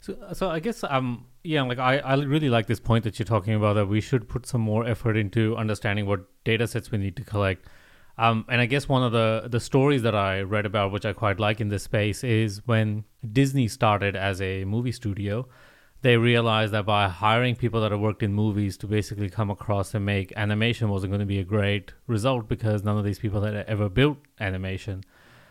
So, 0.00 0.16
so 0.32 0.50
I 0.50 0.60
guess 0.60 0.84
um 0.84 1.26
yeah, 1.44 1.62
like 1.62 1.78
I, 1.78 1.98
I 1.98 2.14
really 2.16 2.50
like 2.50 2.66
this 2.66 2.80
point 2.80 3.04
that 3.04 3.18
you're 3.18 3.26
talking 3.26 3.54
about 3.54 3.74
that 3.74 3.86
we 3.86 4.00
should 4.00 4.28
put 4.28 4.46
some 4.46 4.60
more 4.60 4.86
effort 4.86 5.16
into 5.16 5.56
understanding 5.56 6.06
what 6.06 6.20
data 6.44 6.66
sets 6.66 6.90
we 6.90 6.98
need 6.98 7.16
to 7.16 7.24
collect. 7.24 7.66
Um, 8.18 8.44
and 8.48 8.60
I 8.60 8.66
guess 8.66 8.88
one 8.88 9.02
of 9.02 9.12
the 9.12 9.48
the 9.48 9.60
stories 9.60 10.02
that 10.02 10.14
I 10.14 10.40
read 10.42 10.66
about, 10.66 10.92
which 10.92 11.06
I 11.06 11.12
quite 11.12 11.38
like 11.38 11.60
in 11.60 11.68
this 11.68 11.84
space, 11.84 12.24
is 12.24 12.66
when 12.66 13.04
Disney 13.32 13.68
started 13.68 14.16
as 14.16 14.42
a 14.42 14.64
movie 14.64 14.92
studio, 14.92 15.46
they 16.02 16.16
realized 16.16 16.72
that 16.72 16.84
by 16.84 17.08
hiring 17.08 17.54
people 17.54 17.80
that 17.80 17.92
have 17.92 18.00
worked 18.00 18.22
in 18.22 18.32
movies 18.32 18.76
to 18.78 18.86
basically 18.86 19.30
come 19.30 19.50
across 19.50 19.94
and 19.94 20.04
make 20.04 20.32
animation 20.36 20.88
wasn't 20.88 21.10
going 21.10 21.20
to 21.20 21.26
be 21.26 21.38
a 21.38 21.44
great 21.44 21.92
result 22.06 22.48
because 22.48 22.82
none 22.82 22.98
of 22.98 23.04
these 23.04 23.18
people 23.20 23.42
had 23.42 23.54
ever 23.54 23.88
built 23.88 24.18
animation. 24.40 25.04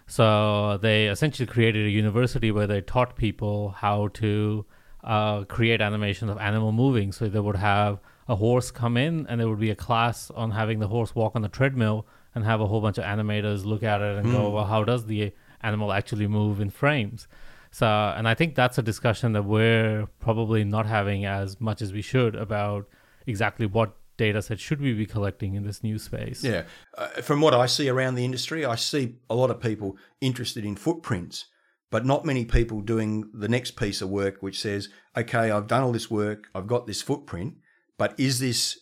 So 0.08 0.78
they 0.82 1.08
essentially 1.08 1.46
created 1.46 1.86
a 1.86 1.90
university 1.90 2.50
where 2.52 2.66
they 2.66 2.82
taught 2.82 3.16
people 3.18 3.70
how 3.70 4.08
to 4.16 4.66
uh, 5.04 5.44
create 5.44 5.82
animations 5.82 6.32
of 6.32 6.38
animal 6.38 6.72
moving. 6.72 7.12
So 7.12 7.28
they 7.28 7.40
would 7.40 7.58
have 7.58 8.00
a 8.28 8.36
horse 8.36 8.72
come 8.72 8.98
in, 8.98 9.28
and 9.28 9.40
there 9.40 9.48
would 9.48 9.60
be 9.60 9.70
a 9.70 9.76
class 9.76 10.32
on 10.32 10.52
having 10.52 10.80
the 10.80 10.88
horse 10.88 11.14
walk 11.14 11.36
on 11.36 11.42
the 11.42 11.50
treadmill, 11.50 12.08
and 12.34 12.46
have 12.46 12.62
a 12.62 12.68
whole 12.68 12.82
bunch 12.82 12.98
of 12.98 13.04
animators 13.04 13.66
look 13.66 13.84
at 13.84 14.02
it 14.02 14.18
and 14.18 14.32
go, 14.32 14.50
"Well, 14.50 14.66
how 14.66 14.84
does 14.84 15.06
the 15.06 15.34
animal 15.62 15.92
actually 15.92 16.28
move 16.28 16.62
in 16.62 16.70
frames?" 16.70 17.28
So, 17.72 17.88
and 17.88 18.28
I 18.28 18.34
think 18.34 18.56
that's 18.56 18.78
a 18.78 18.82
discussion 18.82 19.34
that 19.34 19.44
we're 19.44 20.08
probably 20.20 20.64
not 20.64 20.86
having 20.86 21.26
as 21.26 21.60
much 21.60 21.82
as 21.82 21.94
we 21.94 22.02
should 22.02 22.36
about 22.36 22.88
exactly 23.26 23.66
what 23.66 23.96
data 24.18 24.42
set 24.42 24.60
should 24.60 24.82
we 24.82 24.94
be 24.94 25.06
collecting 25.06 25.56
in 25.56 25.64
this 25.64 25.84
new 25.84 25.98
space. 25.98 26.44
Yeah. 26.44 26.64
Uh, 26.98 27.08
from 27.22 27.42
what 27.42 27.54
I 27.54 27.68
see 27.68 27.88
around 27.88 28.16
the 28.16 28.26
industry, 28.26 28.66
I 28.66 28.76
see 28.76 29.16
a 29.30 29.36
lot 29.36 29.52
of 29.52 29.62
people 29.62 29.98
interested 30.20 30.66
in 30.66 30.76
footprints, 30.76 31.46
but 31.92 32.06
not 32.06 32.26
many 32.26 32.44
people 32.44 32.82
doing 32.82 33.30
the 33.34 33.48
next 33.48 33.72
piece 33.72 34.02
of 34.02 34.10
work, 34.10 34.42
which 34.42 34.60
says, 34.60 34.90
okay, 35.16 35.52
I've 35.52 35.68
done 35.68 35.84
all 35.84 35.92
this 35.92 36.12
work, 36.12 36.48
I've 36.54 36.68
got 36.68 36.88
this 36.88 37.02
footprint, 37.02 37.56
but 37.98 38.20
is 38.20 38.40
this, 38.40 38.80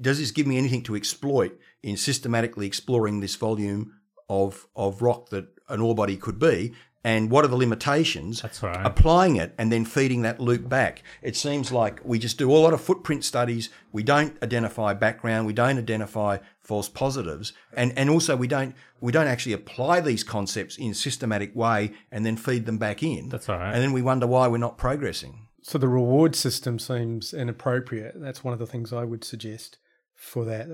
does 0.00 0.18
this 0.18 0.30
give 0.30 0.46
me 0.46 0.58
anything 0.58 0.82
to 0.84 0.94
exploit 0.94 1.58
in 1.82 1.96
systematically 1.96 2.66
exploring 2.66 3.20
this 3.20 3.34
volume 3.34 3.94
of, 4.28 4.66
of 4.76 5.02
rock 5.02 5.30
that 5.30 5.48
an 5.68 5.80
ore 5.80 5.94
body 5.94 6.16
could 6.16 6.38
be? 6.38 6.74
And 7.04 7.30
what 7.30 7.44
are 7.44 7.48
the 7.48 7.56
limitations? 7.56 8.42
That's 8.42 8.62
right. 8.62 8.86
applying 8.86 9.36
it 9.36 9.54
and 9.58 9.72
then 9.72 9.84
feeding 9.84 10.22
that 10.22 10.38
loop 10.38 10.68
back. 10.68 11.02
It 11.20 11.36
seems 11.36 11.72
like 11.72 12.00
we 12.04 12.18
just 12.18 12.38
do 12.38 12.50
a 12.50 12.54
lot 12.54 12.72
of 12.72 12.80
footprint 12.80 13.24
studies. 13.24 13.70
We 13.90 14.04
don't 14.04 14.40
identify 14.42 14.94
background. 14.94 15.46
We 15.46 15.52
don't 15.52 15.78
identify 15.78 16.38
false 16.60 16.88
positives, 16.88 17.52
and 17.72 17.92
and 17.98 18.08
also 18.08 18.36
we 18.36 18.46
don't 18.46 18.74
we 19.00 19.10
don't 19.10 19.26
actually 19.26 19.52
apply 19.52 20.00
these 20.00 20.22
concepts 20.22 20.76
in 20.78 20.92
a 20.92 20.94
systematic 20.94 21.56
way 21.56 21.92
and 22.12 22.24
then 22.24 22.36
feed 22.36 22.66
them 22.66 22.78
back 22.78 23.02
in. 23.02 23.28
That's 23.30 23.48
all 23.48 23.58
right. 23.58 23.74
And 23.74 23.82
then 23.82 23.92
we 23.92 24.02
wonder 24.02 24.28
why 24.28 24.46
we're 24.46 24.58
not 24.58 24.78
progressing. 24.78 25.48
So 25.62 25.78
the 25.78 25.88
reward 25.88 26.34
system 26.34 26.78
seems 26.78 27.32
inappropriate. 27.32 28.14
That's 28.20 28.42
one 28.42 28.52
of 28.52 28.58
the 28.58 28.66
things 28.66 28.92
I 28.92 29.04
would 29.04 29.24
suggest 29.24 29.78
for 30.14 30.44
that. 30.44 30.68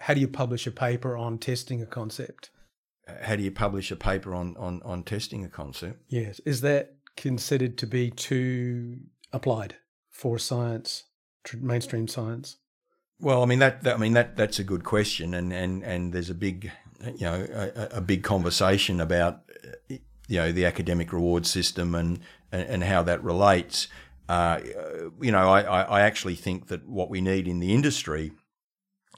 How 0.00 0.14
do 0.14 0.20
you 0.20 0.28
publish 0.28 0.66
a 0.66 0.72
paper 0.72 1.16
on 1.16 1.38
testing 1.38 1.82
a 1.82 1.86
concept? 1.86 2.50
How 3.22 3.36
do 3.36 3.42
you 3.42 3.50
publish 3.50 3.90
a 3.90 3.96
paper 3.96 4.34
on 4.34 4.56
on, 4.56 4.82
on 4.84 5.02
testing 5.02 5.44
a 5.44 5.48
concept? 5.48 6.02
Yes. 6.08 6.40
Is 6.44 6.60
that 6.62 6.96
considered 7.16 7.78
to 7.78 7.86
be 7.86 8.10
too 8.10 8.98
applied 9.32 9.76
for 10.10 10.38
science, 10.38 11.04
tr- 11.44 11.58
mainstream 11.58 12.08
science? 12.08 12.56
Well, 13.20 13.42
I 13.42 13.46
mean 13.46 13.60
that, 13.60 13.82
that 13.84 13.94
I 13.94 13.98
mean 13.98 14.12
that 14.12 14.36
that's 14.36 14.58
a 14.58 14.64
good 14.64 14.84
question, 14.84 15.34
and 15.34 15.52
and 15.52 15.82
and 15.82 16.12
there's 16.12 16.30
a 16.30 16.34
big 16.34 16.70
you 17.04 17.26
know 17.26 17.46
a, 17.52 17.98
a 17.98 18.00
big 18.00 18.22
conversation 18.22 19.00
about 19.00 19.42
you 19.88 20.00
know 20.28 20.52
the 20.52 20.66
academic 20.66 21.12
reward 21.12 21.46
system 21.46 21.94
and 21.94 22.20
and, 22.52 22.68
and 22.68 22.84
how 22.84 23.02
that 23.04 23.22
relates. 23.22 23.88
Uh, 24.28 24.60
you 25.20 25.30
know, 25.30 25.48
I 25.48 25.82
I 25.82 26.00
actually 26.02 26.34
think 26.34 26.66
that 26.66 26.86
what 26.86 27.08
we 27.08 27.20
need 27.20 27.46
in 27.48 27.60
the 27.60 27.72
industry 27.72 28.32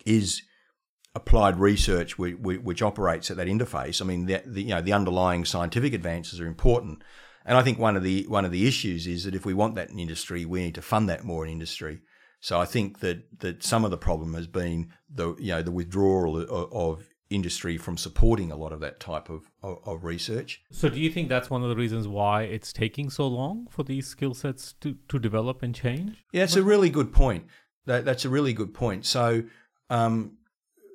is 0.05 0.43
applied 1.15 1.59
research 1.59 2.19
which, 2.19 2.37
which 2.37 2.83
operates 2.83 3.31
at 3.31 3.37
that 3.37 3.49
interface. 3.49 4.01
I 4.01 4.05
mean, 4.05 4.27
the, 4.27 4.43
the 4.47 4.63
you 4.63 4.71
know 4.71 4.83
the 4.83 4.93
underlying 4.93 5.45
scientific 5.45 5.93
advances 5.93 6.41
are 6.41 6.47
important, 6.47 7.03
and 7.45 7.57
I 7.57 7.63
think 7.63 7.79
one 7.79 7.97
of 7.97 8.03
the 8.03 8.27
one 8.29 8.45
of 8.45 8.53
the 8.53 8.67
issues 8.67 9.07
is 9.07 9.25
that 9.25 9.35
if 9.35 9.45
we 9.45 9.55
want 9.55 9.75
that 9.77 9.91
in 9.91 9.99
industry, 9.99 10.45
we 10.45 10.61
need 10.61 10.75
to 10.75 10.83
fund 10.83 11.09
that 11.09 11.25
more 11.25 11.45
in 11.45 11.53
industry. 11.53 12.01
So 12.41 12.61
I 12.61 12.67
think 12.67 13.01
that 13.01 13.41
that 13.41 13.65
some 13.65 13.85
of 13.85 13.91
the 13.91 13.99
problem 13.99 14.35
has 14.35 14.47
been 14.47 14.93
the 15.13 15.35
you 15.39 15.53
know 15.53 15.63
the 15.63 15.73
withdrawal 15.73 16.37
of, 16.41 16.73
of 16.73 17.09
industry 17.31 17.77
from 17.77 17.97
supporting 17.97 18.51
a 18.51 18.57
lot 18.57 18.73
of 18.73 18.81
that 18.81 19.01
type 19.01 19.29
of, 19.29 19.51
of, 19.63 19.79
of 19.85 20.05
research. 20.05 20.63
So, 20.71 20.89
do 20.89 20.99
you 20.99 21.11
think 21.11 21.29
that's 21.29 21.51
one 21.51 21.63
of 21.63 21.69
the 21.69 21.77
reasons 21.77 22.09
why 22.09 22.43
it's 22.43 22.73
taking 22.73 23.11
so 23.11 23.27
long 23.27 23.67
for 23.71 23.83
these 23.83 24.07
skill 24.07 24.35
sets 24.35 24.73
to, 24.81 24.97
to 25.09 25.19
develop 25.19 25.63
and 25.63 25.75
change? 25.75 26.25
Yeah, 26.33 26.45
it's 26.45 26.57
a 26.57 26.63
really 26.63 26.91
good 26.91 27.13
point. 27.13 27.47
That, 27.87 28.05
that's 28.05 28.25
a 28.25 28.29
really 28.29 28.53
good 28.53 28.75
point. 28.75 29.05
So, 29.07 29.45
um, 29.91 30.38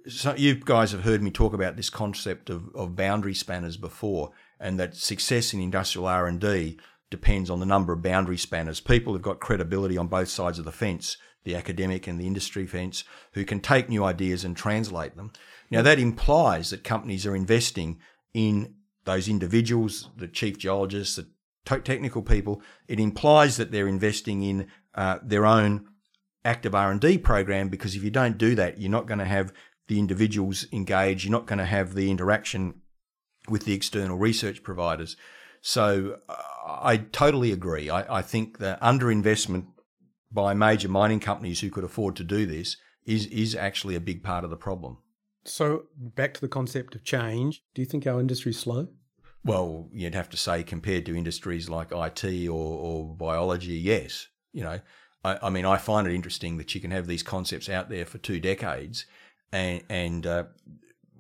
so 0.08 0.36
you 0.36 0.56
guys 0.56 0.92
have 0.92 1.04
heard 1.04 1.22
me 1.22 1.32
talk 1.32 1.54
about 1.54 1.76
this 1.76 1.90
concept 1.90 2.50
of, 2.50 2.70
of 2.76 2.96
boundary 2.96 3.34
spanners 3.34 3.78
before, 3.78 4.32
and 4.60 4.80
that 4.80 4.96
success 4.96 5.54
in 5.54 5.62
industrial 5.62 6.08
R 6.08 6.28
and 6.28 6.40
D 6.40 6.78
depends 7.10 7.50
on 7.50 7.60
the 7.60 7.66
number 7.66 7.94
of 7.94 8.02
boundary 8.02 8.38
spanners. 8.38 8.80
People 8.80 9.14
have 9.14 9.22
got 9.22 9.40
credibility 9.40 9.98
on 9.98 10.08
both 10.08 10.30
sides 10.30 10.60
of 10.60 10.66
the 10.66 10.72
fence, 10.72 11.18
the 11.44 11.56
academic 11.56 12.08
and 12.08 12.20
the 12.20 12.28
industry 12.28 12.66
fence, 12.66 13.04
who 13.34 13.46
can 13.46 13.60
take 13.60 13.88
new 13.88 14.04
ideas 14.04 14.44
and 14.44 14.58
translate 14.58 15.16
them. 15.16 15.32
Now 15.70 15.82
that 15.82 16.00
implies 16.00 16.70
that 16.70 16.84
companies 16.84 17.26
are 17.26 17.36
investing 17.36 18.00
in 18.34 18.76
those 19.06 19.28
individuals, 19.28 20.10
the 20.18 20.28
chief 20.28 20.58
geologists, 20.58 21.18
the 21.18 21.28
te- 21.66 21.82
technical 21.82 22.22
people. 22.22 22.62
It 22.88 23.00
implies 23.00 23.58
that 23.58 23.72
they're 23.72 23.88
investing 23.88 24.44
in 24.44 24.68
uh, 24.96 25.20
their 25.22 25.46
own 25.46 25.88
active 26.46 26.76
R&D 26.76 27.20
program 27.20 27.70
because 27.70 27.96
if 27.96 28.04
you 28.04 28.12
don't 28.12 28.38
do 28.38 28.56
that, 28.56 28.80
you're 28.80 28.92
not 28.92 29.08
going 29.08 29.20
to 29.20 29.26
have 29.26 29.54
the 29.88 30.00
individuals 30.00 30.66
engaged. 30.72 31.26
You're 31.26 31.32
not 31.32 31.46
going 31.46 31.60
to 31.60 31.66
have 31.66 31.94
the 31.94 32.10
interaction 32.10 32.82
with 33.50 33.66
the 33.66 33.74
external 33.74 34.18
research 34.18 34.64
providers. 34.64 35.16
So 35.62 36.20
uh, 36.30 36.36
I 36.66 36.98
totally 36.98 37.52
agree. 37.52 37.90
I, 37.90 38.20
I 38.20 38.22
think 38.22 38.60
that 38.60 38.82
underinvestment 38.82 39.68
by 40.32 40.54
major 40.54 40.90
mining 40.90 41.20
companies 41.20 41.62
who 41.62 41.70
could 41.70 41.84
afford 41.84 42.16
to 42.18 42.24
do 42.24 42.46
this 42.46 42.78
is 43.06 43.28
is 43.28 43.56
actually 43.56 43.96
a 43.96 44.00
big 44.00 44.24
part 44.24 44.44
of 44.44 44.50
the 44.50 44.58
problem. 44.58 44.98
So 45.46 45.84
back 45.96 46.34
to 46.36 46.42
the 46.42 46.48
concept 46.48 46.96
of 46.96 47.04
change. 47.04 47.64
Do 47.76 47.82
you 47.82 47.86
think 47.86 48.08
our 48.08 48.20
industry's 48.20 48.60
slow? 48.60 48.88
Well, 49.46 49.90
you'd 49.92 50.16
have 50.16 50.30
to 50.30 50.38
say 50.38 50.64
compared 50.64 51.06
to 51.06 51.18
industries 51.18 51.70
like 51.70 51.92
IT 51.92 52.48
or, 52.48 52.52
or 52.52 53.16
biology, 53.16 53.74
yes. 53.74 54.28
You 54.54 54.64
know, 54.64 54.80
I, 55.26 55.40
I, 55.44 55.50
mean, 55.50 55.66
I 55.66 55.78
find 55.78 56.08
it 56.08 56.16
interesting 56.16 56.58
that 56.58 56.74
you 56.74 56.80
can 56.80 56.92
have 56.92 57.08
these 57.08 57.24
concepts 57.24 57.68
out 57.68 57.90
there 57.90 58.06
for 58.06 58.20
two 58.20 58.40
decades, 58.40 59.06
and 59.54 59.84
and 59.90 60.28
uh, 60.28 60.44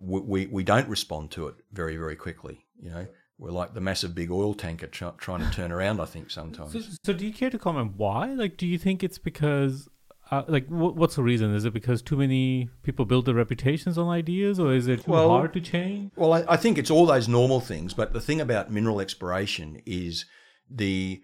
we 0.01 0.47
we 0.47 0.63
don't 0.63 0.89
respond 0.89 1.31
to 1.31 1.47
it 1.47 1.55
very 1.71 1.95
very 1.95 2.15
quickly. 2.17 2.65
You 2.81 2.89
know, 2.89 3.07
we're 3.38 3.51
like 3.51 3.73
the 3.73 3.81
massive 3.81 4.13
big 4.13 4.31
oil 4.31 4.53
tanker 4.53 4.88
trying 4.88 5.17
to 5.41 5.51
turn 5.51 5.71
around. 5.71 6.01
I 6.01 6.05
think 6.05 6.29
sometimes. 6.31 6.73
So, 6.73 6.81
so, 7.05 7.13
do 7.13 7.25
you 7.25 7.31
care 7.34 7.49
to 7.49 7.59
comment 7.59 7.93
why? 7.95 8.34
Like, 8.34 8.57
do 8.57 8.67
you 8.67 8.77
think 8.77 9.03
it's 9.03 9.17
because 9.19 9.88
uh, 10.31 10.43
like 10.47 10.67
wh- 10.67 10.95
what's 10.97 11.15
the 11.15 11.23
reason? 11.23 11.53
Is 11.55 11.63
it 11.63 11.73
because 11.73 12.01
too 12.01 12.17
many 12.17 12.69
people 12.81 13.05
build 13.05 13.25
their 13.25 13.36
reputations 13.36 13.97
on 13.97 14.09
ideas, 14.09 14.59
or 14.59 14.73
is 14.73 14.88
it 14.88 15.05
too 15.05 15.11
Well- 15.11 15.29
hard 15.29 15.53
to 15.53 15.61
change? 15.61 16.11
Well, 16.15 16.34
I, 16.34 16.43
I 16.49 16.57
think 16.57 16.77
it's 16.77 16.91
all 16.91 17.05
those 17.05 17.27
normal 17.29 17.61
things, 17.61 17.93
but 17.93 18.11
the 18.11 18.21
thing 18.21 18.41
about 18.41 18.71
mineral 18.71 18.99
exploration 18.99 19.81
is 19.86 20.25
the 20.69 21.21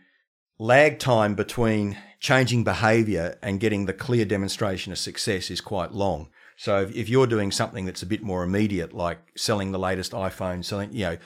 lag 0.60 1.00
time 1.00 1.36
between 1.36 1.98
changing 2.20 2.64
behaviour 2.64 3.38
and 3.42 3.60
getting 3.60 3.86
the 3.86 3.94
clear 3.94 4.26
demonstration 4.26 4.92
of 4.92 4.98
success 4.98 5.50
is 5.50 5.62
quite 5.62 5.92
long. 5.94 6.30
So 6.62 6.82
if, 6.82 6.94
if 6.94 7.08
you're 7.08 7.26
doing 7.26 7.52
something 7.52 7.86
that's 7.86 8.04
a 8.04 8.06
bit 8.06 8.22
more 8.22 8.44
immediate, 8.44 8.94
like 8.94 9.20
selling 9.38 9.72
the 9.72 9.80
latest 9.80 10.12
iPhone, 10.12 10.64
selling, 10.66 10.92
you 10.92 11.06
know, 11.06 11.18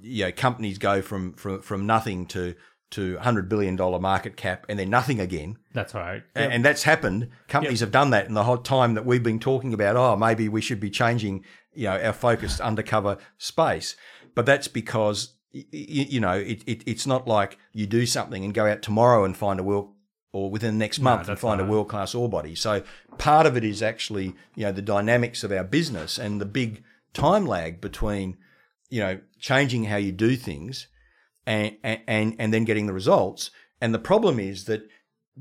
you 0.00 0.24
know, 0.24 0.32
companies 0.32 0.78
go 0.78 1.02
from 1.02 1.34
from, 1.34 1.60
from 1.60 1.84
nothing 1.86 2.24
to 2.28 2.54
to 2.92 3.18
hundred 3.18 3.48
billion 3.48 3.76
dollar 3.76 3.98
market 4.00 4.36
cap 4.36 4.64
and 4.70 4.78
then 4.78 4.88
nothing 4.90 5.20
again. 5.20 5.58
That's 5.74 5.92
right. 5.94 6.22
A- 6.34 6.38
And 6.50 6.64
that's 6.64 6.82
happened. 6.84 7.28
Companies 7.46 7.80
have 7.80 7.90
done 7.92 8.10
that 8.10 8.26
in 8.26 8.34
the 8.34 8.44
whole 8.44 8.56
time 8.58 8.94
that 8.94 9.04
we've 9.06 9.22
been 9.22 9.38
talking 9.38 9.74
about. 9.74 9.96
Oh, 9.96 10.16
maybe 10.16 10.48
we 10.48 10.60
should 10.62 10.80
be 10.80 10.90
changing, 10.90 11.44
you 11.74 11.84
know, 11.84 12.00
our 12.02 12.12
focus 12.14 12.56
to 12.56 12.64
undercover 12.64 13.18
space. 13.38 13.94
But 14.34 14.46
that's 14.46 14.66
because, 14.66 15.34
y- 15.54 15.64
y- 15.72 16.06
you 16.10 16.20
know, 16.20 16.32
it, 16.38 16.62
it, 16.66 16.82
it's 16.86 17.06
not 17.06 17.28
like 17.28 17.58
you 17.72 17.86
do 17.86 18.06
something 18.06 18.44
and 18.44 18.52
go 18.54 18.66
out 18.66 18.80
tomorrow 18.82 19.24
and 19.24 19.36
find 19.36 19.60
a 19.60 19.62
world, 19.62 19.92
or 20.32 20.50
within 20.50 20.74
the 20.74 20.78
next 20.78 21.00
month 21.00 21.28
and 21.28 21.38
find 21.38 21.60
a 21.60 21.64
world 21.64 21.88
class 21.88 22.14
ore 22.14 22.28
body. 22.28 22.54
So 22.54 22.82
part 23.18 23.46
of 23.46 23.56
it 23.56 23.64
is 23.64 23.82
actually, 23.82 24.34
you 24.54 24.64
know, 24.64 24.72
the 24.72 24.82
dynamics 24.82 25.42
of 25.42 25.52
our 25.52 25.64
business 25.64 26.18
and 26.18 26.40
the 26.40 26.46
big 26.46 26.82
time 27.12 27.46
lag 27.46 27.80
between, 27.80 28.36
you 28.88 29.00
know, 29.00 29.20
changing 29.38 29.84
how 29.84 29.96
you 29.96 30.12
do 30.12 30.36
things 30.36 30.86
and 31.46 31.76
and 31.82 32.36
and 32.38 32.54
then 32.54 32.64
getting 32.64 32.86
the 32.86 32.92
results. 32.92 33.50
And 33.80 33.92
the 33.92 33.98
problem 33.98 34.38
is 34.38 34.66
that 34.66 34.88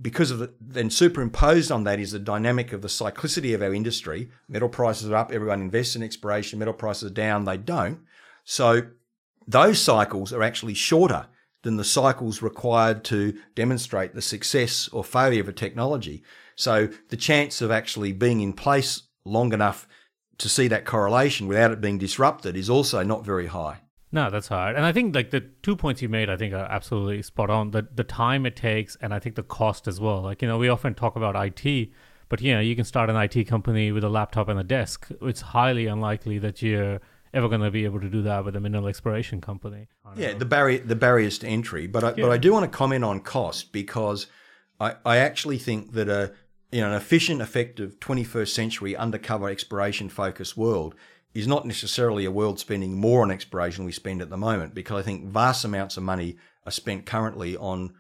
because 0.02 0.32
of 0.32 0.40
the, 0.40 0.54
then 0.60 0.90
superimposed 0.90 1.72
on 1.72 1.84
that 1.84 2.00
is 2.00 2.12
the 2.12 2.20
dynamic 2.20 2.74
of 2.74 2.82
the 2.82 2.88
cyclicity 2.88 3.54
of 3.54 3.62
our 3.62 3.74
industry. 3.74 4.32
Metal 4.48 4.70
prices 4.70 5.10
are 5.10 5.16
up, 5.16 5.32
everyone 5.32 5.62
invests 5.62 5.96
in 5.96 6.04
exploration. 6.04 6.60
Metal 6.60 6.74
prices 6.74 7.12
are 7.12 7.14
down, 7.14 7.46
they 7.46 7.58
don't. 7.58 8.00
So 8.44 8.84
those 9.48 9.80
cycles 9.80 10.32
are 10.32 10.44
actually 10.44 10.74
shorter 10.74 11.28
than 11.64 11.78
the 11.78 11.84
cycles 11.84 12.42
required 12.42 13.04
to 13.06 13.38
demonstrate 13.56 14.16
the 14.16 14.22
success 14.22 14.88
or 14.90 15.04
failure 15.04 15.42
of 15.42 15.50
a 15.50 15.54
technology. 15.54 16.24
So 16.56 16.90
the 17.10 17.18
chance 17.18 17.62
of 17.62 17.72
actually 17.72 18.14
being 18.14 18.42
in 18.42 18.54
place 18.54 19.04
long 19.26 19.54
enough 19.54 19.88
to 20.38 20.50
see 20.50 20.68
that 20.70 20.86
correlation 20.86 21.48
without 21.48 21.72
it 21.72 21.82
being 21.82 21.98
disrupted 21.98 22.56
is 22.56 22.70
also 22.70 23.04
not 23.04 23.26
very 23.26 23.48
high. 23.48 23.82
No, 24.12 24.30
that's 24.30 24.48
hard. 24.48 24.76
And 24.76 24.86
I 24.86 24.92
think 24.92 25.14
like 25.14 25.30
the 25.30 25.42
two 25.42 25.76
points 25.76 26.02
you 26.02 26.10
made, 26.10 26.30
I 26.30 26.38
think 26.38 26.54
are 26.54 26.66
absolutely 26.66 27.22
spot 27.22 27.50
on. 27.50 27.72
The 27.72 27.88
the 27.94 28.04
time 28.04 28.46
it 28.46 28.56
takes, 28.56 28.98
and 29.02 29.14
I 29.14 29.20
think 29.20 29.36
the 29.36 29.44
cost 29.44 29.88
as 29.88 30.00
well. 30.00 30.22
Like 30.22 30.42
you 30.42 30.48
know, 30.48 30.58
we 30.58 30.68
often 30.68 30.96
talk 30.96 31.16
about 31.16 31.36
IT, 31.36 31.90
but 32.28 32.42
you 32.42 32.54
know, 32.56 32.60
you 32.60 32.76
can 32.76 32.86
start 32.86 33.10
an 33.12 33.16
IT 33.18 33.46
company 33.46 33.92
with 33.92 34.04
a 34.04 34.10
laptop 34.10 34.48
and 34.48 34.60
a 34.60 34.64
desk. 34.64 35.10
It's 35.22 35.42
highly 35.42 35.86
unlikely 35.86 36.40
that 36.40 36.62
you're 36.62 37.00
ever 37.34 37.48
going 37.48 37.62
to 37.62 37.72
be 37.72 37.86
able 37.86 38.00
to 38.00 38.10
do 38.10 38.22
that 38.24 38.46
with 38.46 38.56
a 38.56 38.60
mineral 38.60 38.88
exploration 38.88 39.42
company. 39.42 39.88
Yeah, 40.16 40.34
know. 40.34 40.40
the 40.40 40.46
barrier 40.46 40.80
the 40.80 40.96
barriers 40.96 41.38
to 41.40 41.48
entry, 41.48 41.88
but 41.88 42.04
I, 42.04 42.12
but 42.14 42.32
I 42.32 42.38
do 42.38 42.54
want 42.54 42.72
to 42.72 42.78
comment 42.78 43.04
on 43.04 43.20
cost 43.20 43.72
because 43.72 44.28
I, 44.80 44.96
I 45.06 45.18
actually 45.18 45.58
think 45.58 45.94
that 45.94 46.10
a 46.10 46.34
you 46.72 46.82
know 46.82 46.88
an 46.88 46.96
efficient, 46.96 47.42
effective 47.42 48.00
21st 48.00 48.50
century 48.50 48.96
undercover 48.96 49.50
exploration 49.50 50.10
focused 50.10 50.58
world 50.58 50.96
is 51.34 51.48
not 51.48 51.66
necessarily 51.66 52.26
a 52.26 52.32
world 52.32 52.60
spending 52.60 52.98
more 52.98 53.22
on 53.22 53.32
exploration 53.32 53.86
we 53.86 53.92
spend 53.92 54.22
at 54.22 54.30
the 54.30 54.38
moment 54.38 54.74
because 54.74 55.00
I 55.00 55.04
think 55.04 55.26
vast 55.26 55.64
amounts 55.64 55.96
of 55.96 56.04
money 56.04 56.38
are 56.66 56.72
spent 56.72 57.06
currently 57.06 57.56
on 57.56 57.94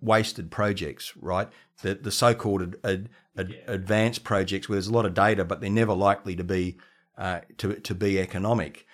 wasted 0.00 0.50
projects, 0.50 1.16
right? 1.16 1.48
The 1.82 1.94
the 1.94 2.12
so-called 2.12 2.62
ad, 2.62 2.76
ad, 2.84 3.08
ad, 3.36 3.54
advanced 3.66 4.24
projects 4.24 4.68
where 4.68 4.76
there's 4.76 4.88
a 4.88 4.92
lot 4.92 5.06
of 5.06 5.14
data, 5.14 5.44
but 5.44 5.60
they're 5.60 5.70
never 5.70 5.94
likely 5.94 6.36
to 6.36 6.44
be 6.44 6.76
uh, 7.18 7.40
to 7.58 7.74
to 7.74 7.94
be 7.94 8.18
economic. 8.18 8.86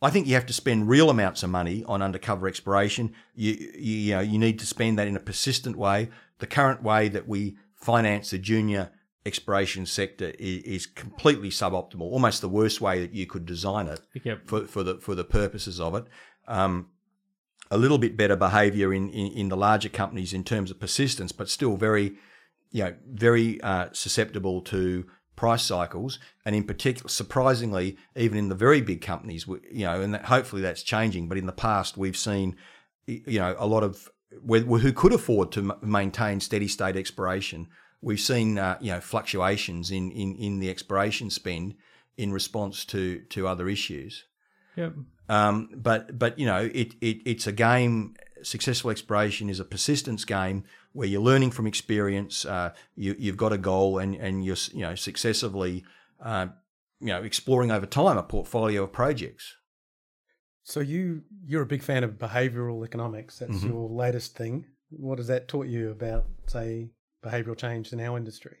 I 0.00 0.10
think 0.10 0.26
you 0.28 0.34
have 0.34 0.46
to 0.46 0.52
spend 0.52 0.88
real 0.88 1.10
amounts 1.10 1.42
of 1.42 1.50
money 1.50 1.84
on 1.84 2.02
undercover 2.02 2.46
exploration. 2.46 3.14
You, 3.34 3.52
you, 3.74 3.94
you 3.96 4.14
know, 4.14 4.20
you 4.20 4.38
need 4.38 4.60
to 4.60 4.66
spend 4.66 4.96
that 4.98 5.08
in 5.08 5.16
a 5.16 5.20
persistent 5.20 5.76
way. 5.76 6.08
The 6.38 6.46
current 6.46 6.84
way 6.84 7.08
that 7.08 7.26
we 7.26 7.56
finance 7.74 8.30
the 8.30 8.38
junior 8.38 8.92
exploration 9.26 9.86
sector 9.86 10.32
is, 10.38 10.62
is 10.62 10.86
completely 10.86 11.50
suboptimal, 11.50 12.02
almost 12.02 12.40
the 12.40 12.48
worst 12.48 12.80
way 12.80 13.00
that 13.00 13.12
you 13.12 13.26
could 13.26 13.44
design 13.44 13.88
it 13.88 14.00
Yep. 14.22 14.46
for, 14.46 14.66
for 14.66 14.82
the 14.84 14.98
for 14.98 15.14
the 15.16 15.24
purposes 15.24 15.80
of 15.80 15.94
it. 15.96 16.04
Um, 16.46 16.90
a 17.70 17.76
little 17.76 17.98
bit 17.98 18.16
better 18.16 18.36
behaviour 18.36 18.94
in, 18.94 19.10
in, 19.10 19.32
in 19.32 19.48
the 19.48 19.56
larger 19.56 19.90
companies 19.90 20.32
in 20.32 20.44
terms 20.44 20.70
of 20.70 20.80
persistence, 20.80 21.32
but 21.32 21.50
still 21.50 21.76
very, 21.76 22.14
you 22.70 22.84
know, 22.84 22.94
very 23.06 23.60
uh, 23.60 23.88
susceptible 23.92 24.62
to 24.62 25.04
price 25.38 25.62
cycles, 25.62 26.18
and 26.44 26.56
in 26.56 26.64
particular, 26.64 27.08
surprisingly, 27.08 27.96
even 28.16 28.36
in 28.36 28.48
the 28.48 28.56
very 28.56 28.80
big 28.80 29.00
companies, 29.00 29.46
you 29.46 29.84
know, 29.84 30.00
and 30.02 30.12
that, 30.14 30.24
hopefully 30.24 30.60
that's 30.60 30.82
changing. 30.82 31.28
But 31.28 31.38
in 31.38 31.46
the 31.46 31.52
past, 31.52 31.96
we've 31.96 32.16
seen, 32.16 32.56
you 33.06 33.38
know, 33.38 33.54
a 33.56 33.66
lot 33.66 33.84
of 33.84 34.10
who 34.44 34.92
could 34.92 35.12
afford 35.12 35.52
to 35.52 35.76
maintain 35.80 36.40
steady 36.40 36.66
state 36.66 36.96
exploration. 36.96 37.68
We've 38.02 38.18
seen, 38.18 38.58
uh, 38.58 38.78
you 38.80 38.90
know, 38.90 39.00
fluctuations 39.00 39.92
in, 39.92 40.10
in, 40.10 40.34
in 40.34 40.58
the 40.58 40.70
exploration 40.70 41.30
spend 41.30 41.74
in 42.16 42.32
response 42.32 42.84
to 42.86 43.20
to 43.30 43.46
other 43.46 43.68
issues. 43.68 44.24
Yep. 44.74 44.94
Um, 45.28 45.68
but 45.72 46.18
but 46.18 46.36
you 46.36 46.46
know, 46.46 46.68
it, 46.74 46.94
it 47.00 47.18
it's 47.24 47.46
a 47.46 47.52
game. 47.52 48.14
Successful 48.42 48.90
exploration 48.90 49.48
is 49.48 49.60
a 49.60 49.64
persistence 49.64 50.24
game 50.24 50.64
where 50.98 51.06
you're 51.06 51.22
learning 51.22 51.52
from 51.52 51.66
experience. 51.68 52.44
Uh, 52.44 52.70
you 52.96 53.14
you've 53.18 53.36
got 53.36 53.52
a 53.52 53.58
goal, 53.58 53.98
and 53.98 54.16
and 54.16 54.44
you're 54.44 54.56
you 54.72 54.80
know 54.80 54.96
successively, 54.96 55.84
uh, 56.20 56.48
you 57.00 57.06
know, 57.06 57.22
exploring 57.22 57.70
over 57.70 57.86
time 57.86 58.18
a 58.18 58.22
portfolio 58.24 58.82
of 58.82 58.92
projects. 58.92 59.54
So 60.64 60.80
you 60.80 61.22
you're 61.46 61.62
a 61.62 61.66
big 61.66 61.84
fan 61.84 62.02
of 62.02 62.12
behavioral 62.18 62.84
economics. 62.84 63.38
That's 63.38 63.60
Mhm. 63.62 63.68
your 63.68 63.88
latest 63.88 64.36
thing. 64.36 64.66
What 64.90 65.18
has 65.18 65.28
that 65.28 65.46
taught 65.46 65.66
you 65.68 65.90
about, 65.90 66.24
say, 66.48 66.90
behavioral 67.24 67.56
change 67.56 67.92
in 67.92 68.00
our 68.00 68.16
industry? 68.18 68.56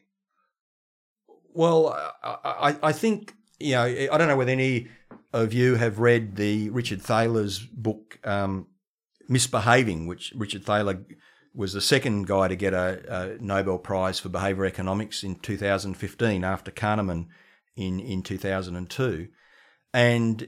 Well, 1.54 1.88
I, 2.22 2.36
I, 2.70 2.76
I 2.90 2.92
think 2.92 3.34
you 3.58 3.72
know 3.72 3.82
I 3.84 4.16
don't 4.16 4.28
know 4.28 4.36
whether 4.36 4.52
any 4.52 4.86
of 5.32 5.52
you 5.52 5.74
have 5.74 5.98
read 5.98 6.36
the 6.36 6.70
Richard 6.70 7.02
Thaler's 7.02 7.58
book 7.58 8.20
um, 8.24 8.68
Misbehaving, 9.28 10.06
which 10.06 10.32
Richard 10.36 10.64
Thaler 10.64 11.04
was 11.54 11.72
the 11.72 11.80
second 11.80 12.26
guy 12.26 12.48
to 12.48 12.56
get 12.56 12.74
a, 12.74 13.02
a 13.08 13.42
Nobel 13.42 13.78
Prize 13.78 14.18
for 14.18 14.28
behaviour 14.28 14.64
economics 14.64 15.22
in 15.22 15.36
2015 15.36 16.44
after 16.44 16.70
Kahneman 16.70 17.26
in 17.76 18.00
in 18.00 18.22
2002, 18.22 19.28
and 19.92 20.42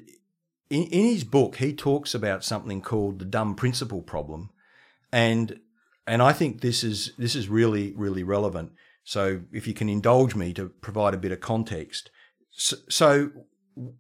in, 0.69 0.83
in 0.85 1.05
his 1.05 1.25
book 1.25 1.57
he 1.57 1.73
talks 1.75 2.15
about 2.15 2.45
something 2.45 2.81
called 2.81 3.19
the 3.19 3.25
dumb 3.25 3.55
principal 3.55 4.03
problem, 4.03 4.51
and 5.13 5.61
and 6.07 6.23
I 6.23 6.33
think 6.33 6.61
this 6.61 6.83
is 6.83 7.13
this 7.19 7.35
is 7.35 7.49
really 7.49 7.93
really 7.97 8.23
relevant. 8.23 8.73
So 9.05 9.41
if 9.53 9.67
you 9.67 9.75
can 9.75 9.89
indulge 9.89 10.35
me 10.35 10.53
to 10.55 10.69
provide 10.69 11.15
a 11.15 11.19
bit 11.19 11.33
of 11.33 11.41
context, 11.41 12.11
so, 12.51 12.77
so 12.89 13.31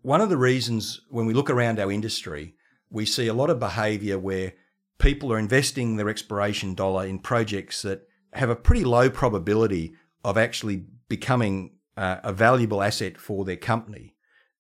one 0.03 0.20
of 0.20 0.28
the 0.28 0.36
reasons 0.36 1.01
when 1.09 1.26
we 1.26 1.34
look 1.34 1.51
around 1.51 1.78
our 1.78 1.90
industry, 1.90 2.55
we 2.90 3.07
see 3.07 3.28
a 3.28 3.34
lot 3.34 3.51
of 3.51 3.59
behaviour 3.59 4.18
where 4.18 4.53
people 5.01 5.32
are 5.32 5.38
investing 5.38 5.96
their 5.96 6.09
exploration 6.09 6.74
dollar 6.74 7.07
in 7.07 7.18
projects 7.18 7.82
that 7.82 8.07
have 8.34 8.51
a 8.51 8.57
pretty 8.57 8.84
low 8.84 9.11
probability 9.11 9.94
of 10.24 10.38
actually 10.38 10.84
becoming 11.09 11.72
uh, 11.96 12.18
a 12.22 12.32
valuable 12.32 12.82
asset 12.82 13.18
for 13.18 13.44
their 13.44 13.57
company. 13.57 14.14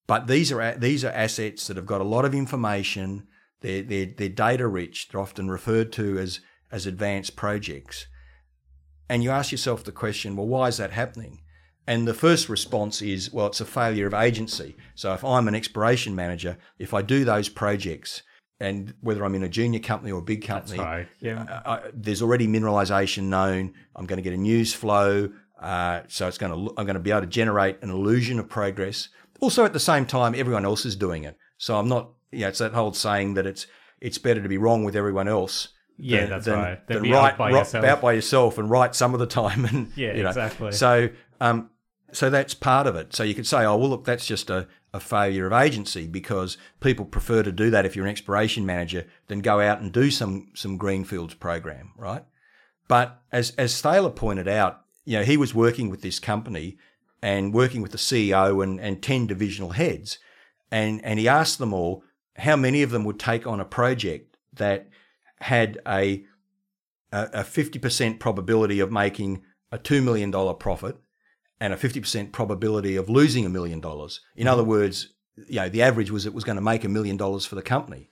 But 0.06 0.26
these 0.26 0.50
are 0.50 0.74
these 0.76 1.04
are 1.04 1.12
assets 1.12 1.68
that 1.68 1.76
have 1.76 1.86
got 1.86 2.00
a 2.00 2.04
lot 2.04 2.24
of 2.24 2.34
information. 2.34 3.28
They're 3.60 3.82
they're, 3.82 4.06
they're 4.06 4.28
data 4.28 4.66
rich. 4.66 5.08
They're 5.08 5.20
often 5.20 5.48
referred 5.48 5.92
to 5.92 6.18
as 6.18 6.40
as 6.72 6.86
advanced 6.86 7.36
projects. 7.36 8.06
And 9.08 9.22
you 9.22 9.30
ask 9.30 9.52
yourself 9.52 9.84
the 9.84 9.92
question, 9.92 10.36
well, 10.36 10.46
why 10.46 10.68
is 10.68 10.76
that 10.76 10.92
happening? 10.92 11.42
And 11.86 12.06
the 12.06 12.14
first 12.14 12.48
response 12.48 13.02
is, 13.02 13.32
well, 13.32 13.48
it's 13.48 13.60
a 13.60 13.64
failure 13.64 14.06
of 14.06 14.14
agency. 14.14 14.76
So 14.94 15.12
if 15.12 15.24
I'm 15.24 15.48
an 15.48 15.56
exploration 15.56 16.14
manager, 16.14 16.58
if 16.78 16.94
I 16.94 17.02
do 17.02 17.24
those 17.24 17.48
projects, 17.48 18.22
and 18.60 18.94
whether 19.00 19.24
I'm 19.24 19.34
in 19.34 19.42
a 19.42 19.48
junior 19.48 19.80
company 19.80 20.12
or 20.12 20.18
a 20.18 20.22
big 20.22 20.46
That's 20.46 20.70
company, 20.72 20.78
right. 20.96 21.08
Yeah. 21.20 21.42
uh, 21.64 21.68
uh, 21.70 21.80
there's 21.94 22.20
already 22.22 22.46
mineralization 22.46 23.24
known. 23.24 23.72
I'm 23.96 24.06
going 24.06 24.18
to 24.18 24.22
get 24.22 24.34
a 24.34 24.36
news 24.36 24.72
flow, 24.74 25.30
uh, 25.60 26.02
so 26.08 26.28
it's 26.28 26.38
going 26.38 26.52
to 26.52 26.74
I'm 26.76 26.84
going 26.86 26.94
to 26.94 27.00
be 27.00 27.10
able 27.10 27.22
to 27.22 27.26
generate 27.26 27.82
an 27.82 27.90
illusion 27.90 28.38
of 28.38 28.48
progress. 28.48 29.08
Also, 29.40 29.64
at 29.64 29.72
the 29.72 29.80
same 29.80 30.04
time, 30.06 30.34
everyone 30.34 30.64
else 30.66 30.84
is 30.84 30.94
doing 30.96 31.24
it, 31.24 31.36
so 31.58 31.78
I'm 31.78 31.88
not. 31.88 32.10
Yeah, 32.32 32.48
it's 32.48 32.58
that 32.58 32.72
whole 32.72 32.92
saying 32.92 33.34
that 33.34 33.46
it's 33.46 33.66
it's 34.00 34.18
better 34.18 34.42
to 34.42 34.48
be 34.48 34.58
wrong 34.58 34.84
with 34.84 34.94
everyone 34.96 35.28
else. 35.28 35.68
Yeah, 36.02 36.20
than- 36.20 36.30
that's 36.30 36.44
than- 36.46 36.54
right. 36.54 36.86
Than 36.86 36.94
than 36.96 37.02
be 37.02 37.14
out 37.14 37.22
right, 37.22 37.38
by 37.38 37.50
right- 37.50 37.58
yourself. 37.58 37.84
out 37.84 38.00
by 38.00 38.12
yourself 38.12 38.58
and 38.58 38.70
right 38.70 38.94
some 38.94 39.14
of 39.14 39.20
the 39.20 39.26
time. 39.26 39.64
And 39.64 39.90
Yeah, 39.96 40.14
you 40.14 40.22
know, 40.22 40.28
exactly. 40.30 40.72
So, 40.72 41.08
um, 41.40 41.70
so 42.12 42.30
that's 42.30 42.54
part 42.54 42.86
of 42.86 42.96
it. 42.96 43.14
So 43.14 43.22
you 43.22 43.34
could 43.34 43.46
say, 43.46 43.64
oh 43.64 43.76
well, 43.76 43.90
look, 43.90 44.04
that's 44.04 44.26
just 44.26 44.50
a, 44.50 44.68
a 44.92 45.00
failure 45.00 45.46
of 45.46 45.52
agency 45.52 46.06
because 46.06 46.56
people 46.80 47.04
prefer 47.04 47.42
to 47.42 47.52
do 47.52 47.70
that 47.70 47.86
if 47.86 47.94
you're 47.94 48.06
an 48.06 48.10
exploration 48.10 48.66
manager 48.66 49.06
than 49.28 49.40
go 49.40 49.60
out 49.60 49.80
and 49.80 49.92
do 49.92 50.10
some 50.10 50.48
some 50.54 50.76
greenfields 50.76 51.34
program, 51.34 51.92
right? 51.96 52.24
But 52.88 53.22
as 53.32 53.50
as 53.52 53.80
Thaler 53.80 54.10
pointed 54.10 54.48
out, 54.48 54.84
you 55.04 55.18
know, 55.18 55.24
he 55.24 55.36
was 55.36 55.54
working 55.54 55.90
with 55.90 56.02
this 56.02 56.18
company 56.18 56.78
and 57.22 57.52
working 57.52 57.82
with 57.82 57.92
the 57.92 57.98
CEO 57.98 58.62
and, 58.62 58.80
and 58.80 59.02
10 59.02 59.26
divisional 59.26 59.70
heads. 59.70 60.18
And, 60.70 61.04
and 61.04 61.18
he 61.18 61.28
asked 61.28 61.58
them 61.58 61.72
all 61.72 62.04
how 62.36 62.56
many 62.56 62.82
of 62.82 62.90
them 62.90 63.04
would 63.04 63.18
take 63.18 63.46
on 63.46 63.60
a 63.60 63.64
project 63.64 64.36
that 64.54 64.88
had 65.40 65.78
a, 65.86 66.24
a, 67.12 67.42
50% 67.42 68.18
probability 68.18 68.80
of 68.80 68.90
making 68.90 69.42
a 69.72 69.78
$2 69.78 70.02
million 70.02 70.32
profit 70.56 70.96
and 71.60 71.72
a 71.72 71.76
50% 71.76 72.32
probability 72.32 72.96
of 72.96 73.10
losing 73.10 73.44
a 73.44 73.50
million 73.50 73.80
dollars. 73.80 74.20
In 74.34 74.48
other 74.48 74.64
words, 74.64 75.12
you 75.48 75.56
know, 75.56 75.68
the 75.68 75.82
average 75.82 76.10
was 76.10 76.26
it 76.26 76.34
was 76.34 76.44
going 76.44 76.56
to 76.56 76.62
make 76.62 76.84
a 76.84 76.88
million 76.88 77.16
dollars 77.16 77.44
for 77.44 77.54
the 77.54 77.62
company. 77.62 78.10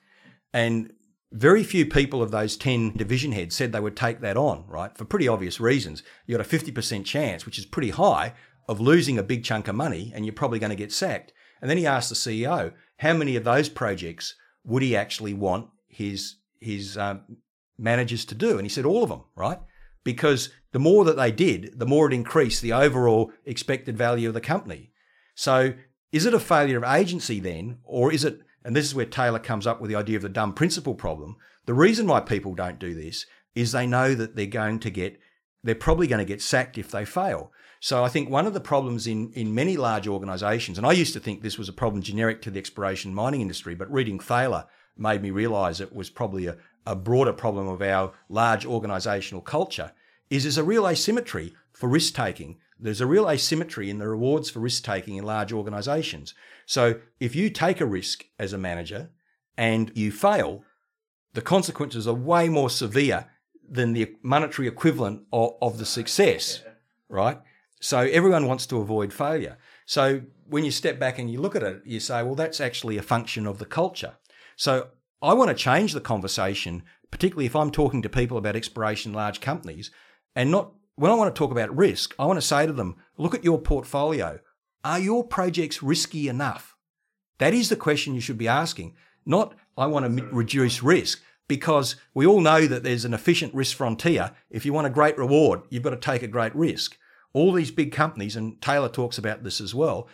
And 0.52 0.92
very 1.32 1.62
few 1.62 1.86
people 1.86 2.22
of 2.22 2.30
those 2.30 2.56
10 2.56 2.92
division 2.96 3.32
heads 3.32 3.54
said 3.54 3.72
they 3.72 3.80
would 3.80 3.96
take 3.96 4.20
that 4.20 4.36
on, 4.36 4.64
right? 4.66 4.96
For 4.96 5.04
pretty 5.04 5.28
obvious 5.28 5.60
reasons. 5.60 6.02
You 6.26 6.36
got 6.36 6.46
a 6.46 6.56
50% 6.56 7.04
chance, 7.04 7.44
which 7.44 7.58
is 7.58 7.66
pretty 7.66 7.90
high, 7.90 8.34
of 8.68 8.80
losing 8.80 9.18
a 9.18 9.22
big 9.22 9.44
chunk 9.44 9.68
of 9.68 9.74
money 9.74 10.12
and 10.14 10.24
you're 10.24 10.34
probably 10.34 10.58
going 10.58 10.70
to 10.70 10.76
get 10.76 10.92
sacked. 10.92 11.32
And 11.60 11.70
then 11.70 11.78
he 11.78 11.86
asked 11.86 12.10
the 12.10 12.14
CEO, 12.14 12.72
how 12.98 13.14
many 13.14 13.36
of 13.36 13.44
those 13.44 13.68
projects 13.68 14.34
would 14.64 14.82
he 14.82 14.94
actually 14.94 15.34
want 15.34 15.68
his, 15.88 16.36
his 16.60 16.96
um, 16.96 17.22
managers 17.78 18.24
to 18.26 18.34
do? 18.34 18.52
And 18.52 18.62
he 18.62 18.68
said 18.68 18.84
all 18.84 19.02
of 19.02 19.08
them, 19.08 19.24
right? 19.34 19.58
Because 20.08 20.48
the 20.72 20.78
more 20.78 21.04
that 21.04 21.18
they 21.18 21.30
did, 21.30 21.78
the 21.78 21.84
more 21.84 22.06
it 22.06 22.14
increased 22.14 22.62
the 22.62 22.72
overall 22.72 23.30
expected 23.44 23.98
value 23.98 24.28
of 24.28 24.32
the 24.32 24.40
company. 24.40 24.90
So 25.34 25.74
is 26.12 26.24
it 26.24 26.32
a 26.32 26.40
failure 26.40 26.78
of 26.78 26.84
agency 26.84 27.40
then, 27.40 27.80
or 27.84 28.10
is 28.10 28.24
it 28.24 28.40
and 28.64 28.74
this 28.74 28.86
is 28.86 28.94
where 28.94 29.04
Thaler 29.04 29.38
comes 29.38 29.66
up 29.66 29.82
with 29.82 29.90
the 29.90 29.96
idea 29.96 30.16
of 30.16 30.22
the 30.22 30.30
dumb 30.30 30.54
principal 30.54 30.94
problem. 30.94 31.36
The 31.66 31.74
reason 31.74 32.06
why 32.06 32.20
people 32.20 32.54
don't 32.54 32.78
do 32.78 32.94
this 32.94 33.26
is 33.54 33.70
they 33.70 33.86
know 33.86 34.14
that 34.14 34.34
they're 34.34 34.46
going 34.46 34.78
to 34.80 34.90
get, 34.90 35.20
they're 35.62 35.74
probably 35.74 36.06
going 36.06 36.24
to 36.24 36.32
get 36.32 36.40
sacked 36.40 36.78
if 36.78 36.90
they 36.90 37.04
fail. 37.04 37.52
So 37.80 38.02
I 38.02 38.08
think 38.08 38.30
one 38.30 38.46
of 38.46 38.54
the 38.54 38.60
problems 38.60 39.06
in, 39.06 39.30
in 39.34 39.54
many 39.54 39.76
large 39.76 40.08
organisations, 40.08 40.78
and 40.78 40.86
I 40.86 40.92
used 40.92 41.12
to 41.12 41.20
think 41.20 41.42
this 41.42 41.58
was 41.58 41.68
a 41.68 41.72
problem 41.74 42.02
generic 42.02 42.40
to 42.42 42.50
the 42.50 42.58
exploration 42.58 43.14
mining 43.14 43.42
industry, 43.42 43.74
but 43.74 43.92
reading 43.92 44.18
Thaler 44.18 44.64
made 44.96 45.20
me 45.20 45.30
realise 45.30 45.80
it 45.80 45.94
was 45.94 46.08
probably 46.08 46.46
a, 46.46 46.56
a 46.86 46.96
broader 46.96 47.34
problem 47.34 47.68
of 47.68 47.82
our 47.82 48.14
large 48.30 48.64
organisational 48.64 49.44
culture, 49.44 49.92
is 50.30 50.44
there's 50.44 50.58
a 50.58 50.64
real 50.64 50.86
asymmetry 50.86 51.54
for 51.72 51.88
risk 51.88 52.14
taking. 52.14 52.58
There's 52.78 53.00
a 53.00 53.06
real 53.06 53.28
asymmetry 53.28 53.90
in 53.90 53.98
the 53.98 54.08
rewards 54.08 54.50
for 54.50 54.60
risk 54.60 54.84
taking 54.84 55.16
in 55.16 55.24
large 55.24 55.52
organisations. 55.52 56.34
So 56.66 57.00
if 57.18 57.34
you 57.34 57.50
take 57.50 57.80
a 57.80 57.86
risk 57.86 58.24
as 58.38 58.52
a 58.52 58.58
manager 58.58 59.10
and 59.56 59.90
you 59.94 60.12
fail, 60.12 60.64
the 61.34 61.42
consequences 61.42 62.06
are 62.06 62.14
way 62.14 62.48
more 62.48 62.70
severe 62.70 63.26
than 63.68 63.92
the 63.92 64.14
monetary 64.22 64.68
equivalent 64.68 65.22
of, 65.32 65.56
of 65.60 65.78
the 65.78 65.86
success, 65.86 66.62
right? 67.08 67.40
So 67.80 68.00
everyone 68.00 68.46
wants 68.46 68.66
to 68.66 68.80
avoid 68.80 69.12
failure. 69.12 69.58
So 69.86 70.22
when 70.46 70.64
you 70.64 70.70
step 70.70 70.98
back 70.98 71.18
and 71.18 71.30
you 71.30 71.40
look 71.40 71.56
at 71.56 71.62
it, 71.62 71.82
you 71.84 72.00
say, 72.00 72.22
well, 72.22 72.34
that's 72.34 72.60
actually 72.60 72.96
a 72.96 73.02
function 73.02 73.46
of 73.46 73.58
the 73.58 73.66
culture. 73.66 74.14
So 74.56 74.88
I 75.20 75.34
want 75.34 75.48
to 75.48 75.54
change 75.54 75.92
the 75.92 76.00
conversation, 76.00 76.82
particularly 77.10 77.46
if 77.46 77.56
I'm 77.56 77.70
talking 77.70 78.02
to 78.02 78.08
people 78.08 78.38
about 78.38 78.56
exploration 78.56 79.12
large 79.12 79.40
companies, 79.40 79.90
and 80.34 80.50
not 80.50 80.72
when 80.96 81.10
I 81.12 81.14
want 81.14 81.34
to 81.34 81.38
talk 81.38 81.52
about 81.52 81.76
risk, 81.76 82.14
I 82.18 82.26
want 82.26 82.38
to 82.38 82.46
say 82.46 82.66
to 82.66 82.72
them, 82.72 82.96
look 83.16 83.34
at 83.34 83.44
your 83.44 83.60
portfolio. 83.60 84.40
Are 84.84 84.98
your 84.98 85.24
projects 85.24 85.82
risky 85.82 86.28
enough? 86.28 86.76
That 87.38 87.54
is 87.54 87.68
the 87.68 87.76
question 87.76 88.14
you 88.14 88.20
should 88.20 88.38
be 88.38 88.48
asking. 88.48 88.94
Not, 89.24 89.54
I 89.76 89.86
want 89.86 90.16
to 90.16 90.24
reduce 90.26 90.82
risk 90.82 91.22
because 91.46 91.96
we 92.14 92.26
all 92.26 92.40
know 92.40 92.66
that 92.66 92.82
there's 92.82 93.04
an 93.04 93.14
efficient 93.14 93.54
risk 93.54 93.76
frontier. 93.76 94.32
If 94.50 94.66
you 94.66 94.72
want 94.72 94.86
a 94.86 94.90
great 94.90 95.16
reward, 95.16 95.62
you've 95.70 95.82
got 95.82 95.90
to 95.90 95.96
take 95.96 96.22
a 96.22 96.28
great 96.28 96.54
risk. 96.54 96.98
All 97.32 97.52
these 97.52 97.70
big 97.70 97.92
companies, 97.92 98.36
and 98.36 98.60
Thaler 98.60 98.88
talks 98.88 99.18
about 99.18 99.44
this 99.44 99.60
as 99.60 99.74
well, 99.74 100.08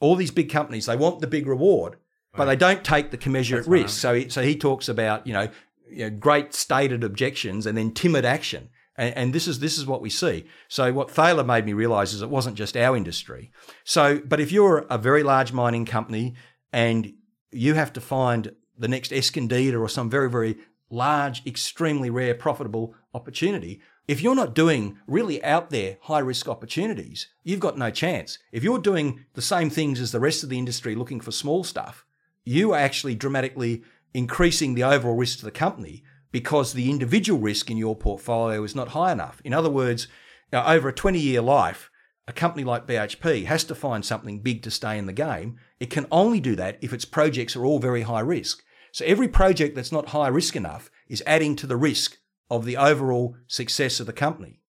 all 0.00 0.16
these 0.16 0.30
big 0.30 0.50
companies, 0.50 0.86
they 0.86 0.96
want 0.96 1.20
the 1.20 1.26
big 1.26 1.46
reward, 1.46 1.96
but 2.34 2.46
they 2.46 2.56
don't 2.56 2.84
take 2.84 3.10
the 3.10 3.18
commensurate 3.18 3.64
That's 3.64 3.68
risk. 3.68 4.00
So 4.00 4.14
he, 4.14 4.28
so 4.28 4.42
he 4.42 4.56
talks 4.56 4.88
about, 4.88 5.26
you 5.26 5.32
know, 5.32 5.48
you 5.90 6.08
know, 6.08 6.10
great 6.10 6.54
stated 6.54 7.04
objections 7.04 7.66
and 7.66 7.76
then 7.76 7.92
timid 7.92 8.24
action. 8.24 8.70
And, 9.00 9.16
and, 9.16 9.32
this 9.32 9.48
is 9.48 9.60
this 9.60 9.78
is 9.78 9.86
what 9.86 10.02
we 10.02 10.10
see. 10.10 10.44
So 10.68 10.92
what 10.92 11.10
Thaler 11.10 11.42
made 11.42 11.64
me 11.64 11.72
realise 11.72 12.12
is 12.12 12.20
it 12.20 12.28
wasn't 12.28 12.58
just 12.58 12.76
our 12.76 12.94
industry. 12.94 13.50
So, 13.82 14.20
but 14.22 14.40
if 14.40 14.52
you're 14.52 14.84
a 14.90 14.98
very 14.98 15.22
large 15.22 15.54
mining 15.54 15.86
company 15.86 16.34
and 16.70 17.14
you 17.50 17.72
have 17.74 17.94
to 17.94 18.00
find 18.02 18.52
the 18.76 18.88
next 18.88 19.10
Escondida 19.10 19.80
or 19.80 19.88
some 19.88 20.10
very 20.10 20.28
very 20.28 20.58
large, 20.90 21.46
extremely 21.46 22.10
rare, 22.10 22.34
profitable 22.34 22.94
opportunity, 23.14 23.80
if 24.06 24.20
you're 24.20 24.34
not 24.34 24.54
doing 24.54 24.98
really 25.06 25.42
out 25.42 25.70
there 25.70 25.96
high 26.02 26.18
risk 26.18 26.46
opportunities, 26.46 27.28
you've 27.42 27.58
got 27.58 27.78
no 27.78 27.90
chance. 27.90 28.38
If 28.52 28.62
you're 28.62 28.78
doing 28.78 29.24
the 29.32 29.40
same 29.40 29.70
things 29.70 29.98
as 29.98 30.12
the 30.12 30.20
rest 30.20 30.42
of 30.42 30.50
the 30.50 30.58
industry 30.58 30.94
looking 30.94 31.20
for 31.20 31.32
small 31.32 31.64
stuff, 31.64 32.04
you 32.44 32.72
are 32.72 32.78
actually 32.78 33.14
dramatically 33.14 33.82
increasing 34.12 34.74
the 34.74 34.84
overall 34.84 35.16
risk 35.16 35.38
to 35.38 35.46
the 35.46 35.50
company 35.50 36.02
because 36.32 36.72
the 36.72 36.90
individual 36.90 37.40
risk 37.40 37.70
in 37.70 37.76
your 37.76 37.96
portfolio 37.96 38.62
is 38.62 38.74
not 38.74 38.88
high 38.88 39.12
enough. 39.12 39.40
In 39.44 39.52
other 39.52 39.70
words, 39.70 40.08
uh, 40.52 40.64
over 40.66 40.88
a 40.88 40.92
20 40.92 41.18
year 41.18 41.40
life, 41.40 41.90
a 42.28 42.32
company 42.32 42.64
like 42.64 42.86
BHP 42.86 43.46
has 43.46 43.64
to 43.64 43.74
find 43.74 44.04
something 44.04 44.40
big 44.40 44.62
to 44.62 44.70
stay 44.70 44.96
in 44.96 45.06
the 45.06 45.12
game. 45.12 45.58
It 45.80 45.90
can 45.90 46.06
only 46.12 46.40
do 46.40 46.54
that 46.56 46.78
if 46.80 46.92
its 46.92 47.04
projects 47.04 47.56
are 47.56 47.64
all 47.64 47.78
very 47.78 48.02
high 48.02 48.20
risk. 48.20 48.62
So 48.92 49.04
every 49.04 49.28
project 49.28 49.74
that's 49.74 49.92
not 49.92 50.10
high 50.10 50.28
risk 50.28 50.56
enough 50.56 50.90
is 51.08 51.22
adding 51.26 51.56
to 51.56 51.66
the 51.66 51.76
risk 51.76 52.18
of 52.50 52.64
the 52.64 52.76
overall 52.76 53.36
success 53.46 54.00
of 54.00 54.06
the 54.06 54.12
company. 54.12 54.60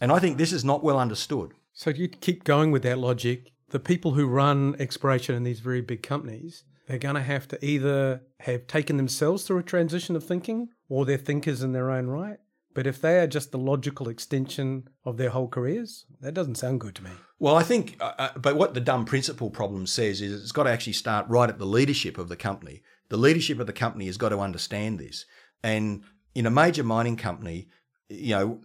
And 0.00 0.12
I 0.12 0.18
think 0.18 0.36
this 0.36 0.52
is 0.52 0.64
not 0.64 0.82
well 0.82 0.98
understood. 0.98 1.52
So 1.72 1.90
you 1.90 2.08
keep 2.08 2.44
going 2.44 2.70
with 2.70 2.82
that 2.82 2.98
logic. 2.98 3.52
The 3.70 3.80
people 3.80 4.12
who 4.12 4.26
run 4.26 4.76
exploration 4.78 5.34
in 5.34 5.44
these 5.44 5.60
very 5.60 5.80
big 5.80 6.02
companies, 6.02 6.64
they're 6.86 6.98
going 6.98 7.14
to 7.14 7.22
have 7.22 7.48
to 7.48 7.64
either 7.64 8.22
have 8.40 8.66
taken 8.66 8.96
themselves 8.96 9.44
through 9.44 9.58
a 9.58 9.62
transition 9.62 10.16
of 10.16 10.24
thinking 10.24 10.68
or 10.92 11.06
they're 11.06 11.16
thinkers 11.16 11.62
in 11.62 11.72
their 11.72 11.90
own 11.90 12.06
right. 12.06 12.38
But 12.74 12.86
if 12.86 13.00
they 13.00 13.18
are 13.18 13.26
just 13.26 13.50
the 13.50 13.56
logical 13.56 14.10
extension 14.10 14.88
of 15.06 15.16
their 15.16 15.30
whole 15.30 15.48
careers, 15.48 16.04
that 16.20 16.34
doesn't 16.34 16.56
sound 16.56 16.80
good 16.80 16.94
to 16.96 17.04
me. 17.04 17.10
Well, 17.38 17.56
I 17.56 17.62
think, 17.62 17.96
uh, 17.98 18.12
uh, 18.18 18.28
but 18.36 18.56
what 18.56 18.74
the 18.74 18.80
dumb 18.80 19.06
principal 19.06 19.48
problem 19.48 19.86
says 19.86 20.20
is 20.20 20.42
it's 20.42 20.52
got 20.52 20.64
to 20.64 20.70
actually 20.70 20.92
start 20.92 21.26
right 21.30 21.48
at 21.48 21.58
the 21.58 21.64
leadership 21.64 22.18
of 22.18 22.28
the 22.28 22.36
company. 22.36 22.82
The 23.08 23.16
leadership 23.16 23.58
of 23.58 23.66
the 23.66 23.72
company 23.72 24.04
has 24.04 24.18
got 24.18 24.30
to 24.30 24.38
understand 24.40 24.98
this. 24.98 25.24
And 25.62 26.02
in 26.34 26.44
a 26.44 26.50
major 26.50 26.84
mining 26.84 27.16
company, 27.16 27.68
you 28.10 28.34
know, 28.34 28.60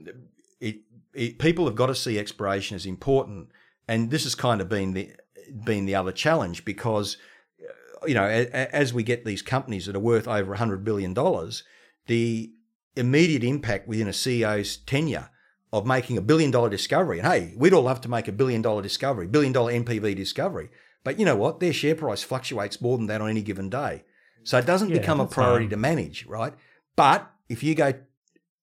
it, 0.60 0.82
it, 1.14 1.40
people 1.40 1.66
have 1.66 1.76
got 1.76 1.88
to 1.88 1.96
see 1.96 2.20
exploration 2.20 2.76
as 2.76 2.86
important. 2.86 3.48
And 3.88 4.12
this 4.12 4.26
has 4.26 4.36
kind 4.36 4.60
of 4.60 4.68
been 4.68 4.92
the 4.94 5.12
been 5.64 5.86
the 5.86 5.96
other 5.96 6.12
challenge 6.12 6.66
because, 6.66 7.16
you 8.06 8.14
know, 8.14 8.26
as, 8.26 8.48
as 8.48 8.94
we 8.94 9.04
get 9.04 9.24
these 9.24 9.42
companies 9.42 9.86
that 9.86 9.96
are 9.96 10.00
worth 10.00 10.28
over 10.28 10.56
hundred 10.56 10.84
billion 10.84 11.14
dollars 11.14 11.64
the 12.08 12.52
immediate 12.96 13.44
impact 13.44 13.88
within 13.88 14.08
a 14.08 14.12
CEO's 14.12 14.78
tenure 14.78 15.30
of 15.72 15.86
making 15.86 16.18
a 16.18 16.22
billion 16.22 16.52
dollar 16.52 16.70
discovery. 16.70 17.20
And 17.20 17.28
hey, 17.28 17.54
we'd 17.56 17.74
all 17.74 17.84
love 17.84 18.02
to 18.02 18.10
make 18.10 18.28
a 18.28 18.32
billion 18.32 18.62
dollar 18.62 18.82
discovery, 18.82 19.28
billion 19.28 19.54
dollar 19.54 19.72
NPV 19.74 20.16
discovery. 20.16 20.70
But 21.04 21.20
you 21.20 21.26
know 21.26 21.36
what? 21.36 21.60
Their 21.60 21.74
share 21.74 21.96
price 21.96 22.24
fluctuates 22.24 22.82
more 22.82 22.98
than 22.98 23.08
that 23.08 23.22
on 23.22 23.30
any 23.30 23.42
given 23.42 23.70
day. 23.70 24.04
So 24.44 24.58
it 24.58 24.66
doesn't 24.66 24.90
yeah, 24.90 25.00
become 25.00 25.20
a 25.20 25.28
priority 25.28 25.68
to 25.70 25.78
manage, 25.78 26.26
right? 26.26 26.54
But 26.96 27.30
if 27.50 27.64
you 27.64 27.76
go 27.76 27.94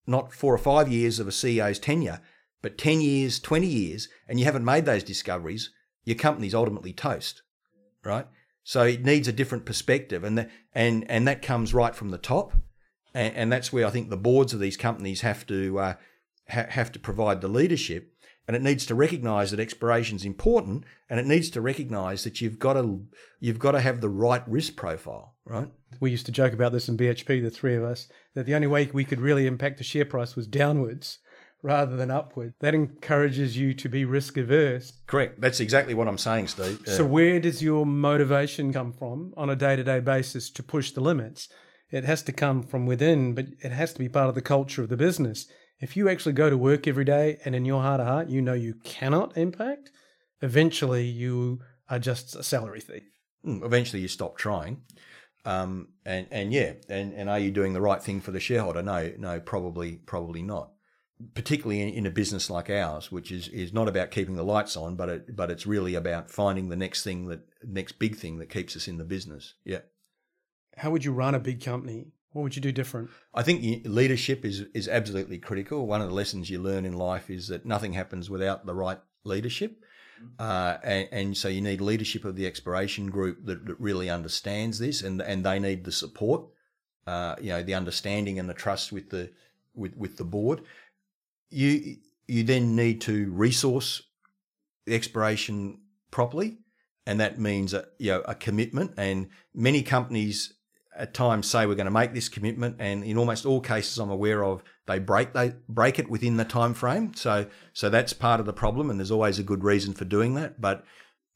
not 0.06 0.32
four 0.32 0.54
or 0.54 0.58
five 0.58 0.88
years 0.88 1.18
of 1.18 1.28
a 1.28 1.30
CEO's 1.30 1.78
tenure, 1.78 2.20
but 2.62 2.78
10 2.78 3.00
years, 3.00 3.38
20 3.38 3.66
years, 3.66 4.08
and 4.26 4.38
you 4.38 4.46
haven't 4.46 4.64
made 4.64 4.86
those 4.86 5.02
discoveries, 5.02 5.70
your 6.04 6.16
company's 6.16 6.54
ultimately 6.54 6.92
toast, 6.92 7.42
right? 8.02 8.26
So 8.62 8.82
it 8.82 9.04
needs 9.04 9.28
a 9.28 9.32
different 9.32 9.66
perspective. 9.66 10.24
And, 10.24 10.38
the, 10.38 10.48
and, 10.74 11.08
and 11.10 11.28
that 11.28 11.42
comes 11.42 11.74
right 11.74 11.94
from 11.94 12.10
the 12.10 12.18
top 12.18 12.54
and, 13.14 13.34
and 13.34 13.52
that's 13.52 13.72
where 13.72 13.86
I 13.86 13.90
think 13.90 14.10
the 14.10 14.16
boards 14.16 14.52
of 14.52 14.60
these 14.60 14.76
companies 14.76 15.20
have 15.22 15.46
to 15.46 15.78
uh, 15.78 15.94
ha- 16.48 16.66
have 16.68 16.92
to 16.92 16.98
provide 16.98 17.40
the 17.40 17.48
leadership. 17.48 18.10
And 18.46 18.54
it 18.54 18.62
needs 18.62 18.84
to 18.86 18.94
recognise 18.94 19.52
that 19.52 19.60
exploration 19.60 20.16
is 20.16 20.24
important, 20.26 20.84
and 21.08 21.18
it 21.18 21.24
needs 21.24 21.48
to 21.50 21.62
recognise 21.62 22.24
that 22.24 22.42
you've 22.42 22.58
got 22.58 22.74
to 22.74 23.06
you've 23.40 23.58
got 23.58 23.72
to 23.72 23.80
have 23.80 24.02
the 24.02 24.10
right 24.10 24.46
risk 24.46 24.76
profile, 24.76 25.34
right? 25.46 25.68
We 25.98 26.10
used 26.10 26.26
to 26.26 26.32
joke 26.32 26.52
about 26.52 26.72
this 26.72 26.86
in 26.86 26.98
BHP, 26.98 27.42
the 27.42 27.48
three 27.48 27.74
of 27.74 27.84
us, 27.84 28.08
that 28.34 28.44
the 28.44 28.54
only 28.54 28.66
way 28.66 28.90
we 28.92 29.04
could 29.04 29.20
really 29.20 29.46
impact 29.46 29.78
the 29.78 29.84
share 29.84 30.04
price 30.04 30.36
was 30.36 30.46
downwards 30.46 31.20
rather 31.62 31.96
than 31.96 32.10
upward. 32.10 32.52
That 32.60 32.74
encourages 32.74 33.56
you 33.56 33.72
to 33.74 33.88
be 33.88 34.04
risk 34.04 34.36
averse. 34.36 34.92
Correct. 35.06 35.40
That's 35.40 35.60
exactly 35.60 35.94
what 35.94 36.06
I'm 36.06 36.18
saying, 36.18 36.48
Steve. 36.48 36.82
So, 36.84 37.04
where 37.06 37.40
does 37.40 37.62
your 37.62 37.86
motivation 37.86 38.72
come 38.72 38.92
from 38.92 39.32
on 39.36 39.48
a 39.48 39.56
day 39.56 39.74
to 39.74 39.82
day 39.82 40.00
basis 40.00 40.50
to 40.50 40.62
push 40.62 40.92
the 40.92 41.00
limits? 41.00 41.48
It 41.90 42.04
has 42.04 42.22
to 42.22 42.32
come 42.32 42.62
from 42.62 42.86
within, 42.86 43.34
but 43.34 43.46
it 43.62 43.72
has 43.72 43.92
to 43.92 43.98
be 43.98 44.08
part 44.08 44.28
of 44.28 44.34
the 44.34 44.42
culture 44.42 44.82
of 44.82 44.88
the 44.88 44.96
business. 44.96 45.46
If 45.80 45.96
you 45.96 46.08
actually 46.08 46.32
go 46.32 46.50
to 46.50 46.56
work 46.56 46.86
every 46.86 47.04
day 47.04 47.38
and 47.44 47.54
in 47.54 47.64
your 47.64 47.82
heart 47.82 48.00
of 48.00 48.06
heart 48.06 48.28
you 48.28 48.40
know 48.40 48.54
you 48.54 48.74
cannot 48.84 49.36
impact, 49.36 49.90
eventually 50.40 51.04
you 51.04 51.60
are 51.88 51.98
just 51.98 52.34
a 52.34 52.42
salary 52.42 52.80
thief. 52.80 53.02
Hmm, 53.44 53.62
eventually 53.62 54.02
you 54.02 54.08
stop 54.08 54.38
trying. 54.38 54.82
Um, 55.44 55.88
and, 56.06 56.26
and 56.30 56.52
yeah, 56.52 56.72
and, 56.88 57.12
and 57.12 57.28
are 57.28 57.38
you 57.38 57.50
doing 57.50 57.74
the 57.74 57.80
right 57.80 58.02
thing 58.02 58.20
for 58.20 58.30
the 58.30 58.40
shareholder? 58.40 58.82
No, 58.82 59.12
no, 59.18 59.40
probably, 59.40 59.96
probably 59.96 60.42
not. 60.42 60.70
particularly 61.34 61.82
in, 61.82 61.88
in, 61.90 62.06
a 62.06 62.10
business 62.10 62.48
like 62.48 62.70
ours, 62.70 63.12
which 63.12 63.30
is, 63.30 63.48
is 63.48 63.72
not 63.72 63.86
about 63.86 64.10
keeping 64.10 64.36
the 64.36 64.42
lights 64.42 64.76
on, 64.76 64.96
but 64.96 65.08
it, 65.08 65.36
but 65.36 65.50
it's 65.50 65.66
really 65.66 65.94
about 65.94 66.30
finding 66.30 66.70
the 66.70 66.76
next 66.76 67.04
thing 67.04 67.28
that 67.28 67.40
next 67.62 67.98
big 67.98 68.16
thing 68.16 68.38
that 68.38 68.48
keeps 68.48 68.74
us 68.74 68.88
in 68.88 68.96
the 68.96 69.04
business. 69.04 69.54
Yeah. 69.64 69.80
How 70.76 70.90
would 70.90 71.04
you 71.04 71.12
run 71.12 71.34
a 71.34 71.40
big 71.40 71.62
company? 71.62 72.06
What 72.32 72.42
would 72.42 72.56
you 72.56 72.62
do 72.62 72.72
different? 72.72 73.10
I 73.32 73.42
think 73.42 73.86
leadership 73.86 74.44
is 74.44 74.64
is 74.74 74.88
absolutely 74.88 75.38
critical. 75.38 75.86
One 75.86 76.00
of 76.00 76.08
the 76.08 76.14
lessons 76.14 76.50
you 76.50 76.60
learn 76.60 76.84
in 76.84 76.94
life 76.94 77.30
is 77.30 77.48
that 77.48 77.64
nothing 77.64 77.92
happens 77.92 78.28
without 78.28 78.66
the 78.66 78.74
right 78.74 78.98
leadership. 79.22 79.80
Uh, 80.38 80.78
and, 80.82 81.08
and, 81.12 81.36
so 81.36 81.48
you 81.48 81.60
need 81.60 81.80
leadership 81.80 82.24
of 82.24 82.36
the 82.36 82.46
exploration 82.46 83.10
group 83.10 83.44
that, 83.44 83.66
that 83.66 83.78
really 83.80 84.08
understands 84.08 84.78
this, 84.78 85.02
and 85.02 85.20
and 85.20 85.44
they 85.44 85.58
need 85.58 85.84
the 85.84 85.92
support, 85.92 86.46
uh, 87.06 87.34
you 87.40 87.50
know, 87.50 87.62
the 87.62 87.74
understanding 87.74 88.38
and 88.38 88.48
the 88.48 88.54
trust 88.54 88.92
with 88.92 89.10
the 89.10 89.30
with 89.74 89.96
with 89.96 90.16
the 90.16 90.24
board. 90.24 90.62
You 91.50 91.96
you 92.26 92.42
then 92.42 92.74
need 92.74 93.00
to 93.02 93.30
resource 93.32 94.02
the 94.86 94.94
exploration 94.94 95.80
properly, 96.10 96.58
and 97.06 97.20
that 97.20 97.38
means 97.38 97.74
a 97.74 97.86
you 97.98 98.12
know 98.12 98.20
a 98.20 98.34
commitment. 98.34 98.94
And 98.96 99.28
many 99.54 99.82
companies 99.82 100.54
at 100.96 101.14
times 101.14 101.48
say 101.48 101.66
we're 101.66 101.74
going 101.74 101.86
to 101.86 101.90
make 101.90 102.14
this 102.14 102.28
commitment, 102.28 102.76
and 102.78 103.04
in 103.04 103.18
almost 103.18 103.46
all 103.46 103.60
cases 103.60 103.98
I'm 103.98 104.10
aware 104.10 104.44
of, 104.44 104.62
they 104.86 104.98
break 104.98 105.32
they 105.32 105.54
break 105.68 105.98
it 105.98 106.10
within 106.10 106.36
the 106.36 106.44
time 106.44 106.74
frame. 106.74 107.14
So 107.14 107.46
so 107.72 107.90
that's 107.90 108.12
part 108.12 108.40
of 108.40 108.46
the 108.46 108.52
problem, 108.52 108.90
and 108.90 108.98
there's 108.98 109.10
always 109.10 109.38
a 109.38 109.44
good 109.44 109.64
reason 109.64 109.94
for 109.94 110.04
doing 110.04 110.34
that. 110.34 110.60
But 110.60 110.84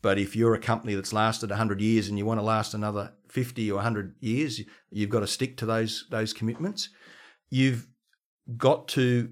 but 0.01 0.19
if 0.19 0.37
you're 0.37 0.55
a 0.55 0.61
company 0.61 0.95
that's 0.95 1.13
lasted 1.13 1.51
100 1.51 1.81
years 1.81 2.09
and 2.09 2.19
you 2.19 2.25
want 2.25 2.39
to 2.39 2.45
last 2.45 2.73
another 2.73 3.13
50 3.29 3.71
or 3.71 3.77
100 3.77 4.15
years, 4.21 4.61
you've 4.91 5.11
got 5.11 5.21
to 5.21 5.27
stick 5.27 5.57
to 5.59 5.67
those 5.67 6.07
those 6.11 6.33
commitments. 6.33 6.91
You've 7.51 7.89
got 8.57 8.89
to 8.89 9.31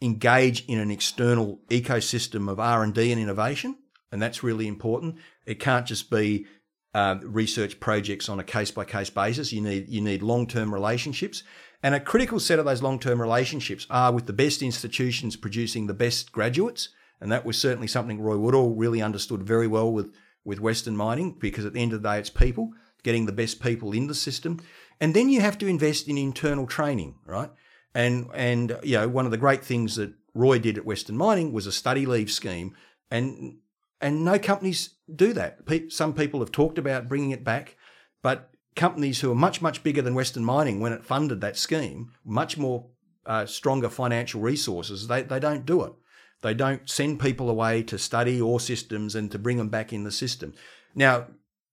engage 0.00 0.64
in 0.66 0.78
an 0.78 0.90
external 0.90 1.60
ecosystem 1.68 2.50
of 2.50 2.60
R&D 2.60 3.10
and 3.10 3.20
innovation, 3.20 3.76
and 4.12 4.22
that's 4.22 4.42
really 4.42 4.68
important. 4.68 5.16
It 5.46 5.60
can't 5.60 5.86
just 5.86 6.10
be 6.10 6.46
uh, 6.94 7.18
research 7.22 7.80
projects 7.80 8.28
on 8.28 8.38
a 8.38 8.44
case 8.44 8.70
by 8.70 8.84
case 8.84 9.10
basis. 9.10 9.52
You 9.52 9.60
need 9.60 9.88
you 9.88 10.00
need 10.00 10.22
long 10.22 10.46
term 10.46 10.72
relationships, 10.72 11.42
and 11.82 11.94
a 11.94 12.00
critical 12.00 12.40
set 12.40 12.58
of 12.58 12.64
those 12.64 12.82
long 12.82 12.98
term 12.98 13.20
relationships 13.20 13.86
are 13.90 14.12
with 14.12 14.26
the 14.26 14.32
best 14.32 14.62
institutions 14.62 15.36
producing 15.36 15.86
the 15.86 15.94
best 15.94 16.32
graduates. 16.32 16.90
And 17.20 17.32
that 17.32 17.44
was 17.44 17.58
certainly 17.58 17.86
something 17.88 18.20
Roy 18.20 18.36
Woodall 18.36 18.74
really 18.74 19.00
understood 19.00 19.42
very 19.42 19.66
well 19.66 19.90
with 19.92 20.14
with 20.44 20.60
Western 20.60 20.96
Mining, 20.96 21.32
because 21.32 21.64
at 21.64 21.72
the 21.72 21.80
end 21.80 21.92
of 21.92 22.02
the 22.02 22.08
day, 22.08 22.18
it's 22.18 22.30
people 22.30 22.72
getting 23.02 23.26
the 23.26 23.32
best 23.32 23.62
people 23.62 23.92
in 23.92 24.06
the 24.06 24.14
system, 24.14 24.60
and 25.00 25.14
then 25.14 25.28
you 25.28 25.40
have 25.40 25.58
to 25.58 25.66
invest 25.66 26.08
in 26.08 26.16
internal 26.16 26.66
training, 26.66 27.16
right? 27.26 27.50
And 27.94 28.28
and 28.34 28.78
you 28.82 28.98
know 28.98 29.08
one 29.08 29.24
of 29.24 29.30
the 29.30 29.38
great 29.38 29.64
things 29.64 29.96
that 29.96 30.12
Roy 30.34 30.58
did 30.58 30.78
at 30.78 30.84
Western 30.84 31.16
Mining 31.16 31.52
was 31.52 31.66
a 31.66 31.72
study 31.72 32.06
leave 32.06 32.30
scheme, 32.30 32.74
and 33.10 33.58
and 34.04 34.22
no 34.22 34.38
companies 34.38 34.96
do 35.16 35.32
that. 35.32 35.60
Some 35.88 36.12
people 36.12 36.40
have 36.40 36.52
talked 36.52 36.76
about 36.76 37.08
bringing 37.08 37.30
it 37.30 37.42
back, 37.42 37.78
but 38.22 38.50
companies 38.76 39.20
who 39.20 39.32
are 39.32 39.34
much, 39.34 39.62
much 39.62 39.82
bigger 39.82 40.02
than 40.02 40.14
Western 40.14 40.44
Mining 40.44 40.78
when 40.78 40.92
it 40.92 41.06
funded 41.06 41.40
that 41.40 41.56
scheme, 41.56 42.12
much 42.22 42.58
more 42.58 42.84
uh, 43.24 43.46
stronger 43.46 43.88
financial 43.88 44.42
resources, 44.42 45.08
they, 45.08 45.22
they 45.22 45.40
don't 45.40 45.64
do 45.64 45.84
it. 45.84 45.94
They 46.42 46.52
don't 46.52 46.86
send 46.86 47.18
people 47.18 47.48
away 47.48 47.82
to 47.84 47.96
study 47.96 48.38
ore 48.38 48.60
systems 48.60 49.14
and 49.14 49.30
to 49.32 49.38
bring 49.38 49.56
them 49.56 49.70
back 49.70 49.90
in 49.90 50.04
the 50.04 50.12
system. 50.12 50.52
Now, 50.94 51.28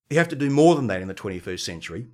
you 0.09 0.17
have 0.17 0.29
to 0.29 0.35
do 0.37 0.49
more 0.49 0.75
than 0.75 0.87
that 0.87 1.01
in 1.01 1.09
the 1.09 1.13
21st 1.13 1.59
century. 1.59 2.07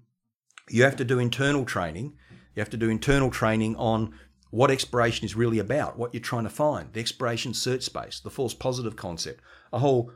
You 0.67 0.81
have 0.81 0.95
to 0.95 1.05
do 1.05 1.19
internal 1.19 1.63
training. 1.63 2.15
You 2.55 2.61
have 2.61 2.71
to 2.71 2.77
do 2.77 2.89
internal 2.89 3.29
training 3.29 3.75
on 3.75 4.15
what 4.49 4.71
exploration 4.71 5.25
is 5.25 5.35
really 5.35 5.59
about, 5.59 5.99
what 5.99 6.15
you're 6.15 6.21
trying 6.21 6.45
to 6.45 6.49
find, 6.49 6.91
the 6.93 7.01
exploration 7.01 7.53
search 7.53 7.83
space, 7.83 8.19
the 8.19 8.31
false 8.31 8.55
positive 8.55 8.95
concept, 8.95 9.41
a 9.71 9.79
whole 9.79 10.11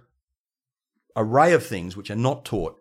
array 1.16 1.54
of 1.54 1.66
things 1.66 1.98
which 1.98 2.10
are 2.10 2.16
not 2.16 2.46
taught 2.46 2.80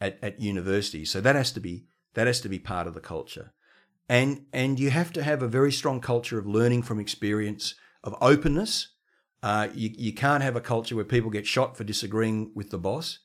at, 0.00 0.18
at 0.22 0.40
universities. 0.40 1.10
So 1.10 1.20
that 1.20 1.36
has 1.36 1.52
to 1.52 1.60
be 1.60 1.84
that 2.14 2.26
has 2.26 2.40
to 2.42 2.48
be 2.48 2.58
part 2.58 2.86
of 2.86 2.94
the 2.94 3.00
culture. 3.00 3.52
And 4.08 4.46
and 4.52 4.78
you 4.78 4.90
have 4.90 5.12
to 5.12 5.22
have 5.22 5.42
a 5.42 5.48
very 5.48 5.72
strong 5.72 6.00
culture 6.00 6.38
of 6.38 6.46
learning 6.46 6.82
from 6.82 7.00
experience, 7.00 7.74
of 8.02 8.14
openness. 8.20 8.88
Uh, 9.42 9.68
you, 9.74 9.90
you 9.98 10.12
can't 10.12 10.42
have 10.42 10.56
a 10.56 10.60
culture 10.60 10.96
where 10.96 11.04
people 11.04 11.30
get 11.30 11.46
shot 11.46 11.76
for 11.76 11.84
disagreeing 11.84 12.50
with 12.54 12.70
the 12.70 12.78
boss. 12.78 13.18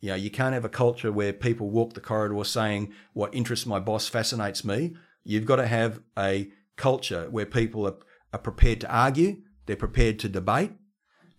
You 0.00 0.10
know, 0.10 0.14
you 0.14 0.30
can't 0.30 0.54
have 0.54 0.64
a 0.64 0.68
culture 0.68 1.10
where 1.10 1.32
people 1.32 1.70
walk 1.70 1.94
the 1.94 2.00
corridor 2.00 2.44
saying 2.44 2.92
what 3.14 3.34
interests 3.34 3.66
my 3.66 3.80
boss 3.80 4.06
fascinates 4.06 4.64
me. 4.64 4.94
You've 5.24 5.46
got 5.46 5.56
to 5.56 5.66
have 5.66 6.00
a 6.16 6.50
culture 6.76 7.28
where 7.30 7.46
people 7.46 7.86
are, 7.86 7.96
are 8.32 8.38
prepared 8.38 8.80
to 8.82 8.94
argue, 8.94 9.38
they're 9.64 9.74
prepared 9.74 10.20
to 10.20 10.28
debate, 10.28 10.72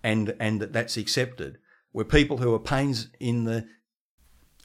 and 0.07 0.35
and 0.39 0.61
that 0.61 0.73
that's 0.73 0.97
accepted. 0.97 1.57
Where 1.91 2.05
people 2.05 2.37
who 2.37 2.53
are 2.53 2.59
pains 2.59 3.09
in 3.19 3.43
the 3.43 3.67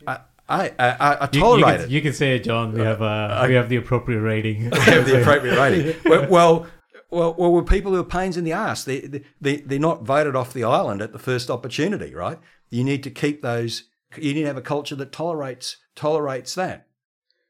I, 0.07 0.21
I, 0.49 0.73
I, 0.79 1.17
I 1.23 1.27
tolerate 1.27 1.33
you, 1.33 1.57
you, 1.57 1.79
can, 1.79 1.91
you 1.91 2.03
can 2.03 2.13
say 2.13 2.37
it, 2.37 2.45
John. 2.45 2.73
We 2.73 2.81
have 2.81 3.03
uh, 3.03 3.45
we 3.49 3.55
have 3.55 3.69
the 3.69 3.77
appropriate 3.77 4.21
rating. 4.21 4.71
we 4.71 4.79
have 4.79 5.07
the 5.07 5.21
appropriate 5.21 5.57
rating. 5.57 6.01
Well, 6.05 6.29
well, 6.29 6.67
well, 7.11 7.35
well, 7.39 7.53
we're 7.53 7.63
people 7.63 7.93
who 7.93 8.01
are 8.01 8.05
pains 8.05 8.37
in 8.37 8.45
the 8.45 8.53
ass. 8.53 8.85
They, 8.85 9.23
they, 9.41 9.57
they're 9.57 9.79
not 9.79 10.03
voted 10.03 10.35
off 10.35 10.55
the 10.55 10.65
island 10.65 11.03
at 11.03 11.13
the 11.13 11.19
first 11.19 11.51
opportunity, 11.51 12.15
right? 12.15 12.39
You 12.71 12.85
need 12.85 13.03
to 13.03 13.11
keep 13.11 13.43
those. 13.43 13.85
You 14.17 14.33
need 14.35 14.43
to 14.43 14.47
have 14.47 14.57
a 14.57 14.63
culture 14.63 14.97
that 14.97 15.13
tolerates 15.13 15.77
tolerates 15.95 16.55
that. 16.55 16.87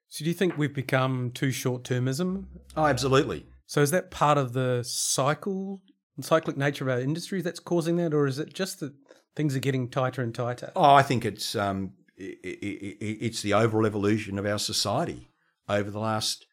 So, 0.09 0.24
do 0.24 0.30
you 0.30 0.34
think 0.34 0.59
we've 0.59 0.74
become 0.74 1.30
too 1.32 1.53
short 1.53 1.84
termism? 1.84 2.47
Oh, 2.76 2.86
absolutely. 2.86 3.47
So, 3.66 3.80
is 3.80 3.90
that 3.93 4.11
part 4.11 4.36
of 4.36 4.53
the 4.53 4.82
cycle, 4.84 5.80
cyclic 6.21 6.57
nature 6.57 6.85
of 6.85 6.91
our 6.91 7.01
industry 7.01 7.41
that's 7.41 7.61
causing 7.61 7.97
that, 7.97 8.13
or 8.13 8.27
is 8.27 8.39
it 8.39 8.53
just 8.53 8.81
that 8.81 8.93
things 9.35 9.57
are 9.57 9.61
getting 9.61 9.89
tighter 9.89 10.23
and 10.23 10.35
tighter? 10.35 10.73
Oh, 10.77 10.95
I 10.95 11.03
think 11.03 11.25
it's 11.25 11.57
um, 11.57 11.93
it, 12.17 12.39
it, 12.43 12.97
it's 13.01 13.43
the 13.43 13.55
overall 13.55 13.87
evolution 13.87 14.39
of 14.39 14.47
our 14.47 14.59
society 14.59 15.31
over 15.69 15.91
the 15.91 15.99
last 15.99 16.47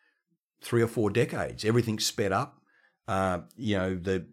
three 0.61 0.81
or 0.81 0.87
four 0.87 1.09
decades. 1.09 1.65
Everything's 1.65 2.05
sped 2.05 2.31
up. 2.31 2.61
Uh, 3.07 3.39
you 3.57 3.77
know, 3.77 3.95
the 3.95 4.25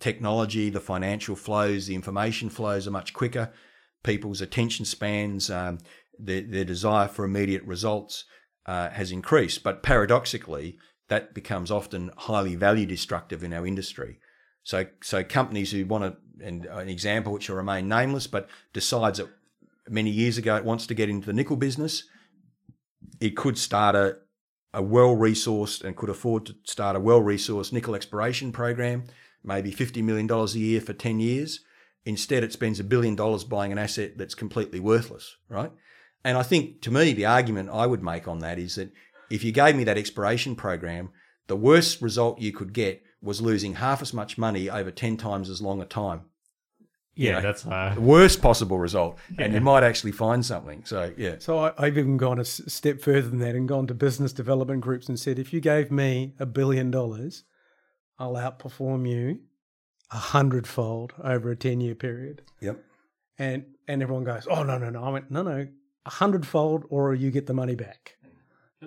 technology, 0.00 0.70
the 0.70 0.80
financial 0.80 1.36
flows, 1.36 1.86
the 1.86 1.94
information 1.94 2.48
flows 2.48 2.86
are 2.86 2.92
much 2.92 3.12
quicker. 3.12 3.52
People's 4.02 4.40
attention 4.40 4.84
spans, 4.84 5.50
um, 5.50 5.78
their, 6.18 6.42
their 6.42 6.64
desire 6.64 7.08
for 7.08 7.24
immediate 7.24 7.62
results 7.64 8.24
uh, 8.66 8.90
has 8.90 9.12
increased. 9.12 9.62
But 9.62 9.82
paradoxically, 9.82 10.78
that 11.08 11.34
becomes 11.34 11.70
often 11.70 12.10
highly 12.16 12.54
value 12.54 12.86
destructive 12.86 13.44
in 13.44 13.52
our 13.52 13.66
industry. 13.66 14.18
So, 14.66 14.84
so 15.00 15.22
companies 15.22 15.70
who 15.70 15.86
want 15.86 16.02
to, 16.02 16.44
and 16.44 16.66
an 16.66 16.88
example 16.88 17.32
which 17.32 17.48
will 17.48 17.54
remain 17.54 17.88
nameless, 17.88 18.26
but 18.26 18.48
decides 18.72 19.18
that 19.18 19.28
many 19.88 20.10
years 20.10 20.38
ago 20.38 20.56
it 20.56 20.64
wants 20.64 20.88
to 20.88 20.94
get 20.94 21.08
into 21.08 21.26
the 21.26 21.32
nickel 21.32 21.54
business, 21.54 22.02
it 23.20 23.36
could 23.36 23.56
start 23.56 23.94
a, 23.94 24.18
a 24.74 24.82
well 24.82 25.14
resourced 25.14 25.84
and 25.84 25.96
could 25.96 26.08
afford 26.08 26.46
to 26.46 26.56
start 26.64 26.96
a 26.96 27.00
well 27.00 27.20
resourced 27.20 27.72
nickel 27.72 27.94
exploration 27.94 28.50
program, 28.50 29.04
maybe 29.44 29.70
$50 29.70 30.02
million 30.02 30.28
a 30.28 30.46
year 30.58 30.80
for 30.80 30.94
10 30.94 31.20
years. 31.20 31.60
Instead, 32.04 32.42
it 32.42 32.52
spends 32.52 32.80
a 32.80 32.84
billion 32.84 33.14
dollars 33.14 33.44
buying 33.44 33.70
an 33.70 33.78
asset 33.78 34.18
that's 34.18 34.34
completely 34.34 34.80
worthless, 34.80 35.36
right? 35.48 35.70
And 36.24 36.36
I 36.36 36.42
think 36.42 36.82
to 36.82 36.90
me, 36.90 37.12
the 37.12 37.26
argument 37.26 37.70
I 37.70 37.86
would 37.86 38.02
make 38.02 38.26
on 38.26 38.40
that 38.40 38.58
is 38.58 38.74
that 38.74 38.90
if 39.30 39.44
you 39.44 39.52
gave 39.52 39.76
me 39.76 39.84
that 39.84 39.96
exploration 39.96 40.56
program, 40.56 41.10
the 41.46 41.56
worst 41.56 42.02
result 42.02 42.40
you 42.40 42.50
could 42.50 42.72
get 42.72 43.04
was 43.26 43.42
losing 43.42 43.74
half 43.74 44.00
as 44.00 44.14
much 44.14 44.38
money 44.38 44.70
over 44.70 44.90
10 44.90 45.16
times 45.18 45.50
as 45.50 45.60
long 45.60 45.82
a 45.82 45.84
time. 45.84 46.22
Yeah, 47.14 47.28
you 47.28 47.32
know, 47.32 47.40
that's 47.40 47.66
uh... 47.66 47.92
the 47.94 48.00
worst 48.00 48.42
possible 48.42 48.78
result. 48.78 49.18
Yeah. 49.36 49.46
And 49.46 49.54
you 49.54 49.60
might 49.60 49.82
actually 49.82 50.12
find 50.12 50.44
something. 50.44 50.84
So, 50.84 51.12
yeah. 51.16 51.36
So 51.38 51.58
I, 51.58 51.86
have 51.86 51.98
even 51.98 52.18
gone 52.18 52.38
a 52.38 52.44
step 52.44 53.00
further 53.00 53.28
than 53.28 53.38
that 53.40 53.54
and 53.54 53.66
gone 53.66 53.86
to 53.86 53.94
business 53.94 54.32
development 54.32 54.82
groups 54.82 55.08
and 55.08 55.18
said, 55.18 55.38
if 55.38 55.52
you 55.52 55.60
gave 55.60 55.90
me 55.90 56.34
a 56.38 56.46
billion 56.46 56.90
dollars, 56.90 57.44
I'll 58.18 58.34
outperform 58.34 59.08
you 59.08 59.40
a 60.10 60.16
hundredfold 60.16 61.14
over 61.22 61.50
a 61.50 61.56
10 61.56 61.80
year 61.80 61.94
period. 61.94 62.42
Yep. 62.60 62.82
And 63.38 63.64
and 63.88 64.02
everyone 64.02 64.24
goes, 64.24 64.46
oh, 64.50 64.62
no, 64.62 64.78
no, 64.78 64.90
no. 64.90 65.02
I 65.02 65.10
went, 65.10 65.30
no, 65.30 65.42
no, 65.42 65.66
a 66.04 66.10
hundredfold 66.10 66.84
or 66.88 67.14
you 67.14 67.30
get 67.30 67.46
the 67.46 67.54
money 67.54 67.74
back. 67.74 68.16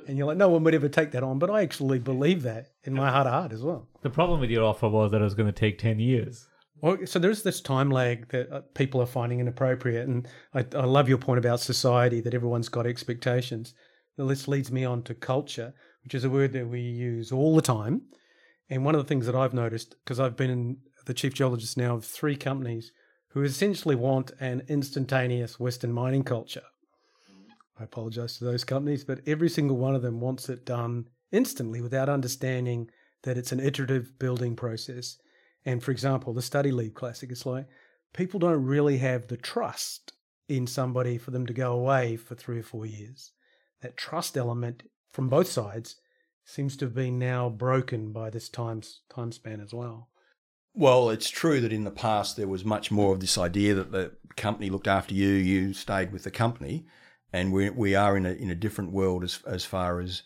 And 0.07 0.17
you're 0.17 0.27
like, 0.27 0.37
no 0.37 0.49
one 0.49 0.63
would 0.63 0.75
ever 0.75 0.89
take 0.89 1.11
that 1.11 1.23
on. 1.23 1.39
But 1.39 1.49
I 1.49 1.61
actually 1.61 1.99
believe 1.99 2.43
that 2.43 2.67
in 2.83 2.93
my 2.93 3.09
heart 3.09 3.27
of 3.27 3.33
heart 3.33 3.51
as 3.51 3.63
well. 3.63 3.87
The 4.01 4.09
problem 4.09 4.39
with 4.39 4.49
your 4.49 4.63
offer 4.63 4.87
was 4.87 5.11
that 5.11 5.21
it 5.21 5.23
was 5.23 5.33
going 5.33 5.51
to 5.51 5.59
take 5.59 5.79
10 5.79 5.99
years. 5.99 6.47
Well, 6.81 6.97
so 7.05 7.19
there's 7.19 7.43
this 7.43 7.59
time 7.59 7.89
lag 7.89 8.29
that 8.29 8.51
uh, 8.51 8.61
people 8.73 9.01
are 9.01 9.07
finding 9.07 9.39
inappropriate. 9.39 10.07
And 10.07 10.27
I, 10.53 10.65
I 10.75 10.85
love 10.85 11.09
your 11.09 11.17
point 11.17 11.39
about 11.39 11.59
society, 11.59 12.21
that 12.21 12.33
everyone's 12.33 12.69
got 12.69 12.85
expectations. 12.85 13.73
This 14.17 14.47
leads 14.47 14.71
me 14.71 14.85
on 14.85 15.03
to 15.03 15.13
culture, 15.13 15.73
which 16.03 16.13
is 16.13 16.23
a 16.23 16.29
word 16.29 16.53
that 16.53 16.67
we 16.67 16.81
use 16.81 17.31
all 17.31 17.55
the 17.55 17.61
time. 17.61 18.03
And 18.69 18.85
one 18.85 18.95
of 18.95 19.01
the 19.01 19.07
things 19.07 19.25
that 19.25 19.35
I've 19.35 19.53
noticed, 19.53 19.95
because 20.03 20.19
I've 20.19 20.37
been 20.37 20.77
the 21.05 21.13
chief 21.13 21.33
geologist 21.33 21.77
now 21.77 21.95
of 21.95 22.05
three 22.05 22.35
companies 22.35 22.91
who 23.29 23.43
essentially 23.43 23.95
want 23.95 24.31
an 24.39 24.63
instantaneous 24.67 25.59
Western 25.59 25.91
mining 25.91 26.23
culture. 26.23 26.63
I 27.79 27.83
apologize 27.83 28.37
to 28.37 28.45
those 28.45 28.63
companies, 28.63 29.03
but 29.03 29.21
every 29.25 29.49
single 29.49 29.77
one 29.77 29.95
of 29.95 30.01
them 30.01 30.19
wants 30.19 30.49
it 30.49 30.65
done 30.65 31.05
instantly 31.31 31.81
without 31.81 32.09
understanding 32.09 32.89
that 33.23 33.37
it's 33.37 33.51
an 33.51 33.59
iterative 33.59 34.17
building 34.19 34.55
process. 34.55 35.17
And 35.65 35.83
for 35.83 35.91
example, 35.91 36.33
the 36.33 36.41
study 36.41 36.71
leave 36.71 36.93
classic, 36.93 37.31
is 37.31 37.45
like 37.45 37.67
people 38.13 38.39
don't 38.39 38.65
really 38.65 38.97
have 38.97 39.27
the 39.27 39.37
trust 39.37 40.13
in 40.47 40.65
somebody 40.65 41.17
for 41.17 41.31
them 41.31 41.45
to 41.45 41.53
go 41.53 41.73
away 41.73 42.15
for 42.15 42.35
three 42.35 42.59
or 42.59 42.63
four 42.63 42.85
years. 42.85 43.31
That 43.81 43.97
trust 43.97 44.35
element 44.35 44.83
from 45.11 45.29
both 45.29 45.47
sides 45.47 45.95
seems 46.43 46.75
to 46.77 46.85
have 46.85 46.95
been 46.95 47.19
now 47.19 47.49
broken 47.49 48.11
by 48.11 48.29
this 48.29 48.49
time, 48.49 48.81
time 49.09 49.31
span 49.31 49.61
as 49.61 49.73
well. 49.73 50.09
Well, 50.73 51.09
it's 51.09 51.29
true 51.29 51.61
that 51.61 51.73
in 51.73 51.83
the 51.83 51.91
past 51.91 52.35
there 52.35 52.47
was 52.47 52.65
much 52.65 52.89
more 52.89 53.13
of 53.13 53.19
this 53.19 53.37
idea 53.37 53.73
that 53.75 53.91
the 53.91 54.13
company 54.35 54.69
looked 54.69 54.87
after 54.87 55.13
you, 55.13 55.29
you 55.29 55.73
stayed 55.73 56.11
with 56.11 56.23
the 56.23 56.31
company, 56.31 56.85
and 57.31 57.51
we 57.51 57.69
we 57.69 57.95
are 57.95 58.17
in 58.17 58.25
a 58.25 58.31
in 58.31 58.49
a 58.49 58.55
different 58.55 58.91
world 58.91 59.23
as 59.23 59.39
as 59.45 59.65
far 59.65 59.99
as 59.99 60.23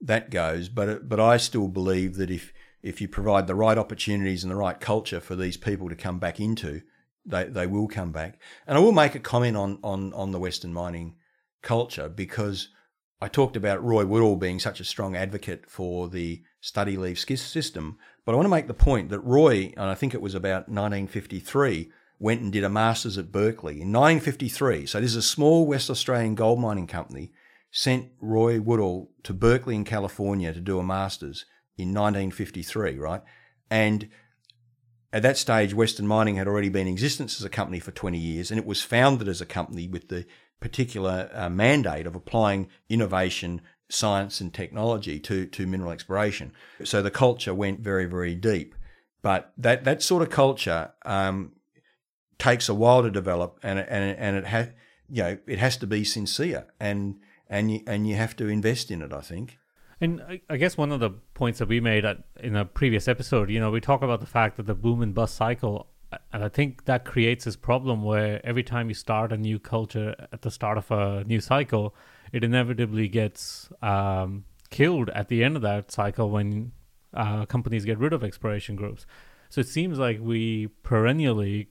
that 0.00 0.30
goes. 0.30 0.68
But 0.68 1.08
but 1.08 1.20
I 1.20 1.36
still 1.36 1.68
believe 1.68 2.16
that 2.16 2.30
if 2.30 2.52
if 2.82 3.00
you 3.00 3.08
provide 3.08 3.46
the 3.46 3.54
right 3.54 3.78
opportunities 3.78 4.44
and 4.44 4.50
the 4.50 4.56
right 4.56 4.78
culture 4.78 5.20
for 5.20 5.34
these 5.34 5.56
people 5.56 5.88
to 5.88 5.96
come 5.96 6.18
back 6.18 6.40
into, 6.40 6.82
they 7.24 7.44
they 7.44 7.66
will 7.66 7.88
come 7.88 8.12
back. 8.12 8.40
And 8.66 8.78
I 8.78 8.80
will 8.80 8.92
make 8.92 9.14
a 9.14 9.20
comment 9.20 9.56
on 9.56 9.78
on 9.82 10.12
on 10.12 10.32
the 10.32 10.38
Western 10.38 10.72
mining 10.72 11.16
culture 11.62 12.08
because 12.08 12.68
I 13.20 13.28
talked 13.28 13.56
about 13.56 13.82
Roy 13.82 14.04
Woodall 14.04 14.36
being 14.36 14.60
such 14.60 14.78
a 14.78 14.84
strong 14.84 15.16
advocate 15.16 15.70
for 15.70 16.08
the 16.08 16.42
study 16.60 16.96
leave 16.96 17.18
system, 17.18 17.98
but 18.24 18.32
I 18.32 18.36
want 18.36 18.44
to 18.44 18.50
make 18.50 18.66
the 18.66 18.74
point 18.74 19.08
that 19.08 19.20
Roy, 19.20 19.72
and 19.76 19.86
I 19.86 19.94
think 19.94 20.12
it 20.12 20.20
was 20.20 20.34
about 20.34 20.68
1953, 20.68 21.90
went 22.18 22.40
and 22.40 22.52
did 22.52 22.64
a 22.64 22.68
master's 22.68 23.18
at 23.18 23.32
Berkeley 23.32 23.74
in 23.74 23.92
1953. 23.92 24.86
So 24.86 25.00
this 25.00 25.10
is 25.10 25.16
a 25.16 25.22
small 25.22 25.66
West 25.66 25.90
Australian 25.90 26.34
gold 26.34 26.60
mining 26.60 26.86
company 26.86 27.32
sent 27.70 28.10
Roy 28.20 28.60
Woodall 28.60 29.10
to 29.24 29.34
Berkeley 29.34 29.74
in 29.74 29.84
California 29.84 30.52
to 30.52 30.60
do 30.60 30.78
a 30.78 30.84
master's 30.84 31.44
in 31.76 31.88
1953, 31.88 32.96
right? 32.96 33.20
And 33.70 34.08
at 35.12 35.22
that 35.22 35.36
stage, 35.36 35.74
Western 35.74 36.06
Mining 36.06 36.36
had 36.36 36.48
already 36.48 36.68
been 36.68 36.86
in 36.86 36.92
existence 36.92 37.38
as 37.38 37.44
a 37.44 37.50
company 37.50 37.80
for 37.80 37.90
20 37.90 38.18
years, 38.18 38.50
and 38.50 38.58
it 38.58 38.66
was 38.66 38.82
founded 38.82 39.28
as 39.28 39.40
a 39.40 39.46
company 39.46 39.88
with 39.88 40.08
the 40.08 40.26
particular 40.60 41.30
uh, 41.32 41.50
mandate 41.50 42.06
of 42.06 42.14
applying 42.14 42.68
innovation, 42.88 43.60
science, 43.88 44.40
and 44.40 44.52
technology 44.54 45.20
to, 45.20 45.46
to 45.46 45.66
mineral 45.66 45.92
exploration. 45.92 46.52
So 46.84 47.02
the 47.02 47.10
culture 47.10 47.54
went 47.54 47.80
very, 47.80 48.06
very 48.06 48.34
deep. 48.34 48.74
But 49.22 49.52
that, 49.58 49.84
that 49.84 50.02
sort 50.02 50.22
of 50.22 50.30
culture 50.30 50.92
um, 51.04 51.52
takes 52.38 52.68
a 52.68 52.74
while 52.74 53.02
to 53.02 53.10
develop, 53.10 53.58
and, 53.62 53.78
and, 53.78 54.18
and 54.18 54.36
it, 54.36 54.46
has 54.46 54.68
you 55.08 55.22
know, 55.22 55.38
it 55.46 55.58
has 55.58 55.76
to 55.78 55.86
be 55.86 56.04
sincere, 56.04 56.66
and, 56.80 57.16
and, 57.48 57.70
you, 57.70 57.82
and 57.86 58.06
you 58.06 58.16
have 58.16 58.36
to 58.36 58.48
invest 58.48 58.90
in 58.90 59.02
it, 59.02 59.12
I 59.12 59.20
think. 59.20 59.58
And 60.00 60.40
I 60.50 60.56
guess 60.58 60.76
one 60.76 60.92
of 60.92 61.00
the 61.00 61.10
points 61.32 61.58
that 61.58 61.68
we 61.68 61.80
made 61.80 62.04
at, 62.04 62.18
in 62.40 62.54
a 62.54 62.66
previous 62.66 63.08
episode, 63.08 63.48
you 63.48 63.58
know, 63.58 63.70
we 63.70 63.80
talk 63.80 64.02
about 64.02 64.20
the 64.20 64.26
fact 64.26 64.58
that 64.58 64.66
the 64.66 64.74
boom 64.74 65.00
and 65.00 65.14
bust 65.14 65.36
cycle 65.36 65.86
and 66.32 66.44
I 66.44 66.48
think 66.48 66.84
that 66.84 67.04
creates 67.04 67.44
this 67.44 67.56
problem 67.56 68.02
where 68.02 68.44
every 68.44 68.62
time 68.62 68.88
you 68.88 68.94
start 68.94 69.32
a 69.32 69.36
new 69.36 69.58
culture 69.58 70.14
at 70.32 70.42
the 70.42 70.50
start 70.50 70.78
of 70.78 70.90
a 70.90 71.24
new 71.24 71.40
cycle, 71.40 71.94
it 72.32 72.44
inevitably 72.44 73.08
gets 73.08 73.68
um, 73.82 74.44
killed 74.70 75.10
at 75.10 75.28
the 75.28 75.42
end 75.42 75.56
of 75.56 75.62
that 75.62 75.90
cycle 75.90 76.30
when 76.30 76.72
uh, 77.14 77.46
companies 77.46 77.84
get 77.84 77.98
rid 77.98 78.12
of 78.12 78.22
exploration 78.22 78.76
groups. 78.76 79.06
So 79.48 79.60
it 79.60 79.68
seems 79.68 79.98
like 79.98 80.18
we 80.20 80.68
perennially 80.82 81.68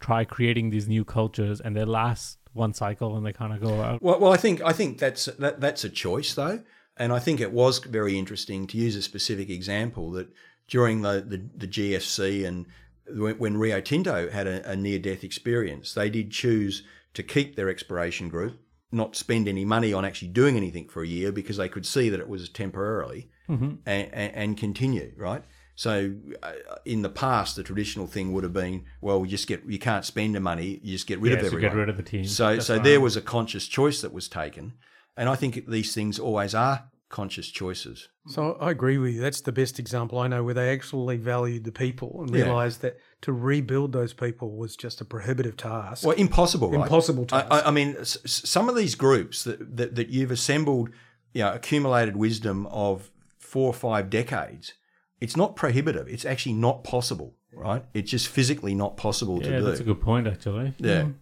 try 0.00 0.24
creating 0.24 0.70
these 0.70 0.88
new 0.88 1.04
cultures, 1.04 1.60
and 1.60 1.76
they 1.76 1.84
last 1.84 2.38
one 2.52 2.72
cycle 2.72 3.16
and 3.16 3.26
they 3.26 3.32
kind 3.32 3.52
of 3.52 3.60
go 3.60 3.80
out. 3.80 4.02
Well, 4.02 4.18
well, 4.18 4.32
I 4.32 4.36
think 4.36 4.62
I 4.62 4.72
think 4.72 4.98
that's 4.98 5.26
that, 5.26 5.60
that's 5.60 5.84
a 5.84 5.90
choice 5.90 6.34
though, 6.34 6.62
and 6.96 7.12
I 7.12 7.18
think 7.18 7.40
it 7.40 7.52
was 7.52 7.78
very 7.78 8.18
interesting 8.18 8.66
to 8.68 8.78
use 8.78 8.96
a 8.96 9.02
specific 9.02 9.50
example 9.50 10.10
that 10.12 10.28
during 10.68 11.02
the, 11.02 11.24
the, 11.26 11.42
the 11.56 11.68
GFC 11.68 12.46
and 12.46 12.66
when 13.08 13.56
Rio 13.56 13.80
Tinto 13.80 14.28
had 14.30 14.46
a, 14.46 14.68
a 14.68 14.74
near 14.74 14.98
death 14.98 15.22
experience, 15.22 15.94
they 15.94 16.10
did 16.10 16.30
choose 16.32 16.82
to 17.14 17.22
keep 17.22 17.54
their 17.54 17.68
exploration 17.68 18.28
group, 18.28 18.58
not 18.90 19.14
spend 19.14 19.46
any 19.46 19.64
money 19.64 19.92
on 19.92 20.04
actually 20.04 20.28
doing 20.28 20.56
anything 20.56 20.88
for 20.88 21.02
a 21.02 21.06
year 21.06 21.30
because 21.30 21.56
they 21.56 21.68
could 21.68 21.86
see 21.86 22.08
that 22.08 22.18
it 22.18 22.28
was 22.28 22.48
temporarily 22.48 23.30
mm-hmm. 23.48 23.76
and, 23.86 24.08
and, 24.12 24.34
and, 24.34 24.56
continue, 24.56 25.12
right? 25.16 25.44
So 25.76 26.14
uh, 26.42 26.52
in 26.84 27.02
the 27.02 27.08
past, 27.10 27.54
the 27.54 27.62
traditional 27.62 28.06
thing 28.06 28.32
would 28.32 28.44
have 28.44 28.54
been, 28.54 28.86
well, 29.00 29.24
you 29.24 29.30
just 29.30 29.46
get 29.46 29.64
you 29.66 29.78
can't 29.78 30.04
spend 30.04 30.34
the 30.34 30.40
money, 30.40 30.80
you 30.82 30.92
just 30.94 31.06
get 31.06 31.20
rid 31.20 31.32
yeah, 31.32 31.38
of 31.38 31.42
so 31.42 31.46
everyone. 31.48 31.70
get 31.70 31.76
rid 31.76 31.88
of 31.88 31.96
the 31.98 32.02
team. 32.02 32.24
So 32.24 32.54
That's 32.54 32.66
so 32.66 32.74
right. 32.74 32.84
there 32.84 33.00
was 33.00 33.16
a 33.16 33.20
conscious 33.20 33.68
choice 33.68 34.00
that 34.00 34.12
was 34.12 34.26
taken, 34.26 34.72
and 35.16 35.28
I 35.28 35.36
think 35.36 35.68
these 35.68 35.94
things 35.94 36.18
always 36.18 36.54
are 36.54 36.88
conscious 37.08 37.48
choices. 37.48 38.08
So 38.26 38.56
I 38.60 38.70
agree 38.72 38.98
with 38.98 39.14
you. 39.14 39.20
That's 39.20 39.42
the 39.42 39.52
best 39.52 39.78
example 39.78 40.18
I 40.18 40.26
know 40.26 40.42
where 40.42 40.54
they 40.54 40.70
actually 40.70 41.18
valued 41.18 41.64
the 41.64 41.72
people 41.72 42.20
and 42.20 42.30
realised 42.30 42.82
yeah. 42.82 42.90
that 42.90 43.00
to 43.22 43.32
rebuild 43.32 43.92
those 43.92 44.12
people 44.12 44.56
was 44.56 44.76
just 44.76 45.00
a 45.00 45.04
prohibitive 45.04 45.56
task. 45.56 46.04
Well, 46.04 46.16
impossible, 46.16 46.70
right? 46.70 46.82
Impossible 46.82 47.26
task. 47.26 47.46
I, 47.50 47.60
I 47.60 47.70
mean, 47.70 47.96
s- 48.00 48.18
some 48.24 48.68
of 48.68 48.74
these 48.74 48.94
groups 48.96 49.44
that, 49.44 49.76
that, 49.76 49.94
that 49.94 50.08
you've 50.08 50.32
assembled, 50.32 50.90
you 51.32 51.42
know, 51.42 51.52
accumulated 51.52 52.16
wisdom 52.16 52.66
of 52.66 53.10
four 53.38 53.68
or 53.68 53.74
five 53.74 54.10
decades, 54.10 54.72
it's 55.20 55.36
not 55.36 55.56
prohibitive. 55.56 56.08
It's 56.08 56.24
actually 56.24 56.54
not 56.54 56.84
possible, 56.84 57.34
right? 57.52 57.84
It's 57.94 58.10
just 58.10 58.28
physically 58.28 58.74
not 58.74 58.96
possible 58.96 59.38
yeah, 59.38 59.42
to 59.42 59.48
do. 59.48 59.54
Yeah, 59.64 59.70
that's 59.70 59.80
a 59.80 59.84
good 59.84 60.00
point, 60.00 60.26
actually. 60.26 60.74
Yeah. 60.78 61.02
Mm. 61.02 61.14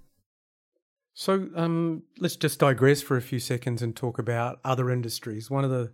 So 1.15 1.49
um, 1.55 2.03
let's 2.19 2.37
just 2.37 2.59
digress 2.59 3.01
for 3.01 3.17
a 3.17 3.23
few 3.23 3.39
seconds 3.39 3.83
and 3.83 3.95
talk 3.95 4.19
about 4.19 4.59
other 4.65 4.91
industries. 4.91 5.51
One 5.51 5.65
of 5.65 5.71
the 5.71 5.93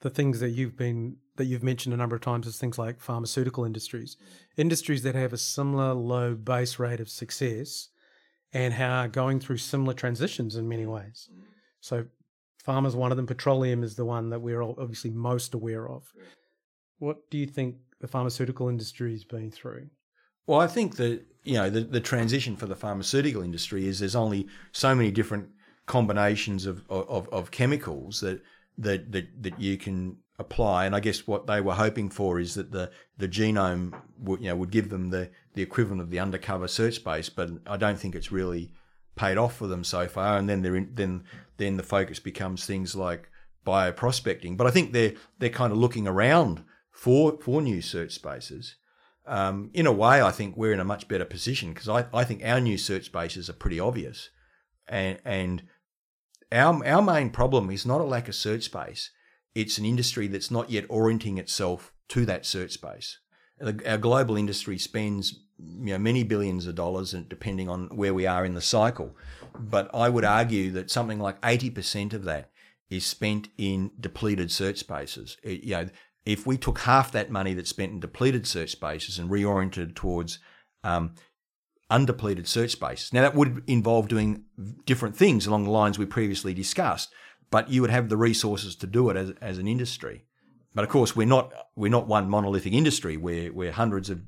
the 0.00 0.10
things 0.10 0.38
that 0.40 0.50
you've 0.50 0.76
been 0.76 1.16
that 1.36 1.46
you've 1.46 1.62
mentioned 1.62 1.94
a 1.94 1.96
number 1.96 2.14
of 2.14 2.20
times 2.20 2.46
is 2.46 2.58
things 2.58 2.78
like 2.78 3.00
pharmaceutical 3.00 3.64
industries, 3.64 4.18
industries 4.56 5.02
that 5.02 5.14
have 5.14 5.32
a 5.32 5.38
similar 5.38 5.94
low 5.94 6.34
base 6.34 6.78
rate 6.78 7.00
of 7.00 7.08
success 7.08 7.88
and 8.52 8.74
are 8.74 9.08
going 9.08 9.40
through 9.40 9.56
similar 9.56 9.94
transitions 9.94 10.56
in 10.56 10.68
many 10.68 10.86
ways. 10.86 11.28
So, 11.80 12.04
pharma 12.66 12.86
is 12.86 12.94
one 12.94 13.10
of 13.10 13.16
them. 13.16 13.26
Petroleum 13.26 13.82
is 13.82 13.96
the 13.96 14.04
one 14.04 14.30
that 14.30 14.40
we're 14.40 14.62
obviously 14.62 15.10
most 15.10 15.54
aware 15.54 15.88
of. 15.88 16.04
What 16.98 17.30
do 17.30 17.38
you 17.38 17.46
think 17.46 17.76
the 18.00 18.08
pharmaceutical 18.08 18.68
industry 18.68 19.12
has 19.12 19.24
been 19.24 19.50
through? 19.50 19.88
Well, 20.46 20.60
I 20.60 20.66
think 20.66 20.96
that 20.96 21.22
you 21.42 21.54
know 21.54 21.70
the, 21.70 21.80
the 21.80 22.00
transition 22.00 22.56
for 22.56 22.66
the 22.66 22.76
pharmaceutical 22.76 23.42
industry 23.42 23.86
is 23.86 23.98
there's 23.98 24.16
only 24.16 24.46
so 24.72 24.94
many 24.94 25.10
different 25.10 25.48
combinations 25.86 26.66
of, 26.66 26.82
of, 26.88 27.28
of 27.28 27.50
chemicals 27.50 28.20
that, 28.20 28.42
that 28.78 29.12
that 29.12 29.42
that 29.42 29.60
you 29.60 29.76
can 29.76 30.18
apply. 30.38 30.86
And 30.86 30.94
I 30.94 31.00
guess 31.00 31.26
what 31.26 31.46
they 31.46 31.60
were 31.60 31.74
hoping 31.74 32.10
for 32.10 32.40
is 32.40 32.54
that 32.54 32.72
the 32.72 32.90
the 33.18 33.28
genome 33.28 33.98
would 34.18 34.40
you 34.40 34.48
know 34.48 34.56
would 34.56 34.70
give 34.70 34.90
them 34.90 35.10
the 35.10 35.30
the 35.54 35.62
equivalent 35.62 36.02
of 36.02 36.10
the 36.10 36.18
undercover 36.18 36.68
search 36.68 36.96
space. 36.96 37.28
But 37.28 37.50
I 37.66 37.76
don't 37.76 37.98
think 37.98 38.14
it's 38.14 38.32
really 38.32 38.72
paid 39.16 39.38
off 39.38 39.56
for 39.56 39.66
them 39.66 39.84
so 39.84 40.08
far. 40.08 40.36
And 40.36 40.48
then 40.48 40.62
they're 40.62 40.76
in, 40.76 40.90
then 40.94 41.24
then 41.56 41.76
the 41.76 41.82
focus 41.82 42.18
becomes 42.18 42.66
things 42.66 42.94
like 42.94 43.30
bioprospecting. 43.66 44.56
But 44.56 44.66
I 44.66 44.70
think 44.70 44.92
they're 44.92 45.14
they're 45.38 45.50
kind 45.50 45.72
of 45.72 45.78
looking 45.78 46.06
around 46.06 46.64
for 46.94 47.38
for 47.42 47.60
new 47.60 47.82
search 47.82 48.12
spaces 48.12 48.76
um, 49.26 49.70
in 49.72 49.86
a 49.86 49.92
way, 49.92 50.20
I 50.20 50.30
think 50.30 50.56
we're 50.56 50.72
in 50.72 50.80
a 50.80 50.84
much 50.84 51.08
better 51.08 51.24
position 51.24 51.72
because 51.72 51.88
I, 51.88 52.06
I 52.12 52.24
think 52.24 52.44
our 52.44 52.60
new 52.60 52.76
search 52.76 53.06
spaces 53.06 53.48
are 53.48 53.54
pretty 53.54 53.80
obvious. 53.80 54.30
And, 54.86 55.18
and 55.24 55.62
our, 56.52 56.84
our 56.86 57.02
main 57.02 57.30
problem 57.30 57.70
is 57.70 57.86
not 57.86 58.00
a 58.00 58.04
lack 58.04 58.28
of 58.28 58.34
search 58.34 58.64
space, 58.64 59.10
it's 59.54 59.78
an 59.78 59.84
industry 59.84 60.26
that's 60.26 60.50
not 60.50 60.70
yet 60.70 60.84
orienting 60.88 61.38
itself 61.38 61.92
to 62.08 62.26
that 62.26 62.44
search 62.44 62.72
space. 62.72 63.18
Our 63.60 63.98
global 63.98 64.36
industry 64.36 64.78
spends 64.78 65.40
you 65.58 65.92
know, 65.92 65.98
many 65.98 66.24
billions 66.24 66.66
of 66.66 66.74
dollars, 66.74 67.14
and 67.14 67.28
depending 67.28 67.68
on 67.68 67.86
where 67.96 68.12
we 68.12 68.26
are 68.26 68.44
in 68.44 68.54
the 68.54 68.60
cycle. 68.60 69.16
But 69.56 69.88
I 69.94 70.08
would 70.08 70.24
argue 70.24 70.72
that 70.72 70.90
something 70.90 71.20
like 71.20 71.40
80% 71.40 72.12
of 72.12 72.24
that 72.24 72.50
is 72.90 73.06
spent 73.06 73.48
in 73.56 73.92
depleted 73.98 74.50
search 74.50 74.78
spaces. 74.78 75.36
It, 75.44 75.62
you 75.62 75.70
know, 75.70 75.88
if 76.26 76.46
we 76.46 76.56
took 76.56 76.80
half 76.80 77.12
that 77.12 77.30
money 77.30 77.54
that's 77.54 77.70
spent 77.70 77.92
in 77.92 78.00
depleted 78.00 78.46
search 78.46 78.70
spaces 78.70 79.18
and 79.18 79.30
reoriented 79.30 79.94
towards 79.94 80.38
um, 80.82 81.14
undepleted 81.90 82.46
search 82.46 82.70
spaces, 82.70 83.12
now 83.12 83.22
that 83.22 83.34
would 83.34 83.62
involve 83.66 84.08
doing 84.08 84.44
different 84.86 85.16
things 85.16 85.46
along 85.46 85.64
the 85.64 85.70
lines 85.70 85.98
we 85.98 86.06
previously 86.06 86.54
discussed, 86.54 87.12
but 87.50 87.70
you 87.70 87.82
would 87.82 87.90
have 87.90 88.08
the 88.08 88.16
resources 88.16 88.74
to 88.76 88.86
do 88.86 89.10
it 89.10 89.16
as, 89.16 89.32
as 89.40 89.58
an 89.58 89.68
industry. 89.68 90.24
But 90.74 90.84
of 90.84 90.90
course, 90.90 91.14
we're 91.14 91.26
not 91.26 91.52
we're 91.76 91.90
not 91.90 92.08
one 92.08 92.28
monolithic 92.28 92.72
industry. 92.72 93.16
We're 93.16 93.52
we're 93.52 93.72
hundreds 93.72 94.10
of 94.10 94.22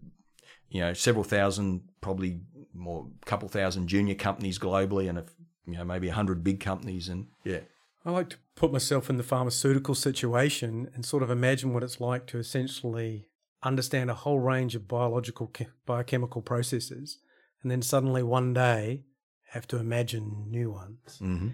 you 0.68 0.80
know 0.80 0.92
several 0.92 1.24
thousand, 1.24 1.82
probably 2.00 2.40
more, 2.72 3.08
couple 3.24 3.48
thousand 3.48 3.88
junior 3.88 4.14
companies 4.14 4.58
globally, 4.58 5.08
and 5.08 5.18
a, 5.18 5.24
you 5.66 5.76
know 5.76 5.84
maybe 5.84 6.08
a 6.08 6.14
hundred 6.14 6.44
big 6.44 6.60
companies, 6.60 7.08
and 7.08 7.26
yeah. 7.42 7.60
I 8.06 8.10
like 8.12 8.30
to 8.30 8.36
put 8.54 8.72
myself 8.72 9.10
in 9.10 9.16
the 9.16 9.24
pharmaceutical 9.24 9.96
situation 9.96 10.88
and 10.94 11.04
sort 11.04 11.24
of 11.24 11.30
imagine 11.30 11.74
what 11.74 11.82
it's 11.82 12.00
like 12.00 12.26
to 12.28 12.38
essentially 12.38 13.26
understand 13.64 14.10
a 14.10 14.14
whole 14.14 14.38
range 14.38 14.76
of 14.76 14.86
biological 14.86 15.52
biochemical 15.86 16.40
processes 16.40 17.18
and 17.62 17.70
then 17.70 17.82
suddenly 17.82 18.22
one 18.22 18.54
day 18.54 19.02
have 19.50 19.66
to 19.66 19.76
imagine 19.78 20.46
new 20.48 20.70
ones. 20.70 21.18
Mm-hmm. 21.20 21.48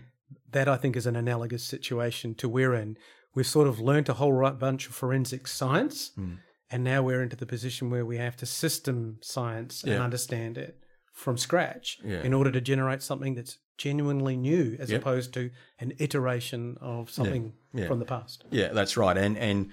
That 0.50 0.68
I 0.68 0.76
think 0.76 0.94
is 0.94 1.06
an 1.06 1.16
analogous 1.16 1.64
situation 1.64 2.34
to 2.36 2.48
we're 2.50 2.74
in, 2.74 2.98
we've 3.34 3.46
sort 3.46 3.66
of 3.66 3.80
learnt 3.80 4.10
a 4.10 4.14
whole 4.14 4.32
right 4.34 4.58
bunch 4.58 4.86
of 4.86 4.94
forensic 4.94 5.46
science, 5.46 6.10
Mm. 6.18 6.38
and 6.70 6.84
now 6.84 7.02
we're 7.02 7.22
into 7.22 7.36
the 7.36 7.46
position 7.46 7.88
where 7.88 8.04
we 8.04 8.18
have 8.18 8.36
to 8.38 8.46
system 8.46 9.18
science 9.22 9.82
and 9.84 9.94
understand 9.94 10.58
it 10.58 10.78
from 11.14 11.38
scratch 11.38 11.98
Yeah. 12.04 12.22
in 12.22 12.34
order 12.34 12.50
to 12.50 12.60
generate 12.60 13.02
something 13.02 13.34
that's 13.34 13.58
genuinely 13.78 14.36
new, 14.36 14.76
as 14.78 14.90
Yep. 14.90 15.00
opposed 15.00 15.32
to 15.34 15.50
an 15.78 15.92
iteration 15.98 16.76
of 16.80 17.10
something 17.10 17.52
Yeah. 17.72 17.86
from 17.88 17.98
the 17.98 18.04
past. 18.04 18.44
Yeah, 18.50 18.68
that's 18.68 18.96
right. 18.96 19.16
And 19.16 19.36
and 19.38 19.70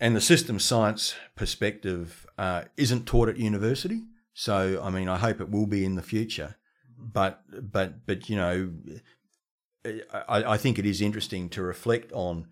and 0.00 0.16
the 0.16 0.20
system 0.20 0.58
science 0.58 1.14
perspective 1.36 2.26
uh, 2.38 2.64
isn't 2.76 3.06
taught 3.06 3.28
at 3.28 3.36
university. 3.36 4.02
So 4.34 4.80
I 4.82 4.90
mean, 4.90 5.08
I 5.08 5.18
hope 5.18 5.40
it 5.40 5.50
will 5.50 5.66
be 5.66 5.84
in 5.84 5.94
the 5.94 6.02
future. 6.02 6.56
But 6.98 7.42
but 7.72 8.06
but 8.06 8.28
you 8.28 8.36
know, 8.36 8.72
I, 9.84 10.44
I 10.54 10.56
think 10.56 10.78
it 10.78 10.86
is 10.86 11.00
interesting 11.00 11.48
to 11.50 11.62
reflect 11.62 12.12
on 12.12 12.46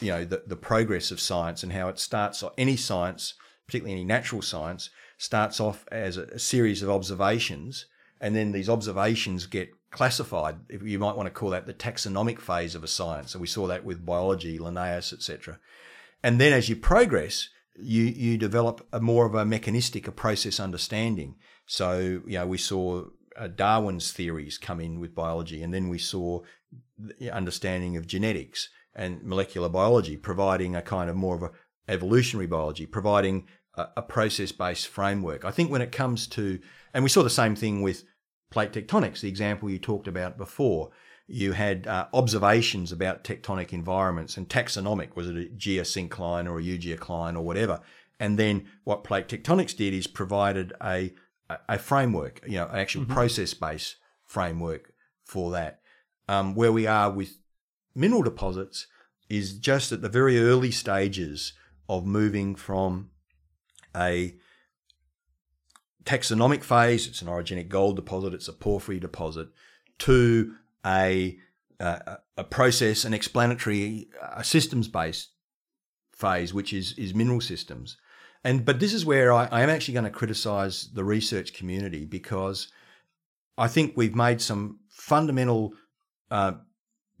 you 0.00 0.08
know 0.10 0.24
the, 0.24 0.42
the 0.46 0.56
progress 0.56 1.10
of 1.10 1.20
science 1.20 1.62
and 1.62 1.72
how 1.72 1.88
it 1.88 1.98
starts. 1.98 2.42
Any 2.58 2.76
science, 2.76 3.34
particularly 3.66 3.92
any 3.92 4.04
natural 4.04 4.42
science, 4.42 4.90
starts 5.16 5.60
off 5.60 5.86
as 5.90 6.16
a, 6.16 6.24
a 6.24 6.38
series 6.38 6.82
of 6.82 6.90
observations, 6.90 7.86
and 8.20 8.36
then 8.36 8.52
these 8.52 8.68
observations 8.68 9.46
get 9.46 9.70
classified. 9.94 10.56
If 10.68 10.82
you 10.82 10.98
might 10.98 11.16
want 11.16 11.26
to 11.26 11.32
call 11.32 11.50
that 11.50 11.66
the 11.66 11.72
taxonomic 11.72 12.40
phase 12.40 12.74
of 12.74 12.84
a 12.84 12.88
science. 12.88 13.30
So 13.30 13.38
we 13.38 13.46
saw 13.46 13.66
that 13.68 13.84
with 13.84 14.04
biology, 14.04 14.58
Linnaeus, 14.58 15.12
etc. 15.12 15.58
And 16.22 16.40
then 16.40 16.52
as 16.52 16.68
you 16.68 16.76
progress, 16.76 17.48
you 17.76 18.02
you 18.02 18.36
develop 18.36 18.86
a 18.92 19.00
more 19.00 19.26
of 19.26 19.34
a 19.34 19.44
mechanistic, 19.44 20.06
a 20.06 20.12
process 20.12 20.60
understanding. 20.60 21.36
So 21.66 22.22
you 22.26 22.38
know 22.38 22.46
we 22.46 22.58
saw 22.58 23.04
uh, 23.36 23.48
Darwin's 23.48 24.12
theories 24.12 24.58
come 24.58 24.80
in 24.80 25.00
with 25.00 25.14
biology, 25.14 25.62
and 25.62 25.72
then 25.72 25.88
we 25.88 25.98
saw 25.98 26.40
the 26.98 27.30
understanding 27.30 27.96
of 27.96 28.06
genetics 28.06 28.68
and 28.94 29.22
molecular 29.22 29.68
biology, 29.68 30.16
providing 30.16 30.76
a 30.76 30.82
kind 30.82 31.10
of 31.10 31.16
more 31.16 31.34
of 31.34 31.42
a 31.42 31.50
evolutionary 31.88 32.46
biology, 32.46 32.86
providing 32.86 33.46
a, 33.74 33.88
a 33.96 34.02
process-based 34.02 34.86
framework. 34.86 35.44
I 35.44 35.50
think 35.50 35.70
when 35.70 35.82
it 35.82 35.92
comes 35.92 36.26
to, 36.28 36.60
and 36.92 37.02
we 37.02 37.10
saw 37.10 37.22
the 37.22 37.30
same 37.30 37.56
thing 37.56 37.82
with 37.82 38.04
plate 38.54 38.72
tectonics, 38.72 39.20
the 39.20 39.28
example 39.28 39.68
you 39.68 39.78
talked 39.78 40.06
about 40.06 40.38
before. 40.38 40.90
You 41.26 41.52
had 41.52 41.88
uh, 41.88 42.06
observations 42.14 42.92
about 42.92 43.24
tectonic 43.24 43.72
environments 43.72 44.36
and 44.36 44.48
taxonomic, 44.48 45.16
was 45.16 45.28
it 45.28 45.36
a 45.36 45.48
geosyncline 45.56 46.48
or 46.48 46.60
a 46.60 46.62
eugeocline 46.62 47.34
or 47.34 47.40
whatever. 47.40 47.80
And 48.20 48.38
then 48.38 48.66
what 48.84 49.02
plate 49.02 49.26
tectonics 49.26 49.76
did 49.76 49.92
is 49.92 50.06
provided 50.06 50.72
a, 50.80 51.12
a, 51.68 51.78
framework, 51.78 52.42
you 52.46 52.58
know, 52.58 52.68
an 52.68 52.78
actual 52.78 53.04
process-based 53.06 53.96
framework 54.24 54.92
for 55.24 55.50
that. 55.50 55.80
Um, 56.28 56.54
where 56.54 56.72
we 56.72 56.86
are 56.86 57.10
with 57.10 57.38
mineral 57.94 58.22
deposits 58.22 58.86
is 59.28 59.58
just 59.58 59.90
at 59.90 60.00
the 60.00 60.08
very 60.08 60.38
early 60.38 60.70
stages 60.70 61.54
of 61.88 62.06
moving 62.06 62.54
from 62.54 63.10
a 63.96 64.36
taxonomic 66.04 66.62
phase, 66.62 67.06
it's 67.06 67.22
an 67.22 67.28
orogenic 67.28 67.68
gold 67.68 67.96
deposit, 67.96 68.34
it's 68.34 68.48
a 68.48 68.52
porphyry 68.52 69.00
deposit, 69.00 69.48
to 69.98 70.54
a 70.84 71.38
a, 71.80 72.18
a 72.36 72.44
process, 72.44 73.04
an 73.04 73.14
explanatory, 73.14 74.08
a 74.34 74.44
systems 74.44 74.88
based 74.88 75.30
phase, 76.12 76.54
which 76.54 76.72
is 76.72 76.92
is 76.98 77.14
mineral 77.14 77.40
systems. 77.40 77.96
And 78.42 78.64
but 78.64 78.80
this 78.80 78.92
is 78.92 79.06
where 79.06 79.32
I, 79.32 79.46
I 79.46 79.62
am 79.62 79.70
actually 79.70 79.94
going 79.94 80.04
to 80.04 80.10
criticise 80.10 80.90
the 80.92 81.04
research 81.04 81.54
community 81.54 82.04
because 82.04 82.68
I 83.56 83.68
think 83.68 83.94
we've 83.96 84.14
made 84.14 84.40
some 84.40 84.80
fundamental 84.90 85.72
uh, 86.30 86.52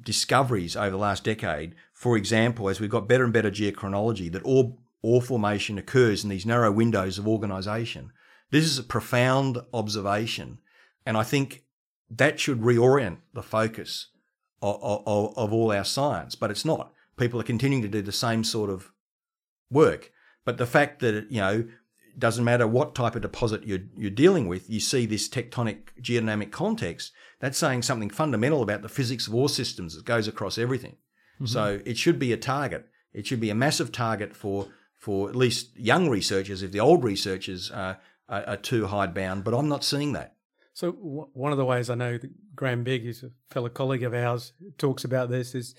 discoveries 0.02 0.76
over 0.76 0.90
the 0.90 0.96
last 0.98 1.24
decade. 1.24 1.74
For 1.92 2.16
example, 2.16 2.68
as 2.68 2.80
we've 2.80 2.90
got 2.90 3.08
better 3.08 3.24
and 3.24 3.32
better 3.32 3.50
geochronology, 3.50 4.30
that 4.32 4.42
ore, 4.44 4.76
ore 5.02 5.22
formation 5.22 5.78
occurs 5.78 6.24
in 6.24 6.30
these 6.30 6.44
narrow 6.44 6.70
windows 6.70 7.18
of 7.18 7.28
organisation. 7.28 8.12
This 8.50 8.64
is 8.64 8.78
a 8.78 8.84
profound 8.84 9.58
observation, 9.72 10.58
and 11.04 11.16
I 11.16 11.22
think 11.22 11.64
that 12.10 12.38
should 12.38 12.60
reorient 12.60 13.18
the 13.32 13.42
focus 13.42 14.08
of, 14.62 15.02
of, 15.06 15.36
of 15.36 15.52
all 15.52 15.72
our 15.72 15.84
science. 15.84 16.34
But 16.34 16.50
it's 16.50 16.64
not. 16.64 16.92
People 17.16 17.40
are 17.40 17.44
continuing 17.44 17.82
to 17.82 17.88
do 17.88 18.02
the 18.02 18.12
same 18.12 18.44
sort 18.44 18.70
of 18.70 18.92
work. 19.70 20.12
But 20.44 20.58
the 20.58 20.66
fact 20.66 21.00
that 21.00 21.14
it, 21.14 21.26
you 21.30 21.40
know 21.40 21.64
doesn't 22.16 22.44
matter 22.44 22.66
what 22.66 22.94
type 22.94 23.16
of 23.16 23.22
deposit 23.22 23.64
you're 23.64 23.80
you're 23.96 24.10
dealing 24.10 24.46
with, 24.46 24.70
you 24.70 24.80
see 24.80 25.06
this 25.06 25.28
tectonic 25.28 25.88
geodynamic 26.00 26.52
context. 26.52 27.12
That's 27.40 27.58
saying 27.58 27.82
something 27.82 28.10
fundamental 28.10 28.62
about 28.62 28.82
the 28.82 28.88
physics 28.88 29.26
of 29.26 29.34
ore 29.34 29.48
systems 29.48 29.96
that 29.96 30.04
goes 30.04 30.28
across 30.28 30.58
everything. 30.58 30.96
So 31.44 31.80
it 31.84 31.98
should 31.98 32.18
be 32.18 32.32
a 32.32 32.36
target. 32.36 32.86
It 33.12 33.26
should 33.26 33.40
be 33.40 33.50
a 33.50 33.54
massive 33.54 33.90
target 33.90 34.34
for 34.36 34.68
for 34.96 35.28
at 35.28 35.36
least 35.36 35.76
young 35.76 36.08
researchers. 36.08 36.62
If 36.62 36.72
the 36.72 36.80
old 36.80 37.04
researchers 37.04 37.70
uh, 37.70 37.96
are, 38.28 38.42
are 38.46 38.56
too 38.56 38.86
hidebound, 38.86 39.44
but 39.44 39.54
I'm 39.54 39.68
not 39.68 39.84
seeing 39.84 40.12
that. 40.14 40.34
So 40.72 40.92
w- 40.92 41.28
one 41.34 41.52
of 41.52 41.58
the 41.58 41.64
ways 41.64 41.88
I 41.90 41.94
know 41.94 42.18
that 42.18 42.30
Graham 42.56 42.82
Begg, 42.84 43.02
who's 43.04 43.22
a 43.22 43.30
fellow 43.52 43.68
colleague 43.68 44.02
of 44.02 44.14
ours, 44.14 44.52
talks 44.78 45.04
about 45.04 45.30
this 45.30 45.54
is 45.54 45.74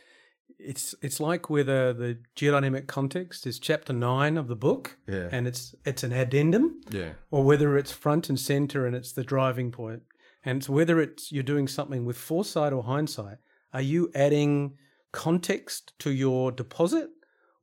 it's 0.57 0.95
it's 1.01 1.19
like 1.19 1.49
whether 1.49 1.89
uh, 1.89 1.93
the 1.93 2.17
geodynamic 2.35 2.87
context 2.87 3.45
is 3.45 3.59
chapter 3.59 3.91
nine 3.91 4.37
of 4.37 4.47
the 4.47 4.55
book, 4.55 4.97
Yeah. 5.07 5.27
and 5.31 5.47
it's 5.47 5.75
it's 5.85 6.03
an 6.03 6.13
addendum, 6.13 6.79
Yeah. 6.89 7.13
or 7.29 7.43
whether 7.43 7.77
it's 7.77 7.91
front 7.91 8.29
and 8.29 8.39
center 8.39 8.85
and 8.85 8.95
it's 8.95 9.11
the 9.11 9.23
driving 9.23 9.71
point, 9.71 10.03
and 10.45 10.57
it's 10.59 10.69
whether 10.69 11.01
it's 11.01 11.31
you're 11.31 11.43
doing 11.43 11.67
something 11.67 12.05
with 12.05 12.17
foresight 12.17 12.71
or 12.71 12.83
hindsight. 12.83 13.37
Are 13.73 13.81
you 13.81 14.11
adding 14.15 14.77
context 15.11 15.91
to 15.99 16.11
your 16.11 16.51
deposit, 16.51 17.09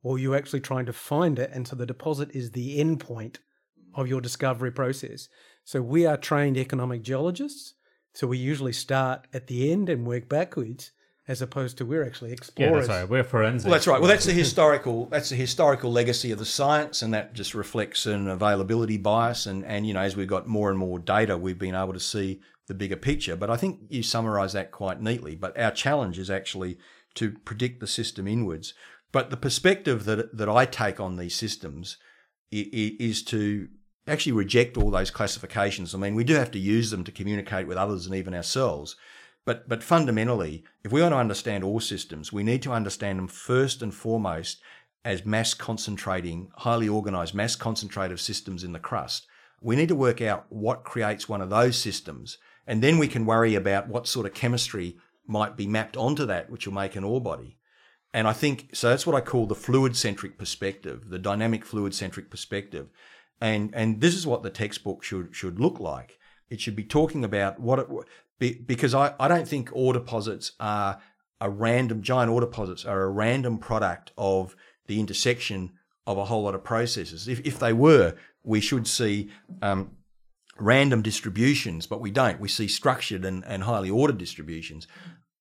or 0.03 0.15
are 0.15 0.19
you 0.19 0.35
actually 0.35 0.59
trying 0.59 0.85
to 0.85 0.93
find 0.93 1.39
it, 1.39 1.49
and 1.51 1.67
so 1.67 1.75
the 1.75 1.87
deposit 1.87 2.29
is 2.35 2.51
the 2.51 2.79
end 2.79 2.99
point 2.99 3.39
of 3.95 4.07
your 4.07 4.21
discovery 4.21 4.71
process? 4.71 5.27
So 5.63 5.81
we 5.81 6.05
are 6.05 6.17
trained 6.17 6.57
economic 6.57 7.03
geologists, 7.03 7.73
so 8.13 8.27
we 8.27 8.37
usually 8.37 8.73
start 8.73 9.27
at 9.33 9.47
the 9.47 9.71
end 9.71 9.89
and 9.89 10.05
work 10.05 10.27
backwards, 10.29 10.91
as 11.27 11.41
opposed 11.41 11.77
to 11.77 11.85
we're 11.85 12.05
actually 12.05 12.33
exploring. 12.33 12.73
Yeah, 12.73 12.79
that's 12.79 12.89
right. 12.89 13.09
We're 13.09 13.23
forensic. 13.23 13.65
Well, 13.65 13.71
that's 13.73 13.87
right. 13.87 13.99
Well, 14.01 14.09
that's 14.09 14.25
the 14.25 14.33
historical 14.33 15.05
that's 15.05 15.29
the 15.29 15.37
historical 15.37 15.89
legacy 15.91 16.31
of 16.31 16.39
the 16.39 16.45
science, 16.45 17.01
and 17.01 17.13
that 17.13 17.33
just 17.33 17.53
reflects 17.55 18.05
an 18.05 18.27
availability 18.27 18.97
bias. 18.97 19.45
And 19.45 19.63
and 19.65 19.87
you 19.87 19.93
know, 19.93 20.01
as 20.01 20.15
we've 20.17 20.27
got 20.27 20.47
more 20.47 20.69
and 20.69 20.77
more 20.77 20.99
data, 20.99 21.37
we've 21.37 21.57
been 21.57 21.75
able 21.75 21.93
to 21.93 21.99
see 21.99 22.41
the 22.67 22.73
bigger 22.73 22.97
picture. 22.97 23.35
But 23.37 23.49
I 23.49 23.55
think 23.57 23.79
you 23.89 24.03
summarise 24.03 24.53
that 24.53 24.71
quite 24.71 25.01
neatly. 25.01 25.35
But 25.35 25.57
our 25.57 25.71
challenge 25.71 26.19
is 26.19 26.29
actually 26.29 26.77
to 27.15 27.31
predict 27.45 27.79
the 27.79 27.87
system 27.87 28.27
inwards. 28.27 28.73
But 29.13 29.29
the 29.29 29.37
perspective 29.37 30.03
that 30.05 30.37
that 30.37 30.49
I 30.49 30.65
take 30.65 30.99
on 30.99 31.15
these 31.15 31.35
systems 31.35 31.97
i- 32.53 32.69
i- 32.73 32.97
is 32.99 33.23
to 33.25 33.69
actually 34.07 34.33
reject 34.33 34.77
all 34.77 34.91
those 34.91 35.11
classifications. 35.11 35.95
I 35.95 35.97
mean, 35.97 36.15
we 36.15 36.23
do 36.23 36.35
have 36.35 36.51
to 36.51 36.59
use 36.59 36.91
them 36.91 37.03
to 37.03 37.11
communicate 37.11 37.67
with 37.67 37.77
others 37.77 38.05
and 38.05 38.15
even 38.15 38.33
ourselves. 38.33 38.95
But 39.45 39.67
but 39.67 39.83
fundamentally, 39.83 40.63
if 40.83 40.91
we 40.91 41.01
want 41.01 41.13
to 41.13 41.17
understand 41.17 41.63
all 41.63 41.79
systems, 41.79 42.31
we 42.31 42.43
need 42.43 42.61
to 42.63 42.71
understand 42.71 43.19
them 43.19 43.27
first 43.27 43.81
and 43.81 43.93
foremost 43.93 44.61
as 45.05 45.25
mass 45.25 45.53
concentrating, 45.53 46.49
highly 46.57 46.87
organized 46.87 47.33
mass 47.33 47.55
concentrative 47.55 48.21
systems 48.21 48.63
in 48.63 48.71
the 48.71 48.79
crust. 48.79 49.27
We 49.61 49.75
need 49.75 49.89
to 49.89 49.95
work 49.95 50.21
out 50.21 50.45
what 50.49 50.83
creates 50.83 51.27
one 51.27 51.41
of 51.41 51.49
those 51.49 51.77
systems, 51.77 52.37
and 52.65 52.81
then 52.81 52.97
we 52.97 53.07
can 53.07 53.25
worry 53.25 53.55
about 53.55 53.89
what 53.89 54.07
sort 54.07 54.25
of 54.25 54.33
chemistry 54.33 54.97
might 55.27 55.57
be 55.57 55.67
mapped 55.67 55.97
onto 55.97 56.25
that, 56.25 56.49
which 56.49 56.65
will 56.65 56.73
make 56.73 56.95
an 56.95 57.03
ore 57.03 57.21
body. 57.21 57.57
And 58.13 58.27
I 58.27 58.33
think 58.33 58.69
so. 58.73 58.89
That's 58.89 59.07
what 59.07 59.15
I 59.15 59.21
call 59.21 59.47
the 59.47 59.55
fluid 59.55 59.95
centric 59.95 60.37
perspective, 60.37 61.09
the 61.09 61.19
dynamic 61.19 61.65
fluid 61.65 61.95
centric 61.95 62.29
perspective. 62.29 62.89
And 63.41 63.73
and 63.73 64.01
this 64.01 64.15
is 64.15 64.25
what 64.25 64.43
the 64.43 64.49
textbook 64.49 65.03
should 65.03 65.35
should 65.35 65.59
look 65.59 65.79
like. 65.79 66.17
It 66.49 66.61
should 66.61 66.75
be 66.75 66.83
talking 66.83 67.23
about 67.23 67.59
what 67.59 67.79
it 67.79 67.87
because 68.39 68.93
I, 68.93 69.13
I 69.19 69.27
don't 69.27 69.47
think 69.47 69.69
ore 69.73 69.93
deposits 69.93 70.53
are 70.59 70.99
a 71.39 71.49
random 71.49 72.01
giant 72.01 72.31
ore 72.31 72.41
deposits 72.41 72.85
are 72.85 73.03
a 73.03 73.09
random 73.09 73.57
product 73.57 74.11
of 74.17 74.55
the 74.87 74.99
intersection 74.99 75.73
of 76.05 76.17
a 76.17 76.25
whole 76.25 76.43
lot 76.43 76.55
of 76.55 76.63
processes. 76.63 77.27
If 77.27 77.41
if 77.45 77.59
they 77.59 77.73
were, 77.73 78.15
we 78.43 78.59
should 78.59 78.87
see 78.87 79.29
um, 79.61 79.97
random 80.59 81.01
distributions, 81.01 81.87
but 81.87 82.01
we 82.01 82.11
don't. 82.11 82.39
We 82.39 82.49
see 82.49 82.67
structured 82.67 83.25
and, 83.25 83.43
and 83.45 83.63
highly 83.63 83.89
ordered 83.89 84.17
distributions, 84.17 84.87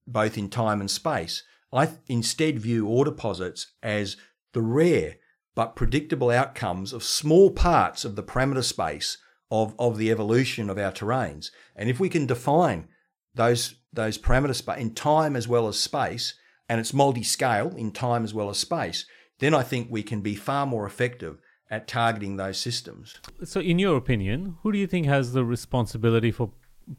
both 0.07 0.39
in 0.39 0.49
time 0.49 0.81
and 0.81 0.91
space. 0.91 1.43
I 1.73 1.89
instead 2.07 2.59
view 2.59 2.87
ore 2.87 3.05
deposits 3.05 3.73
as 3.83 4.17
the 4.53 4.63
rare 4.63 5.17
but 5.55 5.77
predictable 5.77 6.31
outcomes 6.31 6.93
of 6.93 7.05
small 7.05 7.51
parts 7.51 8.05
of 8.05 8.17
the 8.17 8.23
parameter 8.23 8.65
space 8.65 9.19
of, 9.51 9.75
of 9.79 9.99
the 9.99 10.11
evolution 10.11 10.71
of 10.71 10.79
our 10.79 10.93
terrains. 10.93 11.51
And 11.77 11.89
if 11.91 12.01
we 12.01 12.09
can 12.09 12.27
define 12.27 12.89
those 13.35 13.77
those 13.95 14.17
parameter 14.17 14.55
space 14.55 14.79
in 14.79 14.95
time 14.95 15.37
as 15.37 15.47
well 15.47 15.69
as 15.69 15.79
space, 15.79 16.35
and 16.67 16.81
it's 16.81 16.95
multi-scale 16.95 17.75
in 17.77 17.93
time 17.93 18.25
as 18.25 18.33
well 18.33 18.49
as 18.49 18.57
space, 18.57 19.05
then 19.41 19.53
I 19.53 19.63
think 19.63 19.89
we 19.91 20.03
can 20.03 20.23
be 20.23 20.35
far 20.35 20.65
more 20.65 20.87
effective 20.87 21.39
at 21.71 21.87
targeting 21.87 22.37
those 22.37 22.59
systems. 22.59 23.17
So, 23.45 23.61
in 23.61 23.79
your 23.79 23.97
opinion, 23.97 24.57
who 24.63 24.73
do 24.73 24.79
you 24.79 24.87
think 24.87 25.07
has 25.07 25.33
the 25.33 25.45
responsibility 25.45 26.31
for 26.31 26.51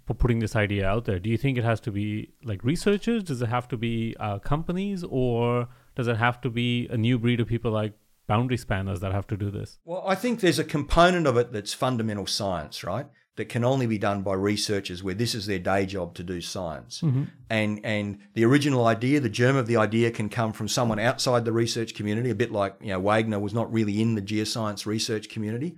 for 0.05 0.13
putting 0.13 0.39
this 0.39 0.55
idea 0.55 0.87
out 0.87 1.05
there? 1.05 1.19
Do 1.19 1.29
you 1.29 1.37
think 1.37 1.57
it 1.57 1.63
has 1.63 1.79
to 1.81 1.91
be 1.91 2.33
like 2.43 2.63
researchers? 2.63 3.23
Does 3.23 3.41
it 3.41 3.49
have 3.49 3.67
to 3.69 3.77
be 3.77 4.15
uh, 4.19 4.39
companies, 4.39 5.03
or 5.03 5.67
Does 5.95 6.07
it 6.07 6.17
have 6.17 6.41
to 6.41 6.49
be 6.49 6.87
a 6.89 6.97
new 6.97 7.17
breed 7.19 7.39
of 7.39 7.47
people 7.47 7.71
like 7.71 7.93
boundary 8.27 8.57
spanners 8.57 8.99
that 9.01 9.11
have 9.11 9.27
to 9.27 9.37
do 9.37 9.51
this? 9.51 9.79
Well, 9.85 10.03
I 10.07 10.15
think 10.15 10.39
there's 10.39 10.59
a 10.59 10.63
component 10.63 11.27
of 11.27 11.37
it 11.37 11.51
that's 11.51 11.73
fundamental 11.73 12.27
science, 12.27 12.83
right? 12.83 13.07
That 13.35 13.49
can 13.49 13.63
only 13.63 13.87
be 13.87 13.97
done 13.97 14.21
by 14.21 14.35
researchers 14.35 15.01
where 15.01 15.15
this 15.15 15.33
is 15.33 15.47
their 15.47 15.57
day 15.57 15.87
job 15.87 16.13
to 16.15 16.23
do 16.23 16.39
science. 16.39 17.01
And 17.49 17.79
and 17.83 18.19
the 18.35 18.45
original 18.45 18.85
idea, 18.85 19.19
the 19.19 19.29
germ 19.29 19.55
of 19.55 19.65
the 19.65 19.77
idea 19.77 20.11
can 20.11 20.29
come 20.29 20.53
from 20.53 20.67
someone 20.67 20.99
outside 20.99 21.43
the 21.43 21.51
research 21.51 21.95
community, 21.95 22.29
a 22.29 22.35
bit 22.35 22.51
like, 22.51 22.75
you 22.79 22.89
know, 22.89 23.01
Wegener 23.01 23.41
was 23.41 23.53
not 23.53 23.73
really 23.73 23.99
in 24.01 24.13
the 24.13 24.21
geoscience 24.21 24.85
research 24.85 25.29
community. 25.29 25.75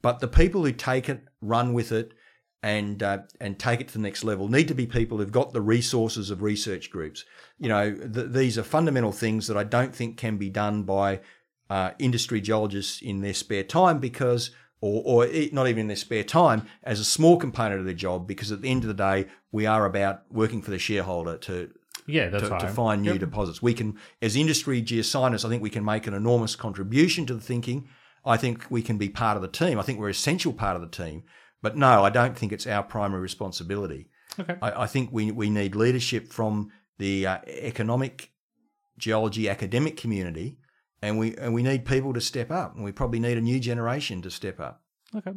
But 0.00 0.20
the 0.20 0.28
people 0.28 0.64
who 0.64 0.72
take 0.72 1.10
it, 1.10 1.24
run 1.42 1.74
with 1.74 1.92
it, 1.92 2.12
and 2.62 3.02
uh, 3.02 3.18
and 3.38 3.58
take 3.58 3.82
it 3.82 3.88
to 3.88 3.94
the 3.94 3.98
next 3.98 4.24
level 4.24 4.48
need 4.48 4.68
to 4.68 4.74
be 4.74 4.86
people 4.86 5.18
who've 5.18 5.30
got 5.30 5.52
the 5.52 5.60
resources 5.60 6.30
of 6.30 6.40
research 6.40 6.90
groups. 6.90 7.26
You 7.58 7.68
know, 7.68 7.94
th- 7.94 8.30
these 8.30 8.56
are 8.56 8.62
fundamental 8.62 9.12
things 9.12 9.46
that 9.48 9.58
I 9.58 9.64
don't 9.64 9.94
think 9.94 10.16
can 10.16 10.38
be 10.38 10.48
done 10.48 10.84
by 10.84 11.20
uh, 11.74 11.90
industry 11.98 12.40
geologists 12.40 13.02
in 13.10 13.16
their 13.24 13.34
spare 13.34 13.64
time 13.64 13.98
because, 13.98 14.42
or, 14.80 15.02
or 15.04 15.18
not 15.50 15.66
even 15.70 15.80
in 15.80 15.88
their 15.92 16.04
spare 16.06 16.26
time, 16.40 16.60
as 16.92 17.00
a 17.00 17.04
small 17.04 17.36
component 17.36 17.80
of 17.80 17.86
their 17.86 18.00
job. 18.06 18.18
Because 18.32 18.52
at 18.52 18.60
the 18.62 18.70
end 18.74 18.82
of 18.84 18.88
the 18.88 19.02
day, 19.08 19.18
we 19.50 19.66
are 19.66 19.84
about 19.92 20.16
working 20.30 20.62
for 20.62 20.70
the 20.70 20.78
shareholder 20.78 21.36
to 21.38 21.54
Yeah, 22.06 22.28
that's 22.30 22.44
to, 22.44 22.50
right. 22.50 22.60
to 22.60 22.68
find 22.68 23.02
new 23.02 23.18
deposits. 23.18 23.60
We 23.60 23.74
can, 23.74 23.98
as 24.22 24.36
industry 24.36 24.82
geoscientists, 24.82 25.44
I 25.44 25.48
think 25.48 25.62
we 25.62 25.76
can 25.76 25.84
make 25.84 26.06
an 26.06 26.14
enormous 26.14 26.54
contribution 26.56 27.26
to 27.26 27.34
the 27.34 27.46
thinking. 27.52 27.88
I 28.24 28.36
think 28.36 28.66
we 28.70 28.82
can 28.88 28.98
be 28.98 29.08
part 29.08 29.36
of 29.36 29.42
the 29.42 29.48
team. 29.48 29.78
I 29.80 29.82
think 29.82 29.98
we're 29.98 30.16
essential 30.18 30.52
part 30.52 30.76
of 30.76 30.82
the 30.82 31.04
team. 31.04 31.24
But 31.64 31.76
no, 31.76 32.04
I 32.04 32.10
don't 32.10 32.36
think 32.38 32.52
it's 32.52 32.66
our 32.66 32.82
primary 32.82 33.22
responsibility. 33.22 34.02
Okay. 34.38 34.56
I, 34.62 34.84
I 34.84 34.86
think 34.86 35.10
we, 35.12 35.32
we 35.32 35.48
need 35.50 35.74
leadership 35.74 36.24
from 36.28 36.70
the 36.98 37.26
uh, 37.26 37.38
economic 37.70 38.30
geology 38.98 39.48
academic 39.48 39.96
community, 40.02 40.58
and 41.04 41.18
we 41.18 41.36
and 41.36 41.52
we 41.52 41.62
need 41.62 41.84
people 41.84 42.14
to 42.14 42.20
step 42.20 42.50
up, 42.50 42.74
and 42.74 42.82
we 42.82 42.90
probably 42.92 43.20
need 43.20 43.36
a 43.36 43.42
new 43.42 43.60
generation 43.60 44.22
to 44.22 44.30
step 44.30 44.58
up. 44.58 44.82
Okay. 45.14 45.32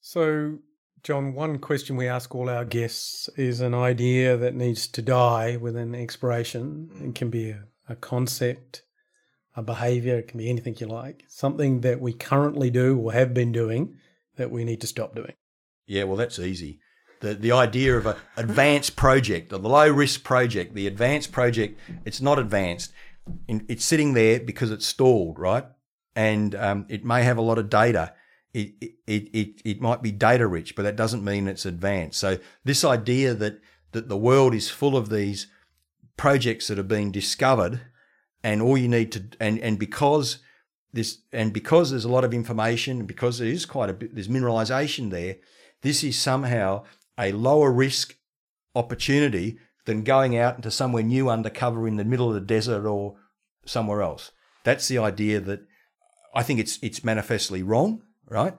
So, 0.00 0.58
John, 1.02 1.34
one 1.34 1.58
question 1.58 1.96
we 1.96 2.06
ask 2.06 2.34
all 2.34 2.50
our 2.50 2.64
guests 2.64 3.28
is 3.36 3.60
an 3.60 3.74
idea 3.74 4.36
that 4.36 4.54
needs 4.54 4.86
to 4.88 5.02
die 5.02 5.56
within 5.56 5.94
exploration. 5.94 6.90
It 7.02 7.14
can 7.14 7.30
be 7.30 7.50
a, 7.50 7.64
a 7.88 7.96
concept, 7.96 8.82
a 9.56 9.62
behavior, 9.62 10.18
it 10.18 10.28
can 10.28 10.38
be 10.38 10.50
anything 10.50 10.76
you 10.78 10.86
like, 10.86 11.24
something 11.28 11.80
that 11.80 12.00
we 12.00 12.12
currently 12.12 12.70
do 12.70 12.98
or 12.98 13.12
have 13.12 13.32
been 13.32 13.52
doing 13.52 13.96
that 14.36 14.50
we 14.50 14.64
need 14.64 14.82
to 14.82 14.86
stop 14.86 15.14
doing. 15.14 15.32
Yeah, 15.86 16.04
well, 16.04 16.16
that's 16.16 16.38
easy. 16.38 16.80
The 17.20 17.34
the 17.34 17.52
idea 17.52 17.96
of 17.96 18.06
an 18.06 18.16
advanced 18.36 18.96
project, 18.96 19.48
the 19.48 19.58
low 19.58 19.90
risk 19.90 20.22
project, 20.22 20.74
the 20.74 20.86
advanced 20.86 21.32
project, 21.32 21.80
it's 22.04 22.20
not 22.20 22.38
advanced. 22.38 22.92
In- 23.46 23.66
It's 23.68 23.84
sitting 23.84 24.14
there 24.14 24.40
because 24.40 24.70
it's 24.70 24.86
stalled, 24.86 25.38
right? 25.38 25.64
And 26.14 26.54
um, 26.54 26.86
it 26.88 27.04
may 27.04 27.22
have 27.22 27.38
a 27.38 27.42
lot 27.42 27.58
of 27.58 27.70
data. 27.70 28.14
It, 28.54 28.74
it, 29.06 29.28
it, 29.32 29.62
it 29.64 29.80
might 29.80 30.02
be 30.02 30.10
data 30.10 30.46
rich, 30.46 30.74
but 30.74 30.82
that 30.82 30.96
doesn't 30.96 31.22
mean 31.22 31.46
it's 31.46 31.66
advanced. 31.66 32.18
So 32.18 32.38
this 32.64 32.84
idea 32.84 33.34
that, 33.34 33.60
that 33.92 34.08
the 34.08 34.16
world 34.16 34.54
is 34.54 34.70
full 34.70 34.96
of 34.96 35.10
these 35.10 35.46
projects 36.16 36.66
that 36.66 36.78
are 36.78 36.82
being 36.82 37.12
discovered 37.12 37.80
and 38.42 38.62
all 38.62 38.76
you 38.78 38.88
need 38.88 39.12
to, 39.12 39.24
and, 39.38 39.60
and 39.60 39.78
because 39.78 40.38
this, 40.92 41.18
and 41.32 41.52
because 41.52 41.90
there's 41.90 42.06
a 42.06 42.10
lot 42.10 42.24
of 42.24 42.32
information, 42.32 43.04
because 43.04 43.38
there 43.38 43.48
is 43.48 43.66
quite 43.66 43.90
a 43.90 43.92
bit, 43.92 44.14
there's 44.14 44.28
mineralization 44.28 45.10
there, 45.10 45.36
this 45.82 46.02
is 46.02 46.18
somehow 46.18 46.84
a 47.18 47.32
lower 47.32 47.70
risk 47.70 48.16
opportunity 48.74 49.58
than 49.88 50.02
going 50.02 50.36
out 50.36 50.56
into 50.56 50.70
somewhere 50.70 51.02
new 51.02 51.30
undercover 51.30 51.88
in 51.88 51.96
the 51.96 52.04
middle 52.04 52.28
of 52.28 52.34
the 52.34 52.42
desert 52.42 52.84
or 52.84 53.16
somewhere 53.64 54.02
else. 54.02 54.32
That's 54.62 54.86
the 54.86 54.98
idea 54.98 55.40
that 55.40 55.60
I 56.34 56.42
think 56.42 56.60
it's 56.60 56.78
it's 56.82 57.02
manifestly 57.02 57.62
wrong, 57.62 58.02
right? 58.28 58.54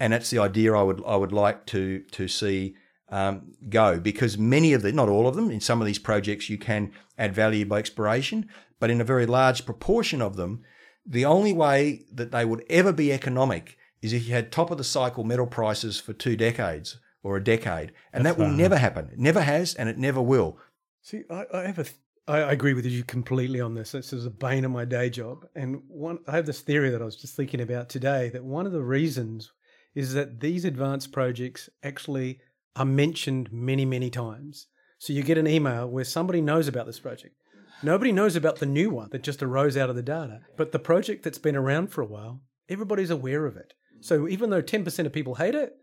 And 0.00 0.12
that's 0.12 0.30
the 0.30 0.40
idea 0.40 0.74
I 0.74 0.82
would 0.82 1.00
I 1.06 1.14
would 1.14 1.30
like 1.30 1.66
to 1.66 2.00
to 2.10 2.26
see 2.26 2.74
um, 3.10 3.52
go 3.68 4.00
because 4.00 4.36
many 4.36 4.72
of 4.72 4.82
the 4.82 4.90
not 4.90 5.08
all 5.08 5.28
of 5.28 5.36
them 5.36 5.52
in 5.52 5.60
some 5.60 5.80
of 5.80 5.86
these 5.86 6.00
projects 6.00 6.50
you 6.50 6.58
can 6.58 6.90
add 7.16 7.32
value 7.32 7.64
by 7.64 7.78
exploration, 7.78 8.48
but 8.80 8.90
in 8.90 9.00
a 9.00 9.04
very 9.04 9.24
large 9.24 9.64
proportion 9.64 10.20
of 10.20 10.34
them, 10.34 10.64
the 11.06 11.24
only 11.24 11.52
way 11.52 12.02
that 12.12 12.32
they 12.32 12.44
would 12.44 12.64
ever 12.68 12.92
be 12.92 13.12
economic 13.12 13.78
is 14.00 14.12
if 14.12 14.26
you 14.26 14.34
had 14.34 14.50
top 14.50 14.72
of 14.72 14.78
the 14.78 14.92
cycle 14.98 15.22
metal 15.22 15.46
prices 15.46 16.00
for 16.00 16.12
two 16.12 16.36
decades 16.36 16.98
or 17.22 17.36
a 17.36 17.44
decade, 17.44 17.92
and 18.12 18.26
that 18.26 18.36
will 18.36 18.48
never 18.48 18.76
happen. 18.76 19.10
It 19.12 19.18
never 19.20 19.42
has, 19.42 19.76
and 19.76 19.88
it 19.88 19.96
never 19.96 20.20
will. 20.20 20.58
See, 21.02 21.24
I, 21.28 21.44
I 21.52 21.62
have 21.62 21.80
a, 21.80 21.84
th- 21.84 21.96
I 22.28 22.38
agree 22.52 22.74
with 22.74 22.86
you 22.86 23.02
completely 23.02 23.60
on 23.60 23.74
this. 23.74 23.90
This 23.90 24.12
is 24.12 24.24
a 24.24 24.30
bane 24.30 24.64
of 24.64 24.70
my 24.70 24.84
day 24.84 25.10
job, 25.10 25.44
and 25.56 25.82
one, 25.88 26.20
I 26.28 26.36
have 26.36 26.46
this 26.46 26.60
theory 26.60 26.90
that 26.90 27.02
I 27.02 27.04
was 27.04 27.16
just 27.16 27.34
thinking 27.34 27.60
about 27.60 27.88
today. 27.88 28.30
That 28.32 28.44
one 28.44 28.66
of 28.66 28.72
the 28.72 28.82
reasons 28.82 29.50
is 29.96 30.14
that 30.14 30.40
these 30.40 30.64
advanced 30.64 31.10
projects 31.10 31.68
actually 31.82 32.38
are 32.76 32.84
mentioned 32.84 33.52
many, 33.52 33.84
many 33.84 34.10
times. 34.10 34.68
So 34.98 35.12
you 35.12 35.24
get 35.24 35.38
an 35.38 35.48
email 35.48 35.88
where 35.88 36.04
somebody 36.04 36.40
knows 36.40 36.68
about 36.68 36.86
this 36.86 37.00
project. 37.00 37.34
Nobody 37.82 38.12
knows 38.12 38.36
about 38.36 38.60
the 38.60 38.66
new 38.66 38.88
one 38.88 39.08
that 39.10 39.24
just 39.24 39.42
arose 39.42 39.76
out 39.76 39.90
of 39.90 39.96
the 39.96 40.02
data, 40.02 40.42
but 40.56 40.70
the 40.70 40.78
project 40.78 41.24
that's 41.24 41.38
been 41.38 41.56
around 41.56 41.88
for 41.88 42.00
a 42.00 42.06
while, 42.06 42.40
everybody's 42.68 43.10
aware 43.10 43.44
of 43.44 43.56
it. 43.56 43.74
So 44.00 44.28
even 44.28 44.50
though 44.50 44.60
ten 44.60 44.84
percent 44.84 45.06
of 45.06 45.12
people 45.12 45.34
hate 45.34 45.56
it, 45.56 45.74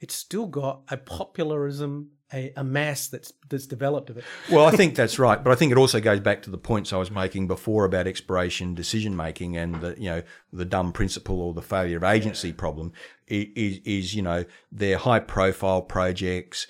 it's 0.00 0.14
still 0.14 0.46
got 0.46 0.82
a 0.90 0.98
popularism, 0.98 2.10
a, 2.32 2.52
a 2.56 2.64
mass 2.64 3.08
that's 3.08 3.32
that's 3.48 3.66
developed 3.66 4.10
of 4.10 4.18
it. 4.18 4.24
Well, 4.50 4.66
I 4.66 4.72
think 4.72 4.94
that's 4.96 5.18
right, 5.18 5.42
but 5.42 5.52
I 5.52 5.54
think 5.54 5.72
it 5.72 5.78
also 5.78 6.00
goes 6.00 6.20
back 6.20 6.42
to 6.42 6.50
the 6.50 6.58
points 6.58 6.92
I 6.92 6.96
was 6.96 7.10
making 7.10 7.46
before 7.46 7.84
about 7.84 8.06
exploration 8.06 8.74
decision 8.74 9.14
making 9.14 9.56
and 9.56 9.80
the 9.80 9.94
you 9.98 10.10
know 10.10 10.22
the 10.52 10.64
dumb 10.64 10.92
principal 10.92 11.40
or 11.40 11.54
the 11.54 11.62
failure 11.62 11.96
of 11.96 12.04
agency 12.04 12.52
problem 12.52 12.92
is 13.28 13.80
is 13.84 14.14
you 14.14 14.22
know 14.22 14.44
they're 14.72 14.98
high 14.98 15.20
profile 15.20 15.82
projects. 15.82 16.66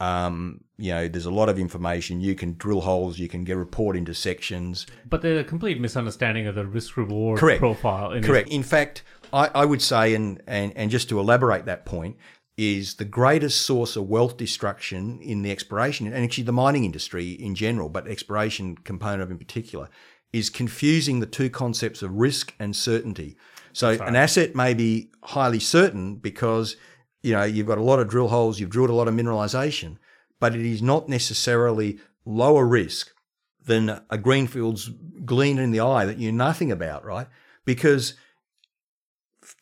Um, 0.00 0.64
you 0.76 0.90
know, 0.90 1.06
there's 1.06 1.26
a 1.26 1.30
lot 1.30 1.48
of 1.48 1.56
information. 1.56 2.20
You 2.20 2.34
can 2.34 2.54
drill 2.54 2.80
holes. 2.80 3.20
You 3.20 3.28
can 3.28 3.44
get 3.44 3.56
report 3.56 3.96
into 3.96 4.12
sections. 4.12 4.86
But 5.08 5.22
there's 5.22 5.40
a 5.40 5.44
complete 5.44 5.80
misunderstanding 5.80 6.48
of 6.48 6.56
the 6.56 6.66
risk 6.66 6.96
reward 6.96 7.38
profile. 7.38 8.10
In 8.10 8.24
Correct. 8.24 8.48
In 8.48 8.64
fact, 8.64 9.04
I, 9.32 9.50
I 9.54 9.64
would 9.64 9.82
say, 9.82 10.14
and, 10.14 10.42
and, 10.48 10.72
and 10.74 10.90
just 10.90 11.08
to 11.10 11.20
elaborate 11.20 11.66
that 11.66 11.84
point, 11.84 12.16
is 12.58 12.94
the 12.94 13.04
greatest 13.04 13.62
source 13.62 13.94
of 13.94 14.08
wealth 14.08 14.36
destruction 14.36 15.20
in 15.22 15.42
the 15.42 15.52
exploration 15.52 16.08
and 16.08 16.24
actually 16.24 16.42
the 16.42 16.52
mining 16.52 16.84
industry 16.84 17.30
in 17.30 17.54
general, 17.54 17.88
but 17.88 18.08
exploration 18.08 18.76
component 18.76 19.22
of 19.22 19.30
in 19.30 19.38
particular, 19.38 19.88
is 20.32 20.50
confusing 20.50 21.20
the 21.20 21.26
two 21.26 21.48
concepts 21.48 22.02
of 22.02 22.12
risk 22.12 22.52
and 22.58 22.74
certainty. 22.74 23.36
So 23.72 23.90
an 23.90 24.16
asset 24.16 24.56
may 24.56 24.74
be 24.74 25.12
highly 25.22 25.60
certain 25.60 26.16
because 26.16 26.76
you 27.22 27.32
know 27.32 27.44
you've 27.44 27.68
got 27.68 27.78
a 27.78 27.82
lot 27.82 28.00
of 28.00 28.08
drill 28.08 28.28
holes, 28.28 28.58
you've 28.58 28.70
drilled 28.70 28.90
a 28.90 28.94
lot 28.94 29.06
of 29.06 29.14
mineralization, 29.14 29.96
but 30.40 30.56
it 30.56 30.66
is 30.66 30.82
not 30.82 31.08
necessarily 31.08 32.00
lower 32.24 32.66
risk 32.66 33.12
than 33.64 34.00
a 34.10 34.18
greenfields 34.18 34.90
glean 35.24 35.58
in 35.58 35.70
the 35.70 35.80
eye 35.80 36.04
that 36.06 36.18
you 36.18 36.32
know 36.32 36.44
nothing 36.44 36.72
about, 36.72 37.04
right? 37.04 37.28
Because 37.64 38.14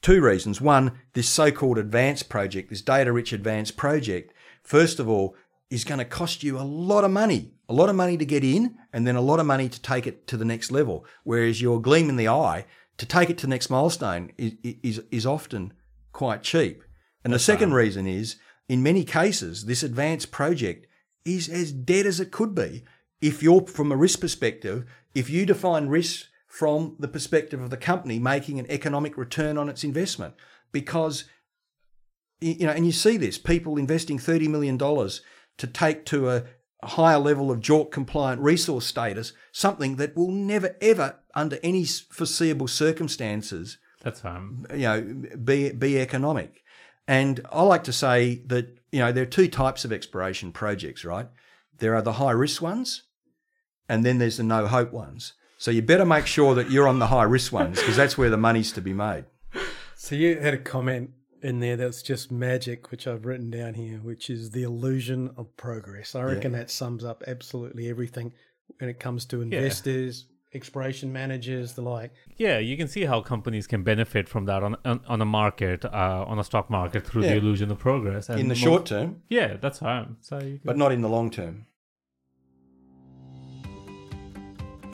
two 0.02 0.20
reasons. 0.20 0.60
One, 0.60 0.92
this 1.14 1.28
so-called 1.28 1.78
advanced 1.78 2.28
project, 2.28 2.70
this 2.70 2.82
data-rich 2.82 3.32
advanced 3.32 3.76
project, 3.76 4.32
first 4.62 5.00
of 5.00 5.08
all, 5.08 5.34
is 5.70 5.84
going 5.84 5.98
to 5.98 6.04
cost 6.04 6.42
you 6.42 6.58
a 6.58 6.62
lot 6.62 7.04
of 7.04 7.10
money, 7.10 7.52
a 7.68 7.72
lot 7.72 7.88
of 7.88 7.96
money 7.96 8.16
to 8.16 8.24
get 8.24 8.44
in, 8.44 8.76
and 8.92 9.06
then 9.06 9.16
a 9.16 9.20
lot 9.20 9.40
of 9.40 9.46
money 9.46 9.68
to 9.68 9.82
take 9.82 10.06
it 10.06 10.26
to 10.28 10.36
the 10.36 10.44
next 10.44 10.70
level. 10.70 11.04
Whereas 11.24 11.60
your 11.60 11.80
gleam 11.80 12.08
in 12.08 12.16
the 12.16 12.28
eye 12.28 12.66
to 12.98 13.06
take 13.06 13.30
it 13.30 13.38
to 13.38 13.46
the 13.46 13.50
next 13.50 13.68
milestone 13.68 14.32
is 14.38 14.52
is, 14.82 15.02
is 15.10 15.26
often 15.26 15.72
quite 16.12 16.42
cheap. 16.42 16.82
And 17.24 17.32
the 17.32 17.38
second 17.38 17.74
reason 17.74 18.06
is, 18.06 18.36
in 18.68 18.82
many 18.82 19.04
cases, 19.04 19.64
this 19.64 19.82
advanced 19.82 20.30
project 20.30 20.86
is 21.24 21.48
as 21.48 21.72
dead 21.72 22.06
as 22.06 22.20
it 22.20 22.30
could 22.30 22.54
be. 22.54 22.84
If 23.20 23.42
you're 23.42 23.66
from 23.66 23.90
a 23.90 23.96
risk 23.96 24.20
perspective, 24.20 24.86
if 25.14 25.28
you 25.28 25.44
define 25.44 25.88
risk 25.88 26.26
from 26.46 26.96
the 26.98 27.08
perspective 27.08 27.60
of 27.60 27.70
the 27.70 27.76
company 27.76 28.18
making 28.18 28.58
an 28.58 28.70
economic 28.70 29.16
return 29.16 29.58
on 29.58 29.68
its 29.68 29.84
investment, 29.84 30.34
because 30.72 31.24
you 32.40 32.66
know, 32.66 32.72
and 32.72 32.84
you 32.86 32.92
see 32.92 33.16
this 33.16 33.38
people 33.38 33.76
investing 33.76 34.18
thirty 34.18 34.48
million 34.48 34.76
dollars 34.76 35.22
to 35.58 35.66
take 35.66 36.04
to 36.06 36.30
a, 36.30 36.44
higher 36.82 37.18
level 37.18 37.50
of 37.50 37.60
JORC 37.60 37.90
compliant 37.90 38.40
resource 38.40 38.86
status, 38.86 39.32
something 39.50 39.96
that 39.96 40.14
will 40.14 40.30
never 40.30 40.76
ever, 40.80 41.16
under 41.34 41.58
any 41.62 41.84
foreseeable 41.84 42.68
circumstances, 42.68 43.78
That's 44.02 44.20
fine. 44.20 44.66
you 44.70 44.82
know, 44.82 45.02
be 45.42 45.72
be 45.72 45.98
economic. 45.98 46.62
And 47.08 47.40
I 47.50 47.62
like 47.62 47.84
to 47.84 47.92
say 47.92 48.42
that 48.46 48.78
you 48.92 49.00
know 49.00 49.12
there 49.12 49.22
are 49.22 49.26
two 49.26 49.48
types 49.48 49.84
of 49.84 49.92
exploration 49.92 50.52
projects, 50.52 51.04
right? 51.04 51.28
There 51.78 51.94
are 51.94 52.02
the 52.02 52.12
high 52.14 52.32
risk 52.32 52.62
ones, 52.62 53.02
and 53.88 54.04
then 54.04 54.18
there's 54.18 54.36
the 54.36 54.42
no 54.42 54.66
hope 54.66 54.92
ones. 54.92 55.34
So 55.58 55.70
you 55.70 55.82
better 55.82 56.04
make 56.04 56.26
sure 56.26 56.54
that 56.54 56.70
you're 56.70 56.86
on 56.88 56.98
the 56.98 57.06
high 57.06 57.22
risk 57.22 57.52
ones 57.52 57.78
because 57.78 57.96
that's 57.96 58.18
where 58.18 58.30
the 58.30 58.36
money's 58.36 58.72
to 58.72 58.80
be 58.80 58.92
made. 58.92 59.24
So 59.94 60.14
you 60.14 60.38
had 60.40 60.54
a 60.54 60.58
comment 60.58 61.10
in 61.42 61.60
there 61.60 61.76
that's 61.76 62.02
just 62.02 62.30
magic, 62.30 62.90
which 62.90 63.06
I've 63.06 63.24
written 63.24 63.50
down 63.50 63.74
here, 63.74 63.98
which 63.98 64.28
is 64.30 64.50
the 64.50 64.62
illusion 64.64 65.30
of 65.36 65.56
progress. 65.56 66.14
I 66.14 66.22
reckon 66.22 66.52
that 66.52 66.70
sums 66.70 67.04
up 67.04 67.24
absolutely 67.26 67.88
everything 67.88 68.32
when 68.78 68.90
it 68.90 69.00
comes 69.00 69.24
to 69.26 69.40
investors, 69.42 70.26
exploration 70.52 71.12
managers, 71.12 71.72
the 71.74 71.82
like. 71.82 72.12
Yeah, 72.36 72.58
you 72.58 72.76
can 72.76 72.88
see 72.88 73.04
how 73.04 73.20
companies 73.20 73.66
can 73.66 73.82
benefit 73.82 74.28
from 74.28 74.44
that 74.46 74.62
on 74.62 74.76
on, 74.84 75.00
on 75.06 75.20
a 75.22 75.24
market, 75.26 75.84
uh, 75.84 76.24
on 76.26 76.38
a 76.38 76.44
stock 76.44 76.68
market 76.68 77.06
through 77.06 77.22
Yeah. 77.22 77.30
the 77.30 77.36
illusion 77.36 77.70
of 77.70 77.78
progress. 77.78 78.28
And 78.28 78.40
in 78.40 78.48
the 78.48 78.54
mo- 78.54 78.60
short 78.60 78.86
term, 78.86 79.22
yeah, 79.28 79.56
that's 79.60 79.78
how. 79.78 80.08
So 80.20 80.36
you 80.38 80.58
can, 80.58 80.60
but 80.64 80.76
not 80.76 80.92
in 80.92 81.00
the 81.00 81.08
long 81.08 81.30
term. 81.30 81.66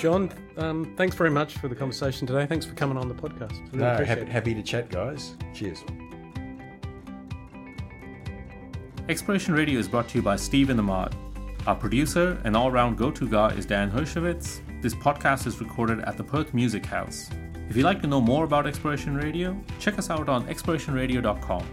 John, 0.02 0.32
um, 0.56 0.92
thanks 0.96 1.14
very 1.14 1.30
much 1.30 1.58
for 1.58 1.68
the 1.68 1.76
conversation 1.76 2.26
today. 2.26 2.44
Thanks 2.44 2.66
for 2.66 2.74
coming 2.74 2.96
on 2.98 3.06
the 3.06 3.14
podcast. 3.14 3.52
Really 3.72 3.84
No, 3.84 4.04
happy, 4.04 4.24
happy 4.24 4.52
to 4.52 4.60
chat, 4.60 4.90
guys. 4.90 5.36
Cheers. 5.54 5.84
Exploration 9.08 9.54
Radio 9.54 9.78
is 9.78 9.86
brought 9.86 10.08
to 10.08 10.18
you 10.18 10.22
by 10.22 10.34
Steve 10.34 10.70
and 10.70 10.80
Ahmad. 10.80 11.14
Our 11.68 11.76
producer 11.76 12.40
and 12.42 12.56
all 12.56 12.72
round 12.72 12.98
go 12.98 13.12
to 13.12 13.28
guy 13.28 13.50
is 13.50 13.64
Dan 13.64 13.92
Hershowitz. 13.92 14.60
This 14.82 14.92
podcast 14.92 15.46
is 15.46 15.60
recorded 15.60 16.00
at 16.00 16.16
the 16.16 16.24
Perth 16.24 16.52
Music 16.52 16.84
House. 16.84 17.30
If 17.70 17.76
you'd 17.76 17.84
like 17.84 18.02
to 18.02 18.08
know 18.08 18.20
more 18.20 18.42
about 18.42 18.66
Exploration 18.66 19.14
Radio, 19.14 19.56
check 19.78 20.00
us 20.00 20.10
out 20.10 20.28
on 20.28 20.48
explorationradio.com. 20.48 21.64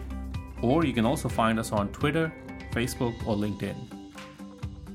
Or 0.62 0.86
you 0.86 0.94
can 0.94 1.08
also 1.08 1.30
find 1.30 1.58
us 1.58 1.72
on 1.72 1.92
Twitter, 1.92 2.32
Facebook, 2.74 3.16
or 3.26 3.36
LinkedIn. 3.36 3.76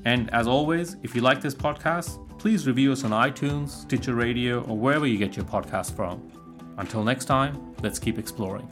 And 0.05 0.33
as 0.33 0.47
always, 0.47 0.95
if 1.03 1.13
you 1.13 1.21
like 1.21 1.41
this 1.41 1.53
podcast, 1.53 2.24
please 2.45 2.67
review 2.67 2.91
us 2.91 3.03
on 3.03 3.09
iTunes, 3.09 3.69
Stitcher 3.69 4.13
Radio, 4.13 4.61
or 4.65 4.77
wherever 4.77 5.07
you 5.07 5.17
get 5.17 5.35
your 5.35 5.43
podcast 5.45 5.95
from. 5.95 6.21
Until 6.77 7.03
next 7.03 7.25
time, 7.25 7.73
let's 7.81 7.97
keep 7.97 8.19
exploring. 8.19 8.69